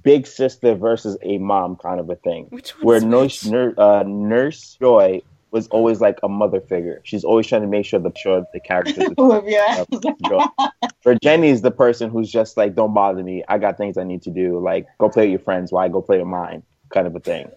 big 0.02 0.26
sister 0.26 0.74
versus 0.76 1.18
a 1.22 1.38
mom 1.38 1.76
kind 1.76 1.98
of 1.98 2.08
a 2.08 2.14
thing. 2.16 2.46
Which 2.50 2.70
Where 2.80 3.00
one's 3.00 3.04
nurse 3.10 3.42
which? 3.44 3.52
Nur- 3.52 3.74
uh, 3.76 4.02
Nurse 4.06 4.76
Joy 4.80 5.22
was 5.56 5.66
always 5.68 6.00
like 6.00 6.18
a 6.22 6.28
mother 6.28 6.60
figure. 6.60 7.00
She's 7.02 7.24
always 7.24 7.46
trying 7.46 7.62
to 7.62 7.66
make 7.66 7.86
sure 7.86 7.98
the 7.98 8.12
sure 8.14 8.44
the 8.52 8.60
characters. 8.60 9.08
With 9.16 9.44
your 9.46 9.62
ass. 9.62 9.86
Joy. 10.28 11.14
Jenny's 11.22 11.62
the 11.62 11.70
person 11.70 12.10
who's 12.10 12.30
just 12.30 12.56
like, 12.56 12.74
don't 12.74 12.92
bother 12.92 13.22
me. 13.22 13.42
I 13.48 13.56
got 13.58 13.78
things 13.78 13.96
I 13.96 14.04
need 14.04 14.22
to 14.22 14.30
do. 14.30 14.58
Like, 14.60 14.86
go 14.98 15.08
play 15.08 15.24
with 15.24 15.30
your 15.30 15.38
friends. 15.40 15.72
Why 15.72 15.88
go 15.88 16.02
play 16.02 16.18
with 16.18 16.26
mine? 16.26 16.62
Kind 16.90 17.06
of 17.06 17.16
a 17.16 17.20
thing. 17.20 17.50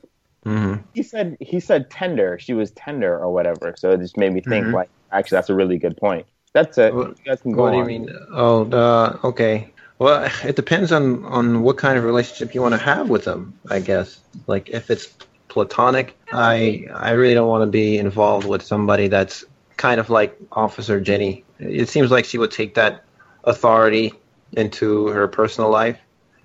Mhm. 0.45 0.81
He 0.93 1.03
said 1.03 1.35
he 1.41 1.59
said 1.59 1.89
tender. 1.91 2.39
She 2.39 2.53
was 2.53 2.71
tender 2.71 3.13
or 3.19 3.29
whatever. 3.33 3.75
So 3.77 3.91
it 3.91 3.99
just 3.99 4.17
made 4.17 4.33
me 4.33 4.39
think 4.41 4.67
Mhm. 4.67 4.73
like, 4.73 4.89
actually, 5.11 5.35
that's 5.35 5.49
a 5.49 5.55
really 5.55 5.77
good 5.77 5.97
point. 5.97 6.25
That's 6.53 6.77
it. 6.77 6.95
What- 6.95 7.09
you 7.19 7.25
guys 7.25 7.41
can 7.41 7.51
go 7.51 7.63
What 7.63 7.71
do 7.71 7.77
you 7.79 7.85
mean? 7.85 8.09
Oh, 8.31 8.63
uh, 8.71 9.17
okay. 9.25 9.67
Well, 9.99 10.31
it 10.45 10.55
depends 10.55 10.93
on 10.93 11.25
on 11.25 11.61
what 11.63 11.75
kind 11.77 11.97
of 11.97 12.05
relationship 12.05 12.55
you 12.55 12.61
want 12.61 12.73
to 12.73 12.83
have 12.91 13.09
with 13.09 13.25
them. 13.25 13.53
I 13.69 13.79
guess. 13.81 14.21
Like 14.47 14.69
if 14.69 14.89
it's 14.89 15.05
platonic, 15.49 16.17
I 16.31 16.87
I 16.93 17.11
really 17.11 17.33
don't 17.33 17.49
want 17.49 17.63
to 17.63 17.71
be 17.71 17.97
involved 17.97 18.47
with 18.47 18.61
somebody 18.61 19.07
that's 19.07 19.43
kind 19.77 19.99
of 19.99 20.09
like 20.09 20.37
Officer 20.51 20.99
Jenny. 21.01 21.43
It 21.59 21.89
seems 21.89 22.11
like 22.11 22.25
she 22.25 22.37
would 22.37 22.51
take 22.51 22.75
that 22.75 23.03
authority 23.43 24.13
into 24.53 25.07
her 25.07 25.27
personal 25.27 25.69
life, 25.69 25.97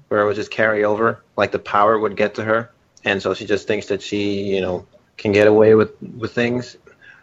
where 0.08 0.20
it 0.22 0.26
would 0.26 0.36
just 0.36 0.50
carry 0.50 0.84
over, 0.84 1.22
like 1.36 1.52
the 1.52 1.58
power 1.58 1.98
would 1.98 2.16
get 2.16 2.34
to 2.34 2.44
her, 2.44 2.70
and 3.04 3.22
so 3.22 3.34
she 3.34 3.46
just 3.46 3.66
thinks 3.66 3.86
that 3.86 4.02
she, 4.02 4.42
you 4.42 4.60
know, 4.60 4.86
can 5.16 5.32
get 5.32 5.46
away 5.46 5.74
with 5.74 5.90
with 6.18 6.32
things. 6.32 6.76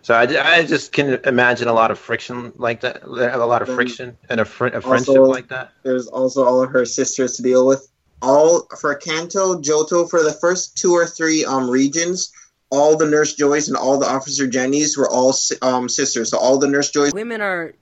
So 0.03 0.15
I, 0.15 0.23
I 0.23 0.65
just 0.65 0.93
can 0.93 1.19
imagine 1.25 1.67
a 1.67 1.73
lot 1.73 1.91
of 1.91 1.99
friction 1.99 2.53
like 2.57 2.81
that, 2.81 3.03
a 3.03 3.45
lot 3.45 3.61
of 3.61 3.69
friction 3.69 4.17
and 4.29 4.39
a, 4.39 4.45
fr- 4.45 4.67
a 4.67 4.81
friendship 4.81 5.09
also- 5.09 5.25
like 5.25 5.49
that. 5.49 5.73
There's 5.83 6.07
also 6.07 6.43
all 6.43 6.63
of 6.63 6.71
her 6.71 6.85
sisters 6.85 7.35
to 7.37 7.43
deal 7.43 7.67
with. 7.67 7.90
All 8.21 8.67
for 8.79 8.95
Kanto, 8.95 9.61
Johto, 9.61 10.09
for 10.09 10.23
the 10.23 10.33
first 10.33 10.77
two 10.77 10.93
or 10.93 11.07
three 11.07 11.43
um 11.45 11.69
regions, 11.69 12.31
all 12.69 12.97
the 12.97 13.07
Nurse 13.07 13.35
Joys 13.35 13.67
and 13.67 13.77
all 13.77 13.99
the 13.99 14.07
Officer 14.07 14.47
Jennies 14.47 14.97
were 14.97 15.09
all 15.09 15.33
um 15.61 15.89
sisters. 15.89 16.29
So 16.29 16.37
all 16.37 16.57
the 16.57 16.67
Nurse 16.67 16.91
Joys 16.91 17.13
Women 17.13 17.41
are 17.41 17.73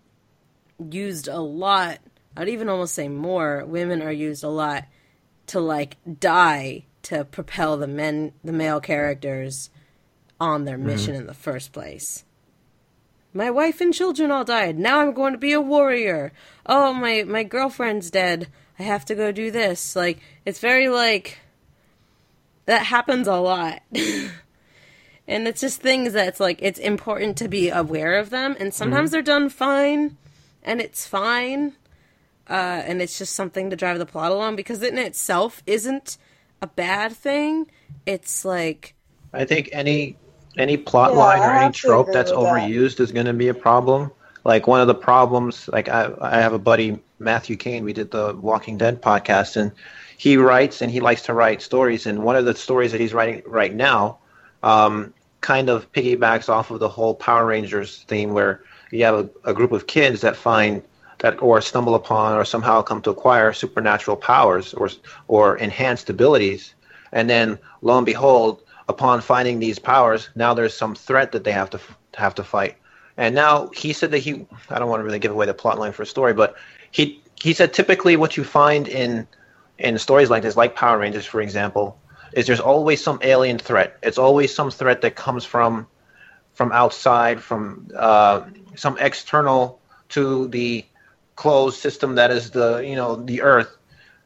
used 0.89 1.27
a 1.27 1.39
lot. 1.39 1.99
I'd 2.37 2.49
even 2.49 2.69
almost 2.69 2.95
say 2.95 3.09
more. 3.09 3.65
Women 3.65 4.01
are 4.01 4.11
used 4.11 4.43
a 4.43 4.49
lot 4.49 4.85
to 5.47 5.59
like 5.59 5.97
die 6.19 6.85
to 7.03 7.25
propel 7.25 7.77
the 7.77 7.87
men, 7.87 8.33
the 8.43 8.53
male 8.53 8.79
characters, 8.79 9.69
on 10.39 10.65
their 10.65 10.77
mission 10.77 11.15
in 11.15 11.27
the 11.27 11.33
first 11.33 11.73
place. 11.73 12.23
My 13.33 13.51
wife 13.51 13.81
and 13.81 13.93
children 13.93 14.31
all 14.31 14.43
died. 14.43 14.79
Now 14.79 14.99
I'm 14.99 15.13
going 15.13 15.33
to 15.33 15.39
be 15.39 15.51
a 15.51 15.61
warrior. 15.61 16.31
Oh, 16.65 16.93
my 16.93 17.23
my 17.23 17.43
girlfriend's 17.43 18.09
dead. 18.09 18.47
I 18.79 18.83
have 18.83 19.05
to 19.05 19.15
go 19.15 19.31
do 19.31 19.51
this. 19.51 19.95
Like 19.95 20.19
it's 20.45 20.59
very 20.59 20.87
like 20.87 21.37
that 22.65 22.83
happens 22.83 23.27
a 23.27 23.35
lot. 23.35 23.81
and 23.93 25.47
it's 25.47 25.61
just 25.61 25.81
things 25.81 26.13
that's 26.13 26.39
like 26.39 26.59
it's 26.61 26.79
important 26.79 27.37
to 27.37 27.47
be 27.47 27.69
aware 27.69 28.17
of 28.17 28.29
them 28.29 28.55
and 28.59 28.73
sometimes 28.73 29.11
they're 29.11 29.21
done 29.21 29.49
fine 29.49 30.17
and 30.63 30.79
it's 30.79 31.05
fine. 31.05 31.73
Uh, 32.49 32.81
and 32.83 32.99
it's 32.99 33.19
just 33.19 33.35
something 33.35 33.69
to 33.69 33.75
drive 33.75 33.99
the 33.99 34.05
plot 34.07 34.31
along 34.31 34.55
because 34.55 34.81
it 34.81 34.91
in 34.91 34.97
itself 34.97 35.61
isn't 35.67 36.17
a 36.63 36.67
bad 36.67 37.11
thing. 37.11 37.69
It's 38.07 38.43
like 38.43 38.95
I 39.33 39.45
think 39.45 39.69
any 39.71 40.15
any 40.57 40.77
plot 40.77 41.11
Yeah, 41.11 41.19
line 41.19 41.39
or 41.41 41.53
any 41.53 41.73
trope 41.73 42.07
that's 42.11 42.31
overused 42.31 42.99
is 42.99 43.11
going 43.11 43.27
to 43.27 43.33
be 43.33 43.49
a 43.49 43.53
problem. 43.53 44.11
Like 44.43 44.67
one 44.67 44.81
of 44.81 44.87
the 44.87 44.95
problems, 44.95 45.67
like 45.67 45.89
I, 45.89 46.11
I 46.21 46.41
have 46.41 46.53
a 46.53 46.59
buddy 46.59 46.99
Matthew 47.19 47.57
Kane. 47.57 47.83
We 47.83 47.93
did 47.93 48.11
the 48.11 48.35
Walking 48.35 48.77
Dead 48.77 49.01
podcast, 49.01 49.57
and 49.57 49.71
he 50.17 50.37
writes 50.37 50.81
and 50.81 50.91
he 50.91 50.99
likes 50.99 51.21
to 51.23 51.33
write 51.33 51.61
stories. 51.61 52.05
And 52.05 52.23
one 52.23 52.35
of 52.35 52.45
the 52.45 52.55
stories 52.55 52.91
that 52.91 53.01
he's 53.01 53.13
writing 53.13 53.41
right 53.45 53.73
now, 53.73 54.17
um, 54.63 55.13
kind 55.41 55.69
of 55.69 55.91
piggybacks 55.93 56.49
off 56.49 56.71
of 56.71 56.79
the 56.79 56.89
whole 56.89 57.15
Power 57.15 57.45
Rangers 57.45 58.03
theme, 58.07 58.33
where 58.33 58.63
you 58.91 59.05
have 59.05 59.15
a, 59.15 59.29
a 59.45 59.53
group 59.53 59.71
of 59.71 59.87
kids 59.87 60.21
that 60.21 60.35
find 60.35 60.83
that 61.19 61.41
or 61.41 61.61
stumble 61.61 61.95
upon 61.95 62.35
or 62.35 62.45
somehow 62.45 62.81
come 62.81 63.01
to 63.01 63.09
acquire 63.09 63.53
supernatural 63.53 64.17
powers 64.17 64.73
or 64.73 64.89
or 65.27 65.57
enhanced 65.57 66.09
abilities, 66.09 66.73
and 67.11 67.29
then 67.29 67.57
lo 67.81 67.97
and 67.97 68.05
behold, 68.05 68.61
upon 68.87 69.21
finding 69.21 69.59
these 69.59 69.79
powers, 69.79 70.29
now 70.35 70.53
there's 70.53 70.75
some 70.75 70.95
threat 70.95 71.31
that 71.31 71.43
they 71.43 71.51
have 71.51 71.69
to 71.69 71.79
have 72.15 72.35
to 72.35 72.43
fight. 72.43 72.75
And 73.17 73.35
now 73.35 73.69
he 73.75 73.93
said 73.93 74.11
that 74.11 74.19
he 74.19 74.45
I 74.69 74.79
don't 74.79 74.89
want 74.89 75.01
to 75.01 75.03
really 75.05 75.19
give 75.19 75.31
away 75.31 75.45
the 75.45 75.53
plot 75.53 75.77
line 75.77 75.91
for 75.91 76.03
a 76.03 76.05
story, 76.05 76.33
but 76.33 76.55
he 76.91 77.21
he 77.41 77.53
said 77.53 77.73
typically 77.73 78.15
what 78.15 78.37
you 78.37 78.43
find 78.43 78.87
in 78.87 79.27
in 79.77 79.97
stories 79.97 80.29
like 80.29 80.43
this, 80.43 80.57
like 80.57 80.75
Power 80.75 80.97
Rangers, 80.97 81.25
for 81.25 81.41
example, 81.41 81.97
is 82.33 82.47
there's 82.47 82.59
always 82.59 83.03
some 83.03 83.19
alien 83.21 83.57
threat. 83.57 83.97
It's 84.03 84.17
always 84.17 84.53
some 84.53 84.71
threat 84.71 85.01
that 85.01 85.15
comes 85.15 85.45
from 85.45 85.87
from 86.53 86.71
outside, 86.71 87.41
from 87.41 87.89
uh, 87.95 88.41
some 88.75 88.97
external 88.99 89.79
to 90.09 90.47
the 90.49 90.85
closed 91.35 91.79
system 91.79 92.15
that 92.15 92.31
is 92.31 92.51
the 92.51 92.79
you 92.79 92.95
know 92.95 93.15
the 93.15 93.41
Earth 93.41 93.75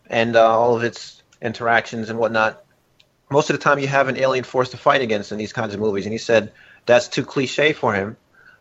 and 0.07 0.35
uh, 0.35 0.59
all 0.59 0.75
of 0.75 0.83
its 0.83 1.21
interactions 1.41 2.09
and 2.09 2.17
whatnot. 2.17 2.63
Most 3.29 3.49
of 3.49 3.55
the 3.57 3.63
time, 3.63 3.79
you 3.79 3.87
have 3.87 4.07
an 4.07 4.17
alien 4.17 4.43
force 4.43 4.69
to 4.71 4.77
fight 4.77 5.01
against 5.01 5.31
in 5.31 5.37
these 5.37 5.53
kinds 5.53 5.73
of 5.73 5.79
movies, 5.79 6.05
and 6.05 6.13
he 6.13 6.19
said 6.19 6.51
that's 6.85 7.07
too 7.07 7.23
cliche 7.23 7.73
for 7.73 7.93
him 7.93 8.17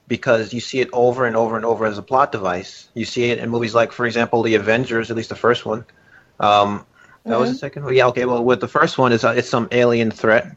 because 0.08 0.52
you 0.52 0.60
see 0.60 0.80
it 0.80 0.88
over 0.92 1.26
and 1.26 1.36
over 1.36 1.56
and 1.56 1.64
over 1.64 1.86
as 1.86 1.98
a 1.98 2.02
plot 2.02 2.32
device. 2.32 2.88
You 2.94 3.04
see 3.04 3.30
it 3.30 3.38
in 3.38 3.50
movies 3.50 3.74
like, 3.74 3.92
for 3.92 4.06
example, 4.06 4.42
the 4.42 4.54
Avengers, 4.54 5.10
at 5.10 5.16
least 5.16 5.28
the 5.28 5.36
first 5.36 5.64
one. 5.64 5.84
Um, 6.40 6.84
that 7.24 7.38
was 7.38 7.52
the 7.52 7.58
second 7.58 7.84
one. 7.84 7.94
Yeah, 7.94 8.08
okay. 8.08 8.24
Well, 8.24 8.44
with 8.44 8.60
the 8.60 8.68
first 8.68 8.98
one, 8.98 9.12
is 9.12 9.24
uh, 9.24 9.34
it's 9.36 9.48
some 9.48 9.68
alien 9.70 10.10
threat. 10.10 10.56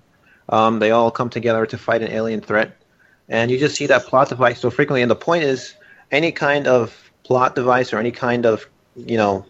Um, 0.49 0.79
they 0.79 0.91
all 0.91 1.11
come 1.11 1.29
together 1.29 1.65
to 1.67 1.77
fight 1.77 2.01
an 2.01 2.11
alien 2.11 2.41
threat, 2.41 2.75
and 3.29 3.51
you 3.51 3.59
just 3.59 3.75
see 3.75 3.87
that 3.87 4.05
plot 4.05 4.29
device 4.29 4.59
so 4.59 4.69
frequently. 4.69 5.01
And 5.01 5.11
the 5.11 5.15
point 5.15 5.43
is, 5.43 5.75
any 6.11 6.31
kind 6.31 6.67
of 6.67 7.11
plot 7.23 7.55
device 7.55 7.93
or 7.93 7.99
any 7.99 8.11
kind 8.11 8.45
of 8.45 8.65
you 8.95 9.17
know 9.17 9.45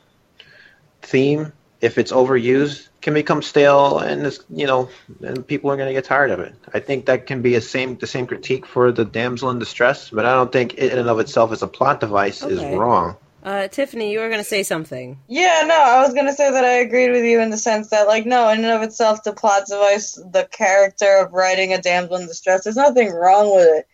theme, 1.02 1.54
if 1.82 1.98
it's 1.98 2.12
overused, 2.12 2.88
can 3.02 3.14
become 3.14 3.42
stale, 3.42 4.00
and 4.00 4.26
it's, 4.26 4.40
you 4.50 4.66
know, 4.66 4.90
and 5.22 5.46
people 5.46 5.70
are 5.70 5.78
going 5.78 5.88
to 5.88 5.94
get 5.94 6.06
tired 6.06 6.32
of 6.32 6.40
it. 6.40 6.56
I 6.74 6.80
think 6.80 7.06
that 7.06 7.28
can 7.28 7.42
be 7.42 7.56
a 7.56 7.62
same 7.62 7.98
the 7.98 8.08
same 8.08 8.26
critique 8.26 8.66
for 8.66 8.92
the 8.92 9.06
damsel 9.06 9.50
in 9.52 9.60
distress, 9.60 10.10
but 10.10 10.26
I 10.26 10.34
don't 10.34 10.52
think 10.52 10.74
it 10.74 10.92
in 10.92 11.00
and 11.00 11.10
of 11.10 11.20
itself 11.20 11.52
as 11.52 11.62
a 11.62 11.68
plot 11.68 12.00
device 12.00 12.44
is 12.44 12.64
wrong. 12.64 13.18
Uh, 13.44 13.68
Tiffany, 13.68 14.12
you 14.12 14.20
were 14.20 14.30
going 14.30 14.42
to 14.42 14.44
say 14.44 14.64
something. 14.64 15.20
Yeah, 15.28 15.66
no, 15.68 15.76
I 15.80 16.02
was 16.02 16.16
gonna 16.16 16.34
say 16.34 16.50
that 16.50 16.66
I 16.66 16.78
agreed 16.78 17.12
with 17.12 17.24
you 17.24 17.40
in 17.40 17.52
the 17.52 17.58
sense 17.58 17.90
that, 17.92 18.08
like, 18.08 18.26
no, 18.26 18.50
in 18.50 18.64
and 18.64 18.74
of 18.74 18.82
itself, 18.82 19.24
the 19.24 19.34
plot 19.34 19.68
device, 19.68 20.16
the 20.32 20.48
character 20.52 21.18
of 21.18 21.32
writing 21.32 21.72
a 21.72 21.80
damsel 21.80 22.16
in 22.16 22.26
distress, 22.26 22.64
there's 22.64 22.76
nothing 22.76 23.12
wrong 23.12 23.56
with 23.56 23.68
it. 23.68 23.88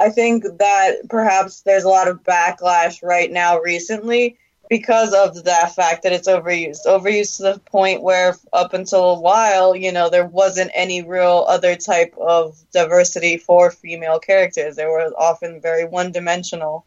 I 0.00 0.08
think 0.08 0.44
that 0.44 1.08
perhaps 1.10 1.60
there's 1.62 1.84
a 1.84 1.88
lot 1.90 2.08
of 2.08 2.22
backlash 2.22 3.02
right 3.02 3.30
now 3.30 3.60
recently 3.60 4.38
because 4.68 5.12
of 5.14 5.44
that 5.44 5.74
fact 5.74 6.02
that 6.02 6.12
it's 6.12 6.28
overused. 6.28 6.86
Overused 6.86 7.36
to 7.36 7.42
the 7.42 7.58
point 7.60 8.02
where, 8.02 8.36
up 8.52 8.74
until 8.74 9.10
a 9.10 9.20
while, 9.20 9.74
you 9.76 9.92
know, 9.92 10.08
there 10.08 10.26
wasn't 10.26 10.70
any 10.74 11.02
real 11.02 11.44
other 11.48 11.76
type 11.76 12.14
of 12.18 12.56
diversity 12.72 13.36
for 13.36 13.70
female 13.70 14.18
characters. 14.18 14.76
They 14.76 14.86
were 14.86 15.12
often 15.18 15.60
very 15.60 15.84
one 15.84 16.12
dimensional, 16.12 16.86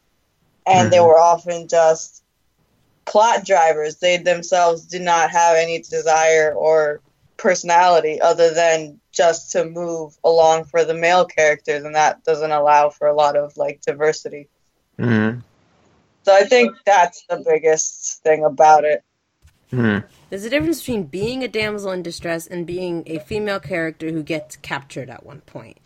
and 0.65 0.91
they 0.91 0.97
Mhm. 0.97 1.05
were 1.05 1.19
often 1.19 1.67
just 1.67 2.23
plot 3.05 3.45
drivers. 3.45 3.97
They 3.97 4.17
themselves 4.17 4.85
did 4.85 5.01
not 5.01 5.29
have 5.31 5.55
any 5.55 5.79
desire 5.79 6.53
or 6.53 6.99
personality 7.37 8.19
other 8.19 8.53
than 8.53 8.99
just 9.11 9.51
to 9.51 9.63
move 9.63 10.17
along 10.23 10.65
for 10.65 10.83
the 10.83 10.93
male 10.93 11.25
characters, 11.25 11.83
and 11.83 11.95
that 11.95 12.23
doesn't 12.23 12.51
allow 12.51 12.89
for 12.89 13.07
a 13.07 13.13
lot 13.13 13.35
of 13.37 13.55
like 13.57 13.81
diversity. 13.81 14.49
Mm-hmm. 14.99 15.39
So 16.27 16.35
I 16.35 16.43
think 16.43 16.75
that's 16.85 17.23
the 17.29 17.37
biggest 17.37 18.21
thing 18.21 18.43
about 18.43 18.83
it. 18.83 19.01
Mm-hmm. 19.71 20.05
There's 20.29 20.43
a 20.43 20.49
difference 20.49 20.81
between 20.81 21.03
being 21.03 21.41
a 21.41 21.47
damsel 21.47 21.93
in 21.93 22.03
distress 22.03 22.47
and 22.47 22.67
being 22.67 23.03
a 23.05 23.19
female 23.19 23.61
character 23.61 24.11
who 24.11 24.23
gets 24.23 24.57
captured 24.57 25.09
at 25.09 25.25
one 25.25 25.39
point. 25.39 25.77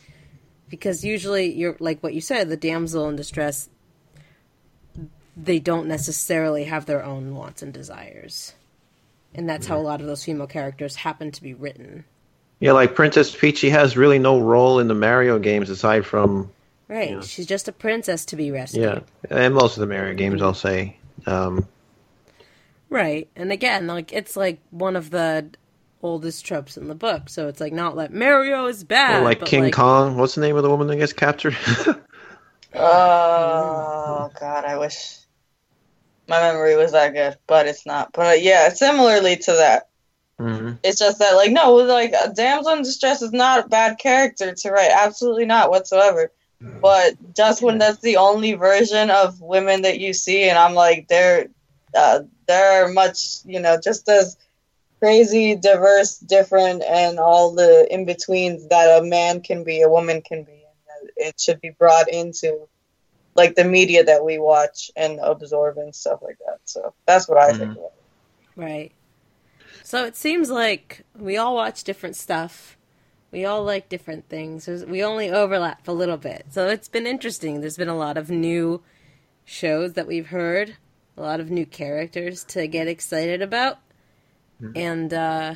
Because 0.68 1.06
usually, 1.06 1.54
you're 1.54 1.78
like 1.80 2.02
what 2.02 2.16
you 2.16 2.22
said, 2.22 2.50
the 2.50 2.58
damsel 2.58 3.08
in 3.08 3.16
distress, 3.18 3.70
they 5.38 5.60
don't 5.60 5.86
necessarily 5.86 6.64
have 6.64 6.88
their 6.88 7.04
own 7.06 7.36
wants 7.36 7.62
and 7.62 7.72
desires. 7.72 8.56
And 9.36 9.48
that's 9.48 9.68
how 9.68 9.78
a 9.78 9.86
lot 9.86 10.02
of 10.02 10.08
those 10.08 10.26
female 10.26 10.48
characters 10.48 10.96
happen 10.96 11.30
to 11.34 11.44
be 11.44 11.54
written. 11.54 12.04
Yeah, 12.60 12.72
like 12.72 12.96
Princess 12.96 13.36
Peach, 13.36 13.60
she 13.60 13.70
has 13.70 13.96
really 13.96 14.18
no 14.18 14.40
role 14.40 14.80
in 14.80 14.88
the 14.88 14.96
Mario 14.96 15.38
games 15.38 15.70
aside 15.70 16.04
from 16.04 16.50
Right. 16.92 17.12
Yeah. 17.12 17.22
She's 17.22 17.46
just 17.46 17.70
a 17.70 17.72
princess 17.72 18.26
to 18.26 18.36
be 18.36 18.52
rescued. 18.52 18.84
yeah, 18.84 19.00
and 19.30 19.56
most 19.56 19.78
of 19.78 19.82
the 19.82 19.88
Mario 19.88 20.14
games, 20.14 20.42
I'll 20.42 20.54
say. 20.54 20.98
Um, 21.26 21.66
Right. 22.90 23.30
And 23.38 23.54
again, 23.54 23.88
like 23.88 24.12
it's 24.12 24.36
like 24.36 24.60
one 24.72 24.98
of 24.98 25.10
the 25.10 25.50
oldest 26.04 26.46
tropes 26.46 26.76
in 26.76 26.90
the 26.90 26.96
book. 26.96 27.30
So 27.30 27.48
it's 27.48 27.62
like 27.62 27.72
not 27.72 27.96
like 27.96 28.12
Mario 28.12 28.66
is 28.66 28.84
bad. 28.84 29.22
or 29.22 29.24
like 29.24 29.40
but, 29.40 29.48
King 29.48 29.64
like, 29.64 29.74
Kong. 29.74 30.18
What's 30.18 30.36
the 30.36 30.42
name 30.42 30.58
of 30.58 30.64
the 30.64 30.70
woman 30.70 30.88
that 30.88 30.98
gets 30.98 31.14
captured? 31.14 31.56
Oh 32.74 34.32
God, 34.40 34.64
I 34.64 34.78
wish 34.78 35.18
my 36.30 36.40
memory 36.40 36.78
was 36.78 36.94
that 36.94 37.14
good, 37.14 37.38
but 37.46 37.68
it's 37.68 37.86
not. 37.86 38.14
But 38.14 38.42
yeah, 38.42 38.70
similarly 38.70 39.36
to 39.36 39.52
that, 39.52 39.90
hmm 40.40 40.72
it's 40.82 41.00
just 41.00 41.20
that 41.20 41.34
like 41.34 41.52
no, 41.52 41.74
like 41.76 42.14
a 42.14 42.32
damsel 42.34 42.72
in 42.72 42.84
distress 42.84 43.22
is 43.22 43.34
not 43.34 43.66
a 43.66 43.68
bad 43.68 44.00
character 44.00 44.54
to 44.54 44.72
write, 44.72 44.92
absolutely 44.92 45.46
not 45.46 45.70
whatsoever. 45.70 46.32
But 46.82 47.14
just 47.36 47.62
when 47.62 47.78
that's 47.78 48.02
the 48.02 48.18
only 48.18 48.54
version 48.54 49.12
of 49.12 49.40
women 49.40 49.84
that 49.84 50.00
you 50.00 50.14
see, 50.14 50.50
and 50.50 50.58
I'm 50.58 50.74
like, 50.74 51.08
they're 51.08 51.48
uh, 51.96 52.22
they're 52.48 52.88
much, 52.88 53.40
you 53.46 53.60
know, 53.60 53.78
just 53.82 54.10
as 54.10 54.38
crazy, 55.00 55.56
diverse, 55.56 56.18
different, 56.18 56.84
and 56.84 57.20
all 57.20 57.54
the 57.54 57.88
in 57.92 58.06
betweens 58.06 58.68
that 58.70 59.02
a 59.02 59.06
man 59.06 59.42
can 59.42 59.64
be, 59.64 59.82
a 59.82 59.90
woman 59.90 60.22
can 60.22 60.44
be, 60.44 60.52
and 60.52 60.62
that 60.88 61.12
it 61.18 61.40
should 61.40 61.62
be 61.62 61.70
brought 61.70 62.10
into 62.10 62.68
like 63.36 63.56
the 63.56 63.64
media 63.64 64.04
that 64.04 64.26
we 64.26 64.38
watch 64.38 64.92
and 64.96 65.20
absorb 65.22 65.78
and 65.78 65.96
stuff 65.96 66.20
like 66.22 66.38
that. 66.46 66.58
So 66.66 66.94
that's 67.06 67.28
what 67.30 67.38
I 67.38 67.54
think. 67.54 67.72
Mhm. 67.72 67.92
Right. 68.56 68.92
So 69.84 70.06
it 70.06 70.16
seems 70.16 70.50
like 70.50 71.04
we 71.18 71.38
all 71.38 71.56
watch 71.56 71.84
different 71.84 72.16
stuff. 72.16 72.78
We 73.32 73.46
all 73.46 73.64
like 73.64 73.88
different 73.90 74.28
things. 74.28 74.68
We 74.68 75.04
only 75.04 75.30
overlap 75.30 75.88
a 75.88 75.94
little 75.94 76.18
bit. 76.18 76.48
So 76.50 76.68
it's 76.68 76.90
been 76.90 77.08
interesting. 77.08 77.62
There's 77.62 77.78
been 77.78 77.88
a 77.88 77.96
lot 77.96 78.18
of 78.18 78.30
new 78.30 78.82
shows 79.46 79.94
that 79.94 80.08
we've 80.08 80.28
heard, 80.28 80.76
a 81.18 81.22
lot 81.22 81.40
of 81.40 81.50
new 81.50 81.66
characters 81.66 82.44
to 82.46 82.68
get 82.68 82.88
excited 82.88 83.42
about. 83.42 83.80
And 84.76 85.14
uh 85.14 85.56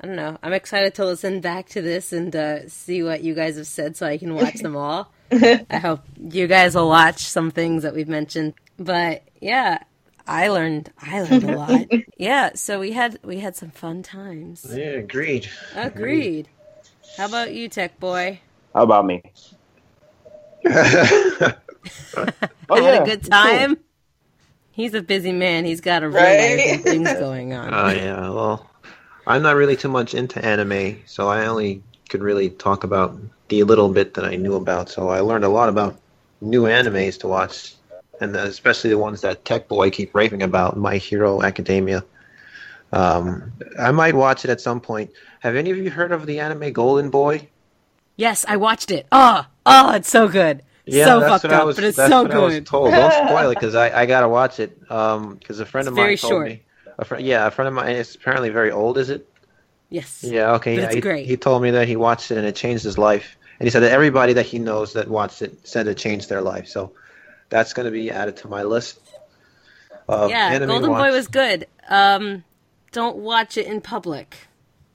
I 0.00 0.06
don't 0.06 0.16
know. 0.16 0.36
I'm 0.42 0.52
excited 0.52 0.94
to 0.96 1.06
listen 1.06 1.40
back 1.40 1.70
to 1.70 1.80
this 1.80 2.12
and 2.12 2.34
uh, 2.36 2.68
see 2.68 3.02
what 3.02 3.22
you 3.22 3.32
guys 3.32 3.56
have 3.56 3.66
said 3.66 3.96
so 3.96 4.06
I 4.06 4.18
can 4.18 4.34
watch 4.34 4.56
them 4.56 4.76
all. 4.76 5.10
I 5.32 5.78
hope 5.78 6.00
you 6.20 6.46
guys 6.46 6.74
will 6.74 6.90
watch 6.90 7.20
some 7.20 7.50
things 7.50 7.84
that 7.84 7.94
we've 7.94 8.08
mentioned. 8.08 8.52
But 8.76 9.22
yeah, 9.40 9.78
I 10.26 10.48
learned 10.48 10.92
I 11.00 11.22
learned 11.22 11.44
a 11.44 11.56
lot. 11.56 11.86
yeah, 12.18 12.50
so 12.54 12.80
we 12.80 12.92
had 12.92 13.18
we 13.24 13.38
had 13.38 13.56
some 13.56 13.70
fun 13.70 14.02
times. 14.02 14.66
Yeah, 14.68 14.98
agreed. 14.98 15.48
Agreed. 15.74 16.48
How 17.16 17.26
about 17.26 17.52
you, 17.54 17.68
Tech 17.68 17.98
Boy? 18.00 18.40
How 18.74 18.82
about 18.82 19.06
me? 19.06 19.22
Oh 22.68 22.82
had 22.82 23.02
a 23.02 23.04
good 23.04 23.22
time. 23.24 23.78
He's 24.72 24.94
a 24.94 25.02
busy 25.02 25.32
man. 25.32 25.64
He's 25.64 25.80
got 25.80 26.02
a 26.02 26.08
real 26.08 26.16
Right? 26.22 26.56
life 26.56 26.66
and 26.66 26.82
things 26.82 27.12
going 27.12 27.52
on. 27.52 27.72
Oh 27.72 27.88
yeah, 27.90 28.30
well, 28.30 28.68
I'm 29.26 29.42
not 29.42 29.56
really 29.56 29.76
too 29.76 29.88
much 29.88 30.14
into 30.14 30.44
anime, 30.44 31.02
so 31.06 31.28
I 31.28 31.46
only 31.46 31.82
could 32.08 32.22
really 32.22 32.50
talk 32.50 32.84
about 32.84 33.16
the 33.48 33.62
little 33.62 33.88
bit 33.90 34.14
that 34.14 34.24
I 34.24 34.36
knew 34.36 34.54
about. 34.54 34.88
So 34.88 35.08
I 35.08 35.20
learned 35.20 35.44
a 35.44 35.48
lot 35.48 35.68
about 35.68 35.96
new 36.40 36.62
animes 36.62 37.18
to 37.20 37.28
watch, 37.28 37.74
and 38.20 38.34
especially 38.34 38.90
the 38.90 38.98
ones 38.98 39.20
that 39.20 39.44
Tech 39.44 39.68
Boy 39.68 39.90
keep 39.90 40.14
raving 40.14 40.42
about, 40.42 40.76
My 40.76 40.96
Hero 40.96 41.42
Academia. 41.42 42.04
Um, 42.94 43.52
I 43.78 43.90
might 43.90 44.14
watch 44.14 44.44
it 44.44 44.50
at 44.50 44.60
some 44.60 44.80
point. 44.80 45.10
Have 45.40 45.56
any 45.56 45.70
of 45.70 45.76
you 45.78 45.90
heard 45.90 46.12
of 46.12 46.26
the 46.26 46.40
anime 46.40 46.72
Golden 46.72 47.10
Boy? 47.10 47.48
yes, 48.16 48.44
I 48.46 48.56
watched 48.56 48.90
it. 48.92 49.06
Oh, 49.10 49.44
oh, 49.66 49.94
it's 49.94 50.08
so 50.08 50.28
good. 50.28 50.62
so 50.88 51.18
that's 51.20 51.42
fucked 51.42 51.44
what 51.44 51.52
I 51.52 51.56
up, 51.58 51.66
was- 51.66 51.74
but 51.76 51.84
it's 51.84 51.96
that's 51.96 52.10
so 52.10 52.22
what 52.22 52.30
I 52.32 52.38
was 52.38 52.54
good. 52.54 52.66
told. 52.66 52.90
Don't 52.92 53.12
spoil 53.28 53.50
it 53.50 53.54
because 53.54 53.74
I, 53.74 54.02
I 54.02 54.06
gotta 54.06 54.28
watch 54.28 54.60
it. 54.60 54.78
Um, 54.90 55.34
because 55.34 55.58
a 55.60 55.66
friend 55.66 55.86
It's 55.86 55.92
of 55.92 55.96
mine 55.96 56.04
very 56.04 56.16
told 56.16 56.30
short. 56.30 56.46
me. 56.48 56.62
A 56.98 57.04
friend, 57.04 57.26
yeah, 57.26 57.46
a 57.46 57.50
friend 57.50 57.66
of 57.68 57.74
mine. 57.74 57.96
It's 57.96 58.14
apparently 58.14 58.50
very 58.50 58.70
old. 58.70 58.98
Is 58.98 59.10
it? 59.10 59.28
Yes. 59.90 60.22
Yeah, 60.22 60.52
okay. 60.54 60.76
Yeah, 60.76 60.84
it's 60.84 60.94
he, 60.94 61.00
great. 61.00 61.26
he 61.26 61.36
told 61.36 61.60
me 61.62 61.72
that 61.72 61.88
he 61.88 61.96
watched 61.96 62.30
it 62.30 62.38
and 62.38 62.46
it 62.46 62.54
changed 62.54 62.84
his 62.84 62.96
life. 62.98 63.36
And 63.58 63.66
he 63.66 63.70
said 63.70 63.80
that 63.80 63.90
everybody 63.92 64.34
that 64.34 64.46
he 64.46 64.58
knows 64.60 64.92
that 64.92 65.08
watched 65.08 65.42
it 65.42 65.66
said 65.66 65.86
it 65.88 65.96
changed 65.96 66.28
their 66.28 66.40
life. 66.42 66.68
So 66.68 66.92
that's 67.48 67.72
going 67.72 67.86
to 67.86 67.90
be 67.92 68.10
added 68.12 68.36
to 68.38 68.48
my 68.48 68.62
list. 68.62 68.98
Yeah, 70.08 70.58
Golden 70.66 70.90
Boy 70.92 71.10
was 71.12 71.28
good. 71.28 71.66
Um, 71.88 72.44
don't 72.94 73.16
watch 73.16 73.58
it 73.58 73.66
in 73.66 73.82
public. 73.82 74.48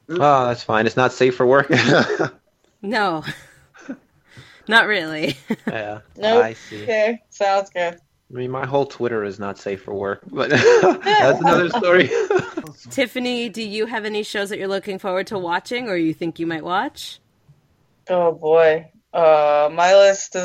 Oh, 0.10 0.47
that's 0.47 0.64
fine. 0.64 0.88
It's 0.88 0.97
not 0.97 1.14
safe 1.14 1.36
for 1.36 1.45
work. 1.45 1.72
No, 2.82 3.26
not 4.68 4.88
really. 4.88 5.38
yeah. 5.68 6.00
Nope. 6.16 6.45
I 6.45 6.54
see. 6.54 6.84
Okay, 6.84 7.22
sounds 7.30 7.70
good. 7.70 7.95
I 7.95 8.34
mean, 8.34 8.52
my 8.52 8.66
whole 8.66 8.86
Twitter 8.86 9.24
is 9.24 9.39
not 9.39 9.58
safe 9.58 9.82
for 9.84 9.93
work, 9.93 10.22
but 10.32 10.50
that's 10.50 11.41
another 11.41 11.68
story. 11.70 12.10
Tiffany, 12.89 13.50
do 13.50 13.62
you 13.62 13.88
have 13.88 14.06
any 14.06 14.24
shows 14.24 14.50
that 14.50 14.60
you're 14.60 14.68
looking 14.68 15.00
forward 15.00 15.28
to 15.28 15.38
watching, 15.38 15.89
or 15.89 15.97
you 15.97 16.14
think 16.14 16.39
you 16.39 16.47
might 16.47 16.64
watch? 16.64 17.20
Oh 18.10 18.32
boy. 18.32 18.89
Uh, 19.12 19.70
my 19.74 19.93
list 19.95 20.22
is 20.22 20.30